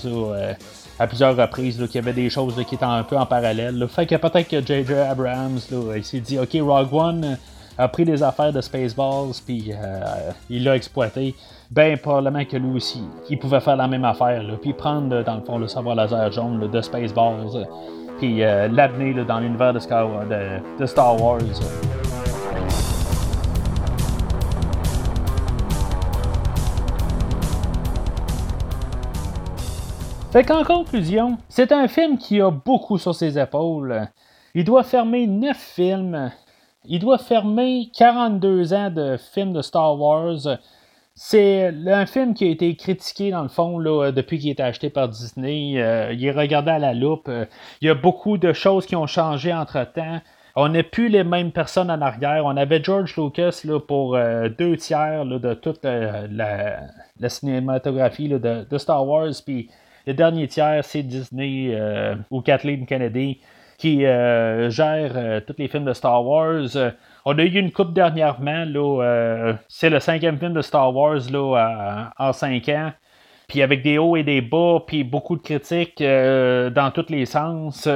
[0.99, 3.87] à plusieurs reprises qu'il y avait des choses qui étaient un peu en parallèle.
[3.87, 4.93] Fait que peut-être que J.J.
[4.93, 5.59] Abrams
[5.95, 7.37] il s'est dit Ok, Rogue One
[7.77, 11.35] a pris des affaires de Spaceballs puis euh, il l'a exploité.
[11.69, 15.41] Ben probablement que lui aussi, il pouvait faire la même affaire, puis prendre dans le
[15.41, 17.67] fond le savoir laser jaune de Spaceballs,
[18.19, 21.41] puis euh, l'amener dans l'univers de, de, Star Wars.
[30.37, 34.07] Fait qu'en conclusion, c'est un film qui a beaucoup sur ses épaules.
[34.53, 36.31] Il doit fermer 9 films.
[36.85, 40.59] Il doit fermer 42 ans de films de Star Wars.
[41.15, 44.61] C'est un film qui a été critiqué dans le fond là, depuis qu'il a été
[44.61, 45.81] acheté par Disney.
[45.81, 47.31] Euh, il est regardé à la loupe.
[47.81, 50.21] il y a beaucoup de choses qui ont changé entre temps.
[50.55, 52.43] On n'a plus les mêmes personnes en arrière.
[52.45, 58.67] On avait George Lucas là, pour euh, deux tiers de toute euh, la, cinématographie de,
[58.69, 59.33] de, Star Wars.
[59.43, 59.71] Puis
[60.07, 63.41] le dernier tiers, c'est Disney euh, ou Kathleen Kennedy
[63.77, 66.65] qui euh, gère euh, tous les films de Star Wars.
[67.25, 68.65] on a eu une coupe dernièrement,
[69.67, 72.93] c'est le cinquième film de Star Wars là, en cinq ans.
[73.49, 77.87] Puis avec des hauts et des bas, puis beaucoup de critiques dans tous les sens.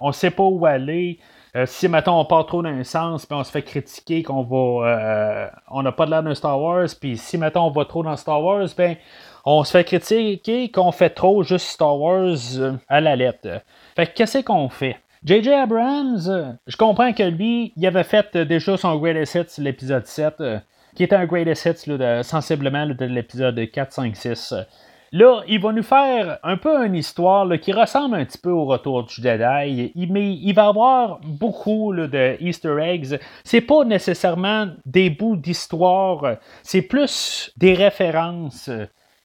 [0.00, 1.18] on ne sait pas où aller.
[1.64, 5.50] si maintenant on part trop dans un sens, puis on se fait critiquer qu'on va,
[5.70, 8.16] on n'a pas de l'air d'un Star Wars, puis si maintenant on va trop dans
[8.16, 8.96] Star Wars, ben
[9.44, 13.62] on se fait critiquer qu'on fait trop juste Star Wars euh, à la lettre.
[13.96, 14.96] Fait que qu'est-ce qu'on fait?
[15.24, 15.50] J.J.
[15.50, 20.34] Abrams, je comprends que lui, il avait fait euh, déjà son Greatest Hits, l'épisode 7,
[20.40, 20.58] euh,
[20.94, 24.54] qui était un Greatest Hits sensiblement de l'épisode 4, 5, 6.
[25.14, 28.64] Là, il va nous faire un peu une histoire qui ressemble un petit peu au
[28.64, 33.18] retour du Jedi, mais il va avoir beaucoup de Easter eggs.
[33.44, 38.70] C'est pas nécessairement des bouts d'histoire, c'est plus des références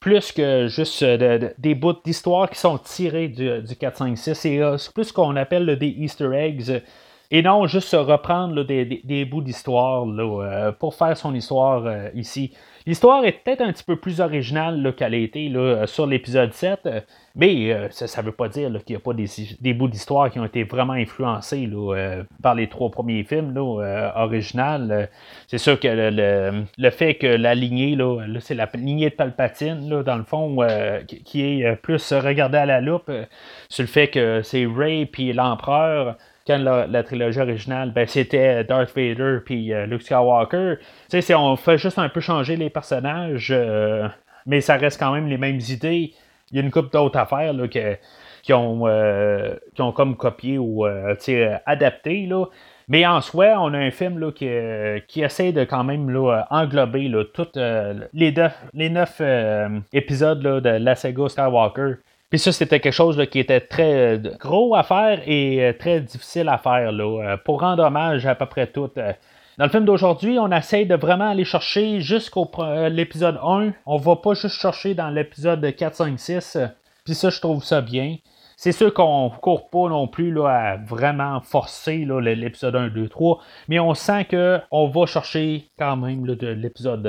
[0.08, 4.34] plus que juste euh, des bouts d'histoire qui sont tirés du, du 4-5-6.
[4.36, 6.82] C'est plus ce qu'on appelle des Easter eggs.
[7.30, 12.54] Et non juste reprendre des, bouts d'histoire euh, pour faire son histoire euh, ici.
[12.86, 15.52] L'histoire est peut-être un petit peu plus originale qu'elle a été
[15.88, 16.88] sur l'épisode 7,
[17.36, 20.46] mais ça ne veut pas dire qu'il n'y a pas des, bouts d'histoire qui ont
[20.46, 21.70] été vraiment influencés
[22.42, 24.92] par les trois premiers films originaux.
[25.48, 25.90] c'est sûr que
[26.78, 27.98] le, fait que la lignée,
[28.40, 30.66] c'est la lignée de Palpatine, dans le fond,
[31.26, 33.12] qui est plus regardée à la loupe,
[33.68, 36.16] sur le fait que c'est Ray puis l'empereur
[36.48, 40.76] quand la, trilogie originale, ben, c'était Darth Vader puis euh, Luke Skywalker.
[41.10, 44.08] Tu sais, on fait juste un peu changer les personnages, euh,
[44.46, 46.14] mais ça reste quand même les mêmes idées.
[46.52, 50.58] Il y a une couple d'autres affaires là, qui, ont, euh, qui ont comme copié
[50.58, 50.86] ou
[51.66, 52.26] adapté.
[52.26, 52.46] Là.
[52.88, 54.48] Mais en soi, on a un film là, qui,
[55.10, 58.34] qui essaie de quand même là, englober là, toutes les,
[58.74, 59.22] les neuf
[59.92, 61.96] épisodes de la saga Skywalker.
[62.30, 66.02] Puis ça, c'était quelque chose qui était très euh, gros à faire et euh, très
[66.02, 68.90] difficile à faire euh, pour rendre hommage à peu près tout.
[69.58, 72.50] Dans le film d'aujourd'hui, on essaye de vraiment aller chercher jusqu'au
[72.90, 73.72] l'épisode 1.
[73.86, 76.58] On va pas juste chercher dans l'épisode 4, 5, 6.
[77.06, 78.18] Puis ça, je trouve ça bien.
[78.58, 83.40] C'est sûr qu'on court pas non plus à vraiment forcer l'épisode 1, 2, 3,
[83.70, 87.08] mais on sent qu'on va chercher quand même de l'épisode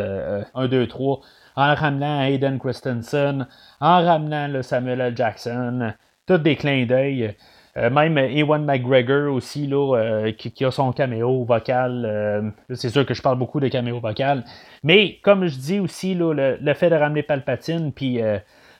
[0.54, 1.20] 1, 2, 3
[1.58, 3.44] en ramenant Hayden Christensen,
[3.80, 5.16] en ramenant le Samuel L.
[5.16, 5.92] Jackson,
[6.24, 7.34] tous des clins d'œil.
[7.74, 12.54] même Ewan McGregor aussi, là, qui, a son caméo vocal.
[12.70, 14.44] c'est sûr que je parle beaucoup de caméo vocal.
[14.84, 18.20] Mais comme je dis aussi, là, le, fait de ramener Palpatine, puis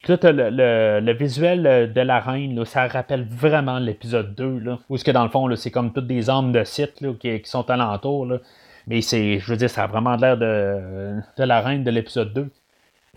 [0.05, 5.11] tout le, visuel de la reine, ça rappelle vraiment l'épisode 2, là, où ce que
[5.11, 8.29] dans le fond, c'est comme toutes des armes de site qui, qui, sont alentour.
[8.87, 12.33] Mais c'est, je veux dire, ça a vraiment l'air de, de la reine de l'épisode
[12.33, 12.49] 2.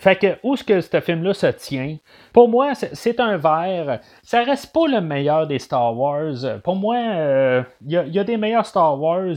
[0.01, 1.97] Fait que où est-ce que ce film-là se tient?
[2.33, 3.99] Pour moi, c'est un verre.
[4.23, 6.59] Ça reste pas le meilleur des Star Wars.
[6.63, 9.35] Pour moi, il euh, y, a des meilleurs Star Wars.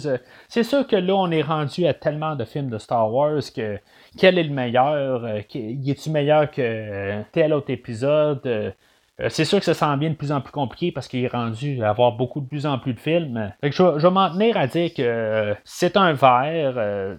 [0.48, 3.78] C'est sûr que là, on est rendu à tellement de films de Star Wars que
[4.16, 5.26] quel est le meilleur?
[5.26, 8.40] Euh, y est-tu meilleur que tel autre épisode?
[8.46, 11.28] Euh, c'est sûr que ça sent bien de plus en plus compliqué parce qu'il est
[11.28, 13.52] rendu à avoir beaucoup de plus en plus de films.
[13.60, 17.18] Fait que je, vais m'en tenir à dire que c'est un verre.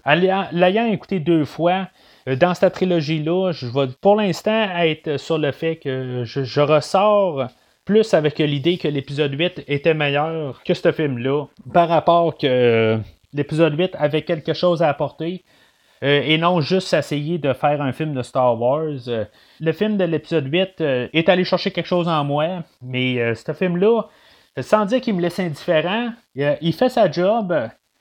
[0.52, 1.86] L'ayant écouté deux fois, euh,
[2.28, 7.48] dans cette trilogie-là, je vais pour l'instant être sur le fait que je, ressors
[7.86, 12.98] plus avec l'idée que l'épisode 8 était meilleur que ce film-là, par rapport que
[13.34, 15.44] l'épisode 8 avait quelque chose à apporter.
[16.04, 19.08] Euh, et non juste essayer de faire un film de Star Wars.
[19.08, 19.26] Euh,
[19.62, 24.02] le film de l'épisode 8 est allé chercher quelque chose en moi, mais ce film-là,
[24.60, 27.54] sans dire qu'il me laisse indifférent, il fait sa job,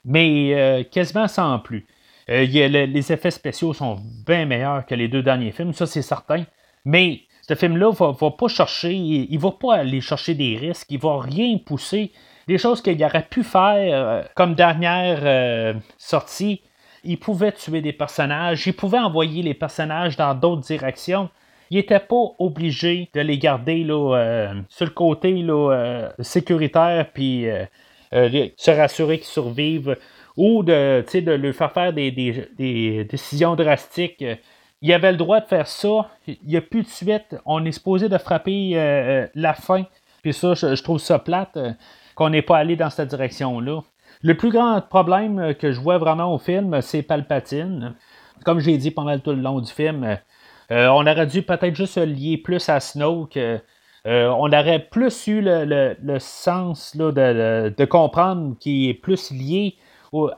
[0.04, 1.86] mais quasiment sans plus.
[2.30, 6.44] Euh, les effets spéciaux sont bien meilleurs que les deux derniers films, ça c'est certain.
[6.84, 10.98] Mais ce film-là va, va pas chercher, il, va pas aller chercher des risques, il
[10.98, 12.12] va rien pousser.
[12.46, 16.62] Des choses qu'il aurait pu faire euh, comme dernière euh, sortie,
[17.02, 21.28] il pouvait tuer des personnages, il pouvait envoyer les personnages dans d'autres directions.
[21.70, 25.44] Il n'était pas obligé de les garder là, sur le côté
[26.20, 27.46] sécuritaire puis
[28.12, 29.96] se rassurer qu'ils survivent
[30.36, 34.24] ou de, de faire faire des, décisions drastiques.
[34.82, 36.10] Il avait le droit de faire ça.
[36.26, 37.36] Il n'y a plus de suite.
[37.46, 39.84] On est supposé de frapper euh, euh, la fin.
[40.22, 41.70] Puis ça, je, trouve ça plate euh,
[42.14, 43.80] qu'on n'ait pas allé dans cette direction-là.
[44.22, 47.94] Le plus grand problème que je vois vraiment au film, c'est Palpatine.
[48.44, 50.18] Comme j'ai dit pendant tout le long du film,
[50.70, 53.38] on aurait dû peut-être juste se lier plus à Snoke.
[54.06, 59.76] on aurait plus eu le, sens de, de, comprendre qu'il est plus lié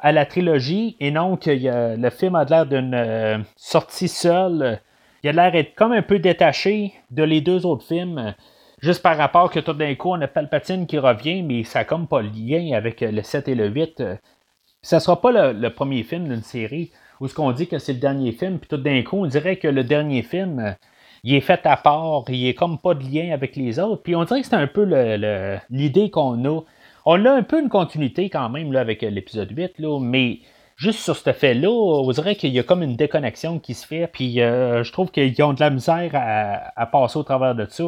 [0.01, 1.51] à la trilogie et non que
[1.97, 4.81] le film a l'air d'une euh, sortie seule.
[5.23, 8.35] Il a l'air d'être comme un peu détaché de les deux autres films.
[8.81, 11.85] Juste par rapport que tout d'un coup, on a Palpatine qui revient, mais ça n'a
[11.85, 14.03] comme pas le lien avec le 7 et le 8.
[14.83, 17.99] Ça sera pas le, premier film d'une série où ce qu'on dit que c'est le
[17.99, 20.77] dernier film, puis tout d'un coup, on dirait que le dernier film,
[21.25, 24.03] il est fait à part, il est comme pas de lien avec les autres.
[24.03, 24.85] Puis on dirait que c'est un peu
[25.71, 26.61] l'idée qu'on a
[27.07, 30.41] on a un peu une continuité quand même avec euh, l'épisode 8, là, mais
[30.77, 34.09] juste sur ce fait-là, on dirait qu'il y a comme une déconnexion qui se fait,
[34.09, 37.85] puis euh, je trouve qu'ils ont de la misère à, passer au travers de ça.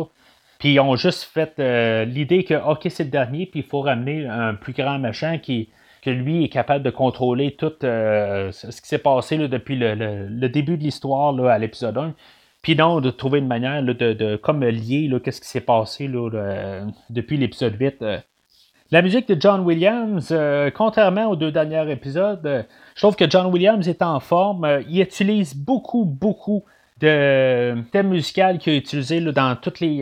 [0.60, 3.80] Puis ils ont juste fait euh, l'idée que, OK, c'est le dernier, puis il faut
[3.80, 5.68] ramener un plus grand machin qui,
[6.02, 10.82] que lui est capable de contrôler tout ce qui s'est passé depuis le, début de
[10.84, 12.14] l'histoire à l'épisode 1.
[12.62, 16.08] Puis non, de trouver une manière de, de, comme lier qu'est-ce qui s'est passé
[17.10, 18.04] depuis l'épisode 8
[18.90, 22.62] la musique de John Williams, euh, contrairement aux deux derniers épisodes, euh,
[22.94, 24.64] je trouve que John Williams est en forme.
[24.64, 26.64] Euh, il utilise beaucoup, beaucoup
[26.98, 30.00] de thèmes musicaux qu'il a utilisés dans tous les,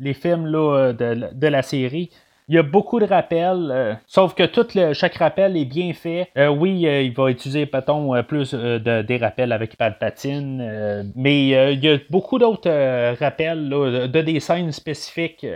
[0.00, 2.10] les films de, la série.
[2.48, 6.28] Il y a beaucoup de rappels, sauf que tout chaque rappel est bien fait.
[6.50, 11.98] oui, il va utiliser, peut-on, plus de, des rappels avec Palpatine, mais il y a
[12.10, 15.46] beaucoup d'autres rappels de, des scènes spécifiques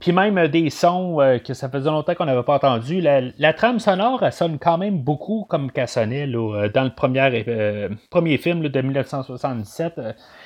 [0.00, 3.00] puis même euh, des sons euh, que ça faisait longtemps qu'on n'avait pas entendu.
[3.00, 7.44] La, trame sonore, elle sonne quand même beaucoup comme qu'elle sonnait euh, dans le premier,
[8.10, 10.00] premier film de 1977.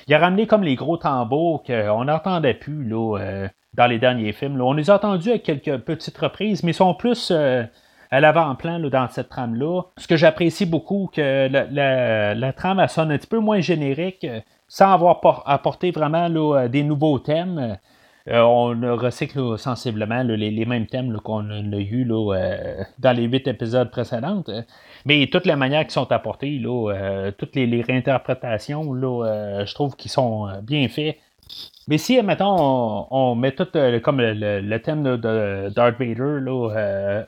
[0.07, 4.59] il a ramené comme les gros tambours qu'on n'entendait plus là, dans les derniers films.
[4.59, 9.07] On les a entendus avec quelques petites reprises, mais ils sont plus à l'avant-plan dans
[9.09, 9.83] cette trame-là.
[9.97, 14.25] Ce que j'apprécie beaucoup, que la, la, trame elle sonne un petit peu moins générique,
[14.67, 16.29] sans avoir apporté vraiment
[16.67, 17.77] des nouveaux thèmes.
[18.29, 23.91] Euh, on recycle sensiblement les, mêmes thèmes qu'on a eu euh, dans les huit épisodes
[23.91, 24.43] précédents.
[25.05, 30.47] Mais toutes les manières qui sont apportées, euh, toutes les, réinterprétations, je trouve qu'ils sont
[30.63, 31.17] bien faits.
[31.89, 33.67] Mais si, maintenant, on, met tout
[34.01, 36.39] comme le, thème de Darth Vader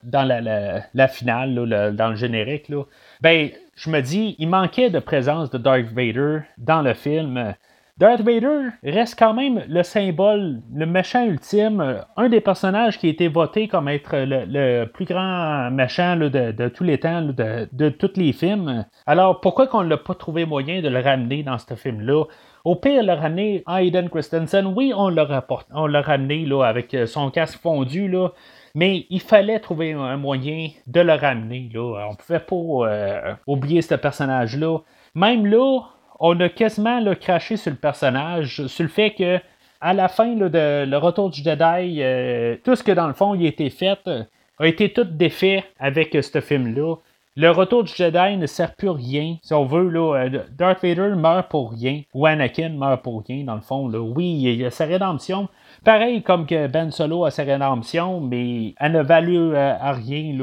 [0.03, 2.71] dans la, finale, dans le générique,
[3.19, 7.53] ben, je me dis, il manquait de présence de Darth Vader dans le film.
[7.97, 13.09] Darth Vader reste quand même le symbole, le méchant ultime, un des personnages qui a
[13.09, 18.33] été voté comme être le, plus grand méchant de, tous les temps, de, tous les
[18.33, 18.85] films.
[19.05, 22.25] Alors pourquoi qu'on ne l'a pas trouvé moyen de le ramener dans ce film-là?
[22.65, 27.31] Au pire, le ramener Hayden Christensen, oui, on l'a, on l'a ramené là, avec son
[27.31, 28.33] casque fondu, là,
[28.73, 31.69] mais il fallait trouver un moyen de le ramener.
[31.73, 32.09] Là.
[32.11, 34.79] On pouvait pas oublier ce personnage-là.
[35.13, 35.79] Même là,
[36.19, 39.39] on a quasiment craché sur le personnage, sur le fait que
[39.81, 43.35] à la fin de le retour du Jedi, euh, tout ce que dans le fond
[43.35, 44.23] il a été fait euh,
[44.59, 46.95] a été tout défait avec euh, ce film-là.
[47.37, 49.35] Le retour du Jedi ne sert plus rien.
[49.43, 52.01] Si on veut, là, Darth Vader meurt pour rien.
[52.13, 53.91] Ou Anakin meurt pour rien, dans le fond.
[53.93, 55.49] Oui, il y a sa rédemption.
[55.83, 60.33] Pareil comme que Ben Solo a sa rédemption, mais elle ne value à rien,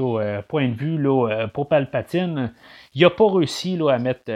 [0.48, 1.02] point de vue,
[1.54, 2.52] pour Palpatine.
[2.94, 4.30] Il n'a pas réussi là, à mettre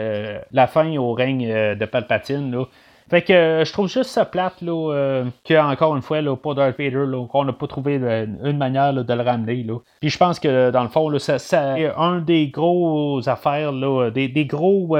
[0.51, 2.51] la fin au règne de Palpatine.
[2.51, 2.65] Là.
[3.09, 6.55] Fait que euh, je trouve juste ça plate là, euh, qu'encore une fois, là, pour
[6.55, 9.65] Darth Vader, qu'on n'a pas trouvé euh, une manière de le ramener.
[10.01, 13.71] Puis je pense que dans le fond, ça, ça un des gros affaires,
[14.11, 14.97] des, des gros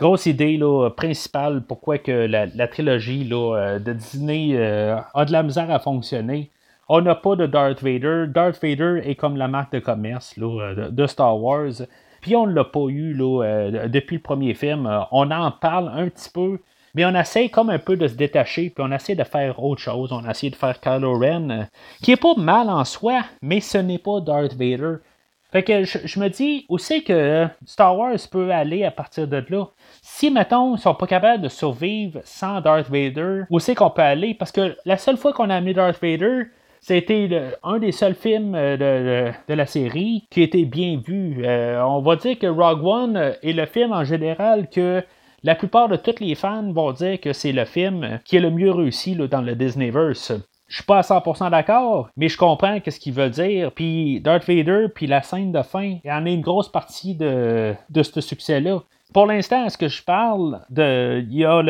[0.00, 0.58] grosses idées
[0.96, 6.50] principales pourquoi que la, trilogie là, de Disney a de la misère à fonctionner.
[6.88, 8.26] On n'a pas de Darth Vader.
[8.28, 11.82] Darth Vader est comme la marque de commerce là, de Star Wars.
[12.24, 14.90] Puis on ne l'a pas eu là, depuis le premier film.
[15.12, 16.58] On en parle un petit peu,
[16.94, 19.82] mais on essaie comme un peu de se détacher, puis on essaie de faire autre
[19.82, 20.10] chose.
[20.10, 21.62] On essaie de faire Kylo Ren, euh,
[22.02, 25.00] qui est pas mal en soi, mais ce n'est pas Darth Vader.
[25.52, 29.66] Fait que je, me dis aussi que Star Wars peut aller à partir de là.
[30.00, 34.00] Si, mettons, ils sont pas capables de survivre sans Darth Vader, où c'est qu'on peut
[34.00, 34.32] aller?
[34.32, 36.44] Parce que la seule fois qu'on a amené Darth Vader,
[36.86, 41.42] c'était un des seuls films euh, de, la série qui était bien vu.
[41.42, 45.02] Euh, on va dire que Rogue One est le film en général que
[45.42, 48.50] la plupart de tous les fans vont dire que c'est le film qui est le
[48.50, 50.32] mieux réussi dans le Disneyverse.
[50.68, 53.72] Je suis pas à 100% d'accord, mais je comprends ce qu'il veut dire.
[53.72, 57.74] Puis Darth Vader, puis la scène de fin, il en est une grosse partie de,
[57.88, 58.82] de ce succès-là.
[59.12, 61.20] Pour l'instant, est-ce que je parle de.
[61.20, 61.62] Il y a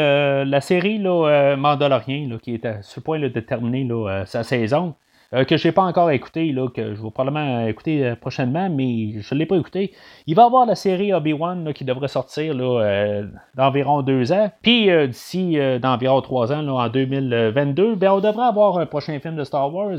[0.44, 4.94] la série là, euh, Mandalorian qui est sur le point de terminer euh, sa saison.
[5.34, 8.70] Euh, que je n'ai pas encore écouté, là, que je vais probablement écouter euh, prochainement,
[8.70, 9.92] mais je ne l'ai pas écouté.
[10.26, 14.50] Il va y avoir la série Obi-Wan qui devrait sortir là, euh, d'environ deux ans.
[14.62, 19.44] Puis d'ici d'environ trois ans, en 2022, ben, on devrait avoir un prochain film de
[19.44, 19.98] Star Wars.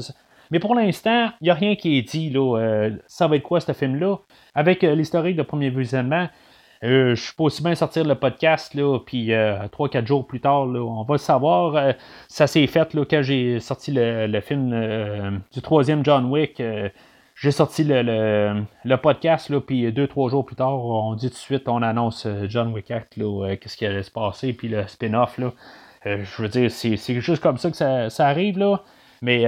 [0.51, 2.29] Mais pour l'instant, il n'y a rien qui est dit.
[2.29, 4.17] Là, ça va être quoi ce film-là?
[4.53, 6.27] Avec l'historique de premier visionnement,
[6.85, 10.39] euh, je suis pas aussi bien sortir le podcast, là, puis euh, 3-4 jours plus
[10.39, 11.75] tard, on va le savoir.
[11.75, 11.93] Euh,
[12.27, 16.61] ça s'est fait quand j'ai sorti le, film du troisième John Wick.
[17.35, 21.67] j'ai sorti le, podcast, là, puis 2-3 jours plus tard, on dit tout de suite,
[21.67, 25.39] on annonce John Wick Act, qu'est-ce qui allait se passer, puis le spin-off.
[26.05, 28.59] je veux dire, c'est, juste comme ça que ça, arrive.
[28.59, 28.81] là.
[29.23, 29.45] Mais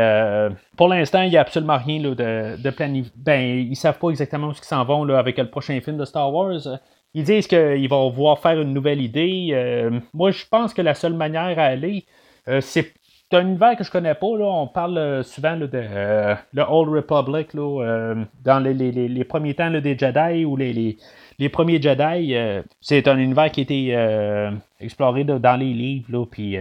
[0.75, 3.11] pour l'instant, il n'y a absolument rien de, planifié.
[3.15, 6.33] Ben, ils savent pas exactement où ils s'en vont avec le prochain film de Star
[6.33, 6.79] Wars.
[7.13, 9.49] Ils disent qu'ils vont voir faire une nouvelle idée.
[9.51, 12.05] Euh, moi, je pense que la seule manière à aller,
[12.47, 12.93] euh, c'est
[13.31, 14.37] un univers que je connais pas.
[14.37, 14.45] Là.
[14.45, 20.55] On parle euh, souvent de le Old Republic dans les, premiers temps des Jedi ou
[20.57, 20.97] les,
[21.51, 22.35] premiers Jedi.
[22.81, 26.57] c'est un univers qui a été exploré dans les livres puis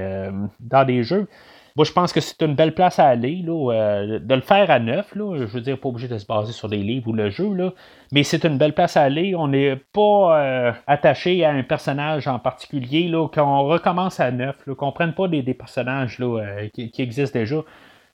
[0.60, 1.28] dans des jeux.
[1.76, 4.70] Moi, je pense que c'est une belle place à aller, là, euh, de le faire
[4.70, 5.14] à neuf.
[5.14, 7.52] Là, je veux dire, pas obligé de se baser sur des livres ou le jeu,
[7.52, 7.72] là,
[8.12, 9.34] mais c'est une belle place à aller.
[9.36, 14.86] On n'est pas euh, attaché à un personnage en particulier, qu'on recommence à neuf, qu'on
[14.86, 17.62] ne prenne pas des, personnages là, euh, qui, existent déjà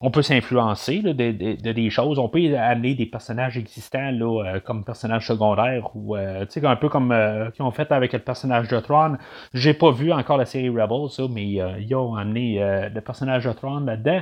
[0.05, 2.19] on peut s'influencer de, des choses.
[2.19, 7.13] On peut amener des personnages existants euh, comme personnages secondaires ou euh, un peu comme
[7.13, 9.15] euh, qu'ils ont fait avec le personnage de Tron.
[9.53, 12.59] J'ai pas vu encore la série Rebels, mais ils ont amené
[12.93, 14.21] le personnage de Tron là-dedans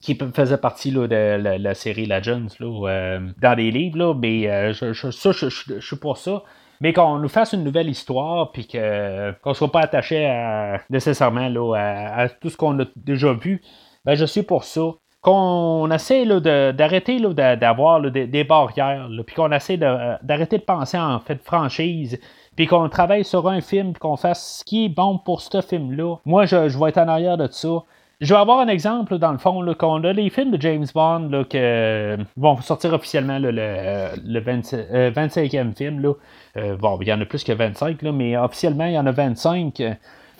[0.00, 4.92] qui faisait partie là, de la, série Legends là, dans les livres, là, mais je,
[4.92, 6.42] je, ça, je, suis pour ça.
[6.80, 11.74] Mais qu'on nous fasse une nouvelle histoire, puis qu'on ne soit pas attaché à, nécessairement
[11.74, 13.60] à, tout ce qu'on a déjà vu,
[14.06, 14.92] ben, je suis pour ça
[15.22, 16.24] qu'on essaie
[16.72, 22.18] d'arrêter d'avoir des, barrières, puis qu'on essaie d'arrêter de, penser en fait franchise,
[22.56, 26.16] puis qu'on travaille sur un film, qu'on fasse ce qui est bon pour ce film-là.
[26.24, 27.84] Moi, je, vais être en arrière de ça.
[28.20, 31.44] Je vais avoir un exemple, dans le fond, qu'on a les films de James Bond
[31.48, 36.14] qui euh, vont sortir officiellement le, 25e euh, film.
[36.56, 39.12] Euh, bon, il y en a plus que 25, mais officiellement, il y en a
[39.12, 39.82] 25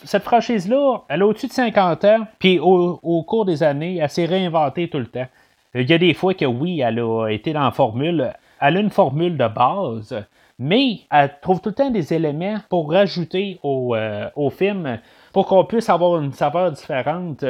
[0.04, 4.26] cette franchise-là, elle a au-dessus de 50 ans, puis au, cours des années, elle s'est
[4.26, 5.26] réinventée tout le temps.
[5.74, 8.80] Il y a des fois que oui, elle a été dans la formule, elle a
[8.80, 10.24] une formule de base,
[10.58, 14.98] mais elle trouve tout le temps des éléments pour rajouter au, euh, film
[15.32, 17.44] pour qu'on puisse avoir une saveur différente.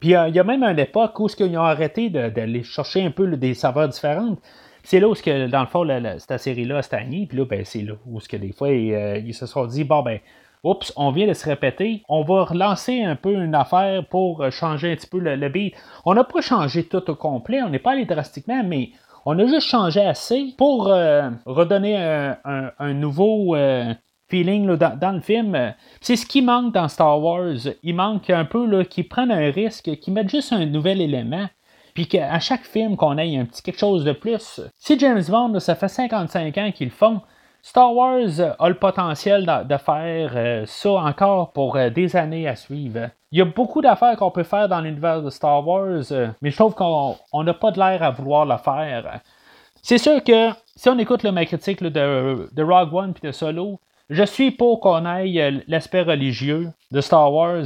[0.00, 3.26] Puis il y a même une époque où ils ont arrêté d'aller chercher un peu
[3.36, 4.38] des saveurs différentes.
[4.84, 5.86] C'est là où, que, dans le fond,
[6.18, 7.26] cette série-là a stagné.
[7.26, 10.02] Puis là, ben, c'est là où, que des fois, euh, ils, se sont dit, bon,
[10.02, 10.20] ben,
[10.64, 14.92] oups, on vient de se répéter, on va relancer un peu une affaire pour changer
[14.92, 15.74] un petit peu le, beat.
[16.04, 18.90] On n'a pas changé tout au complet, on n'est pas allé drastiquement, mais
[19.26, 23.56] on a juste changé assez pour redonner un, nouveau
[24.28, 25.74] feeling dans, le film.
[26.00, 27.68] C'est ce qui manque dans Star Wars.
[27.82, 31.46] Il manque un peu qu'ils prennent un risque, qu'ils mettent juste un nouvel élément
[31.94, 34.60] puis qu'à chaque film qu'on ait un petit quelque chose de plus.
[34.76, 37.22] Si James Bond, ça fait 55 ans qu'ils le font,
[37.66, 42.56] Star Wars a le potentiel de, faire euh, ça encore pour euh, des années à
[42.56, 43.08] suivre.
[43.32, 46.50] Il y a beaucoup d'affaires qu'on peut faire dans l'univers de Star Wars, euh, mais
[46.50, 49.20] je trouve qu'on n'a pas de l'air à vouloir le faire.
[49.80, 53.80] C'est sûr que si on écoute le ma de, de Rogue One puis de Solo,
[54.10, 57.64] je suis pour qu'on aille l'aspect religieux de Star Wars.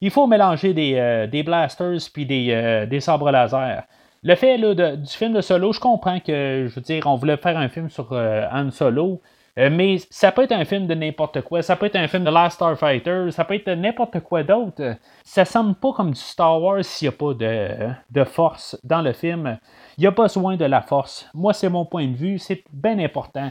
[0.00, 3.82] Il faut mélanger des, blasters puis des, sabres laser.
[4.22, 7.58] Le fait du film de Solo, je comprends que, je veux dire, on voulait faire
[7.58, 9.20] un film sur Han Solo,
[9.56, 11.62] mais ça peut être un film de n'importe quoi.
[11.62, 14.96] Ça peut être un film de Last Starfighter, ça peut être n'importe quoi d'autre.
[15.24, 17.68] Ça semble pas comme du Star Wars s'il n'y a pas de,
[18.10, 19.58] de force dans le film.
[19.98, 21.28] Il y a besoin de la force.
[21.34, 22.38] Moi, c'est mon point de vue.
[22.38, 23.50] C'est bien important.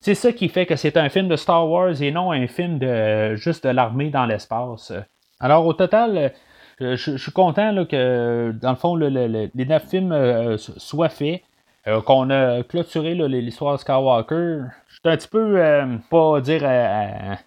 [0.00, 2.78] C'est ça qui fait que c'est un film de Star Wars et non un film
[2.78, 4.92] de juste de l'armée dans l'espace.
[5.40, 6.32] Alors au total,
[6.80, 11.42] euh, je, suis content que dans le fond les neuf films euh, soient faits.
[11.86, 14.64] Euh, qu'on a clôturé l'histoire Skywalker.
[14.88, 15.62] Je suis un petit peu,
[16.10, 16.62] pas dire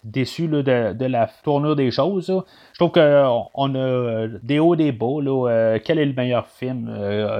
[0.04, 2.34] déçu de, la tournure des choses.
[2.74, 5.80] Je trouve qu'on a des hauts, des bas.
[5.84, 6.90] quel est le meilleur film?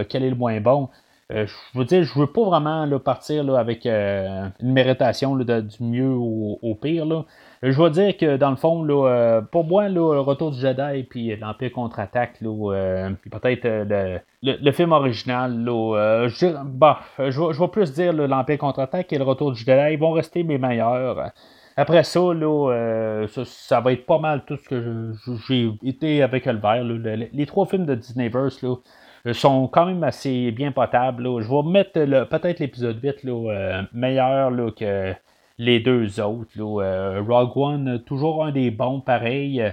[0.10, 0.90] quel est le moins bon?
[1.32, 6.12] Euh, je veux dire, je veux pas vraiment partir avec euh, une méritation du mieux
[6.12, 7.26] au, pire.
[7.64, 11.36] Je veux dire que dans le fond, euh, pour moi, le Retour du Jedi puis
[11.36, 19.14] l'Empire contre-attaque, puis peut-être le, film original, je, bah, je, vais plus dire l'Empire contre-attaque
[19.14, 21.32] et le Retour du Jedi, vont rester mes meilleurs.
[21.78, 22.20] Après ça,
[23.46, 25.14] ça, va être pas mal tout ce que
[25.48, 26.84] j'ai été avec Albert.
[26.84, 28.76] les trois films de Disneyverse, là,
[29.28, 31.24] euh, sont quand même assez bien potables.
[31.42, 31.94] Je vais mettre
[32.26, 35.14] peut-être l'épisode 8 euh, meilleur que
[35.62, 36.50] les deux autres.
[36.60, 39.64] Euh, Rogue One, toujours un des bons, pareil.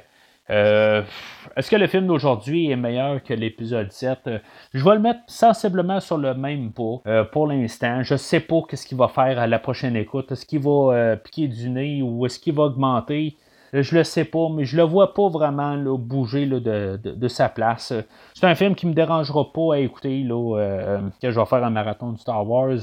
[0.51, 4.31] Est-ce que le film d'aujourd'hui est meilleur que l'épisode 7?
[4.73, 8.03] je vais le mettre sensiblement sur le même pas pour l'instant.
[8.03, 10.33] Je sais pas ce qu'il va faire à la prochaine écoute.
[10.33, 13.37] Est-ce qu'il va piquer du nez ou est-ce qu'il va augmenter?
[13.75, 17.93] Euh, je le sais pas, mais je le vois pas vraiment bouger de, sa place.
[18.35, 21.65] C'est un film qui me dérangera pas à écouter là, euh, que je vais faire
[21.65, 22.79] un marathon de Star Wars.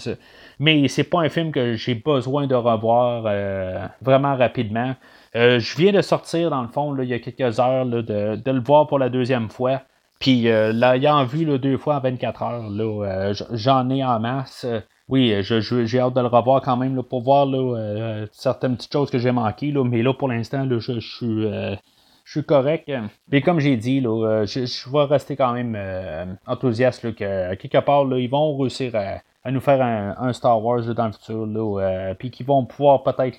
[0.60, 4.96] Mais c'est pas un film que j'ai besoin de revoir euh, vraiment rapidement.
[5.34, 8.88] je viens de sortir, dans le fond, il y a quelques heures, de, le voir
[8.88, 9.82] pour la deuxième fois.
[10.20, 14.66] Puis là, ayant vu deux fois en 24 heures, j'en ai en masse.
[15.08, 19.20] Oui, j'ai hâte de le revoir quand même pour voir euh, certaines petites choses que
[19.20, 19.72] j'ai manquées.
[19.72, 21.46] mais là, pour l'instant, je, suis.
[21.46, 21.76] Euh,
[22.24, 22.92] je suis correct.
[23.32, 28.30] Mais comme j'ai dit, euh, je, vais rester quand même enthousiaste que quelque part, ils
[28.30, 32.16] vont réussir à, nous faire un, Star Wars dans le futur.
[32.18, 33.38] puis qu'ils vont pouvoir peut-être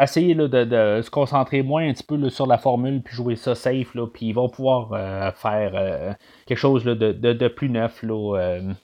[0.00, 3.96] essayer de, se concentrer moins un petit peu sur la formule puis jouer ça safe.
[4.14, 6.16] puis ils vont pouvoir faire
[6.46, 8.04] quelque chose de, de, plus neuf.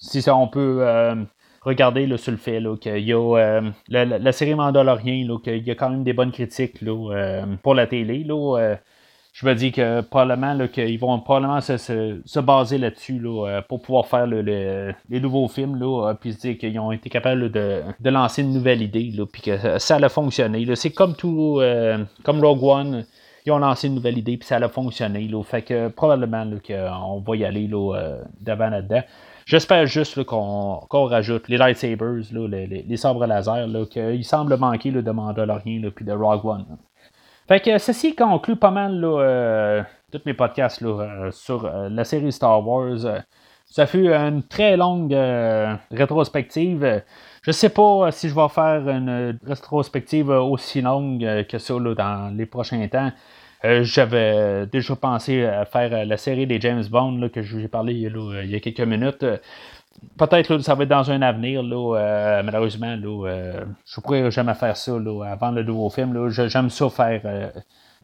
[0.01, 0.85] si ça, on peut
[1.65, 5.91] regardez sur le fait qu'il y a euh, la, série Mandalorian, qu'il y a quand
[5.91, 8.27] même des bonnes critiques euh, pour la télé.
[8.29, 8.77] Euh,
[9.33, 13.21] je me dis que probablement qu'ils vont probablement se, baser là-dessus
[13.69, 17.83] pour pouvoir faire les nouveaux films, là, puis se dire qu'ils ont été capables de,
[18.05, 20.65] lancer une nouvelle idée, puis que ça a fonctionné.
[20.77, 21.61] C'est comme tout,
[22.23, 23.05] comme Rogue One
[23.47, 25.29] ils ont lancé une nouvelle idée, puis ça a fonctionné.
[25.45, 29.03] Fait que probablement qu'on va y aller là, devant là-dedans.
[29.47, 36.05] J'espère juste qu'on rajoute les lightsabers, les, sabres laser, qu'il semble manquer de Mandalorian puis
[36.05, 36.79] de Rogue One.
[37.47, 42.33] Fait que ceci conclut pas mal euh, tous mes podcasts euh, sur euh, la série
[42.33, 43.23] Star Wars.
[43.67, 45.17] Ça fut une très longue
[45.91, 47.03] rétrospective.
[47.43, 52.47] Je sais pas si je vais faire une rétrospective aussi longue que ça dans les
[52.47, 53.11] prochains temps.
[53.65, 57.69] Euh, j'avais déjà pensé à faire la série des James Bond que je vous ai
[57.69, 59.25] parlé il y a quelques minutes.
[60.19, 64.93] Peut-être ça va être dans un avenir, euh, malheureusement, je ne pourrais jamais faire ça
[64.93, 66.29] avant le nouveau film.
[66.29, 67.49] J'aime ça faire euh,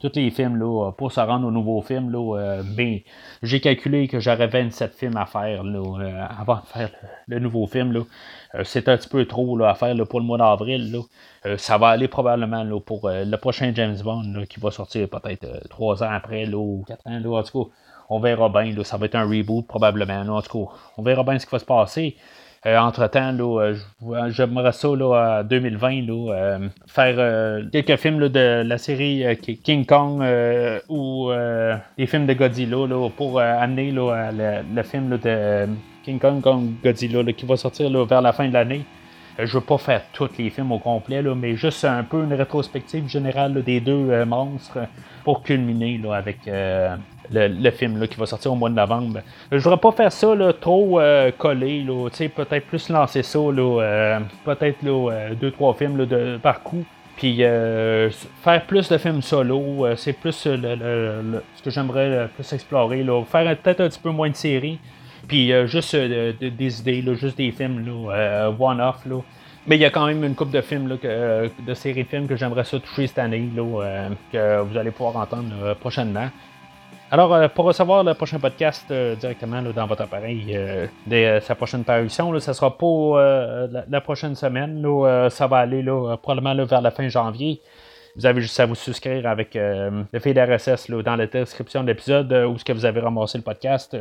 [0.01, 2.11] tous les films là, pour se rendre au nouveau film.
[2.11, 3.03] Là, mais
[3.43, 6.89] j'ai calculé que j'aurais 27 films à faire là, avant de faire
[7.27, 7.91] le, nouveau film.
[7.91, 8.01] Là.
[8.63, 10.99] c'est un petit peu trop là, à faire pour le mois d'avril.
[11.57, 16.03] ça va aller probablement là, pour le prochain James Bond qui va sortir peut-être trois
[16.03, 17.15] ans après ou quatre ans.
[17.15, 17.71] en tout cas,
[18.09, 18.83] on verra bien.
[18.83, 20.35] ça va être un reboot probablement.
[20.35, 22.17] en tout cas, on verra bien ce qui va se passer.
[22.65, 23.35] Entre-temps,
[24.29, 29.25] j'aimerais ça là, 2020 là, faire quelques films de la série
[29.63, 30.23] King Kong
[30.87, 31.31] ou
[31.97, 32.77] des films de Godzilla
[33.17, 35.67] pour amener le, film de
[36.03, 38.85] King Kong comme Godzilla qui va sortir vers la fin de l'année.
[39.39, 42.33] Euh, je veux pas faire tous les films au complet, mais juste un peu une
[42.33, 44.79] rétrospective générale des deux euh, monstres
[45.23, 46.39] pour culminer avec
[47.35, 49.21] euh, le, film qui va sortir au mois de novembre.
[49.51, 50.99] Je voudrais pas faire ça trop
[51.37, 51.85] collé,
[52.35, 53.39] peut-être plus lancer ça,
[54.45, 54.83] peut-être
[55.39, 56.83] deux, trois films de, par coup.
[57.17, 63.05] Puis faire plus de films solo, c'est plus ce que j'aimerais plus explorer.
[63.29, 64.79] Faire peut-être un petit peu moins de séries.
[65.27, 69.05] Puis euh, juste euh, des idées, juste des films, euh, one-off.
[69.67, 72.35] Mais il y a quand même une coupe de films, de séries de films que
[72.35, 73.47] j'aimerais ça toucher cette année,
[74.31, 76.29] que vous allez pouvoir entendre prochainement.
[77.11, 80.57] Alors, pour recevoir le prochain podcast directement dans votre appareil,
[81.05, 84.81] de sa prochaine parution, ça sera pas la, prochaine semaine.
[85.29, 85.83] ça va aller
[86.23, 87.61] probablement vers la fin janvier.
[88.15, 92.31] Vous avez juste à vous souscrire avec le fil RSS dans la description de l'épisode
[92.31, 93.93] où ce que vous avez ramassé le podcast.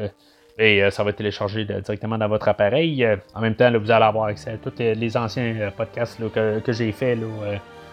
[0.61, 3.03] Et euh, ça va être téléchargé directement dans votre appareil.
[3.03, 6.73] Euh, en même temps, vous allez avoir accès à tous les anciens euh, podcasts que,
[6.73, 7.17] j'ai fait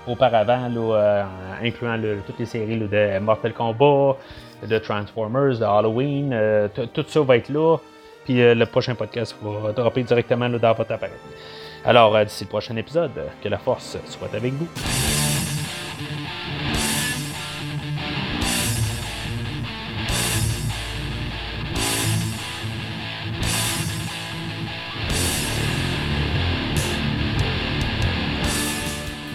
[0.08, 0.70] auparavant,
[1.64, 4.18] incluant toutes les séries de Mortal Kombat,
[4.68, 6.36] de Transformers, de Halloween.
[6.94, 7.78] tout ça va être là.
[8.26, 11.16] Puis le prochain podcast va dropper directement dans votre appareil.
[11.86, 13.12] Alors, d'ici le prochain épisode,
[13.42, 15.27] que la force soit avec vous.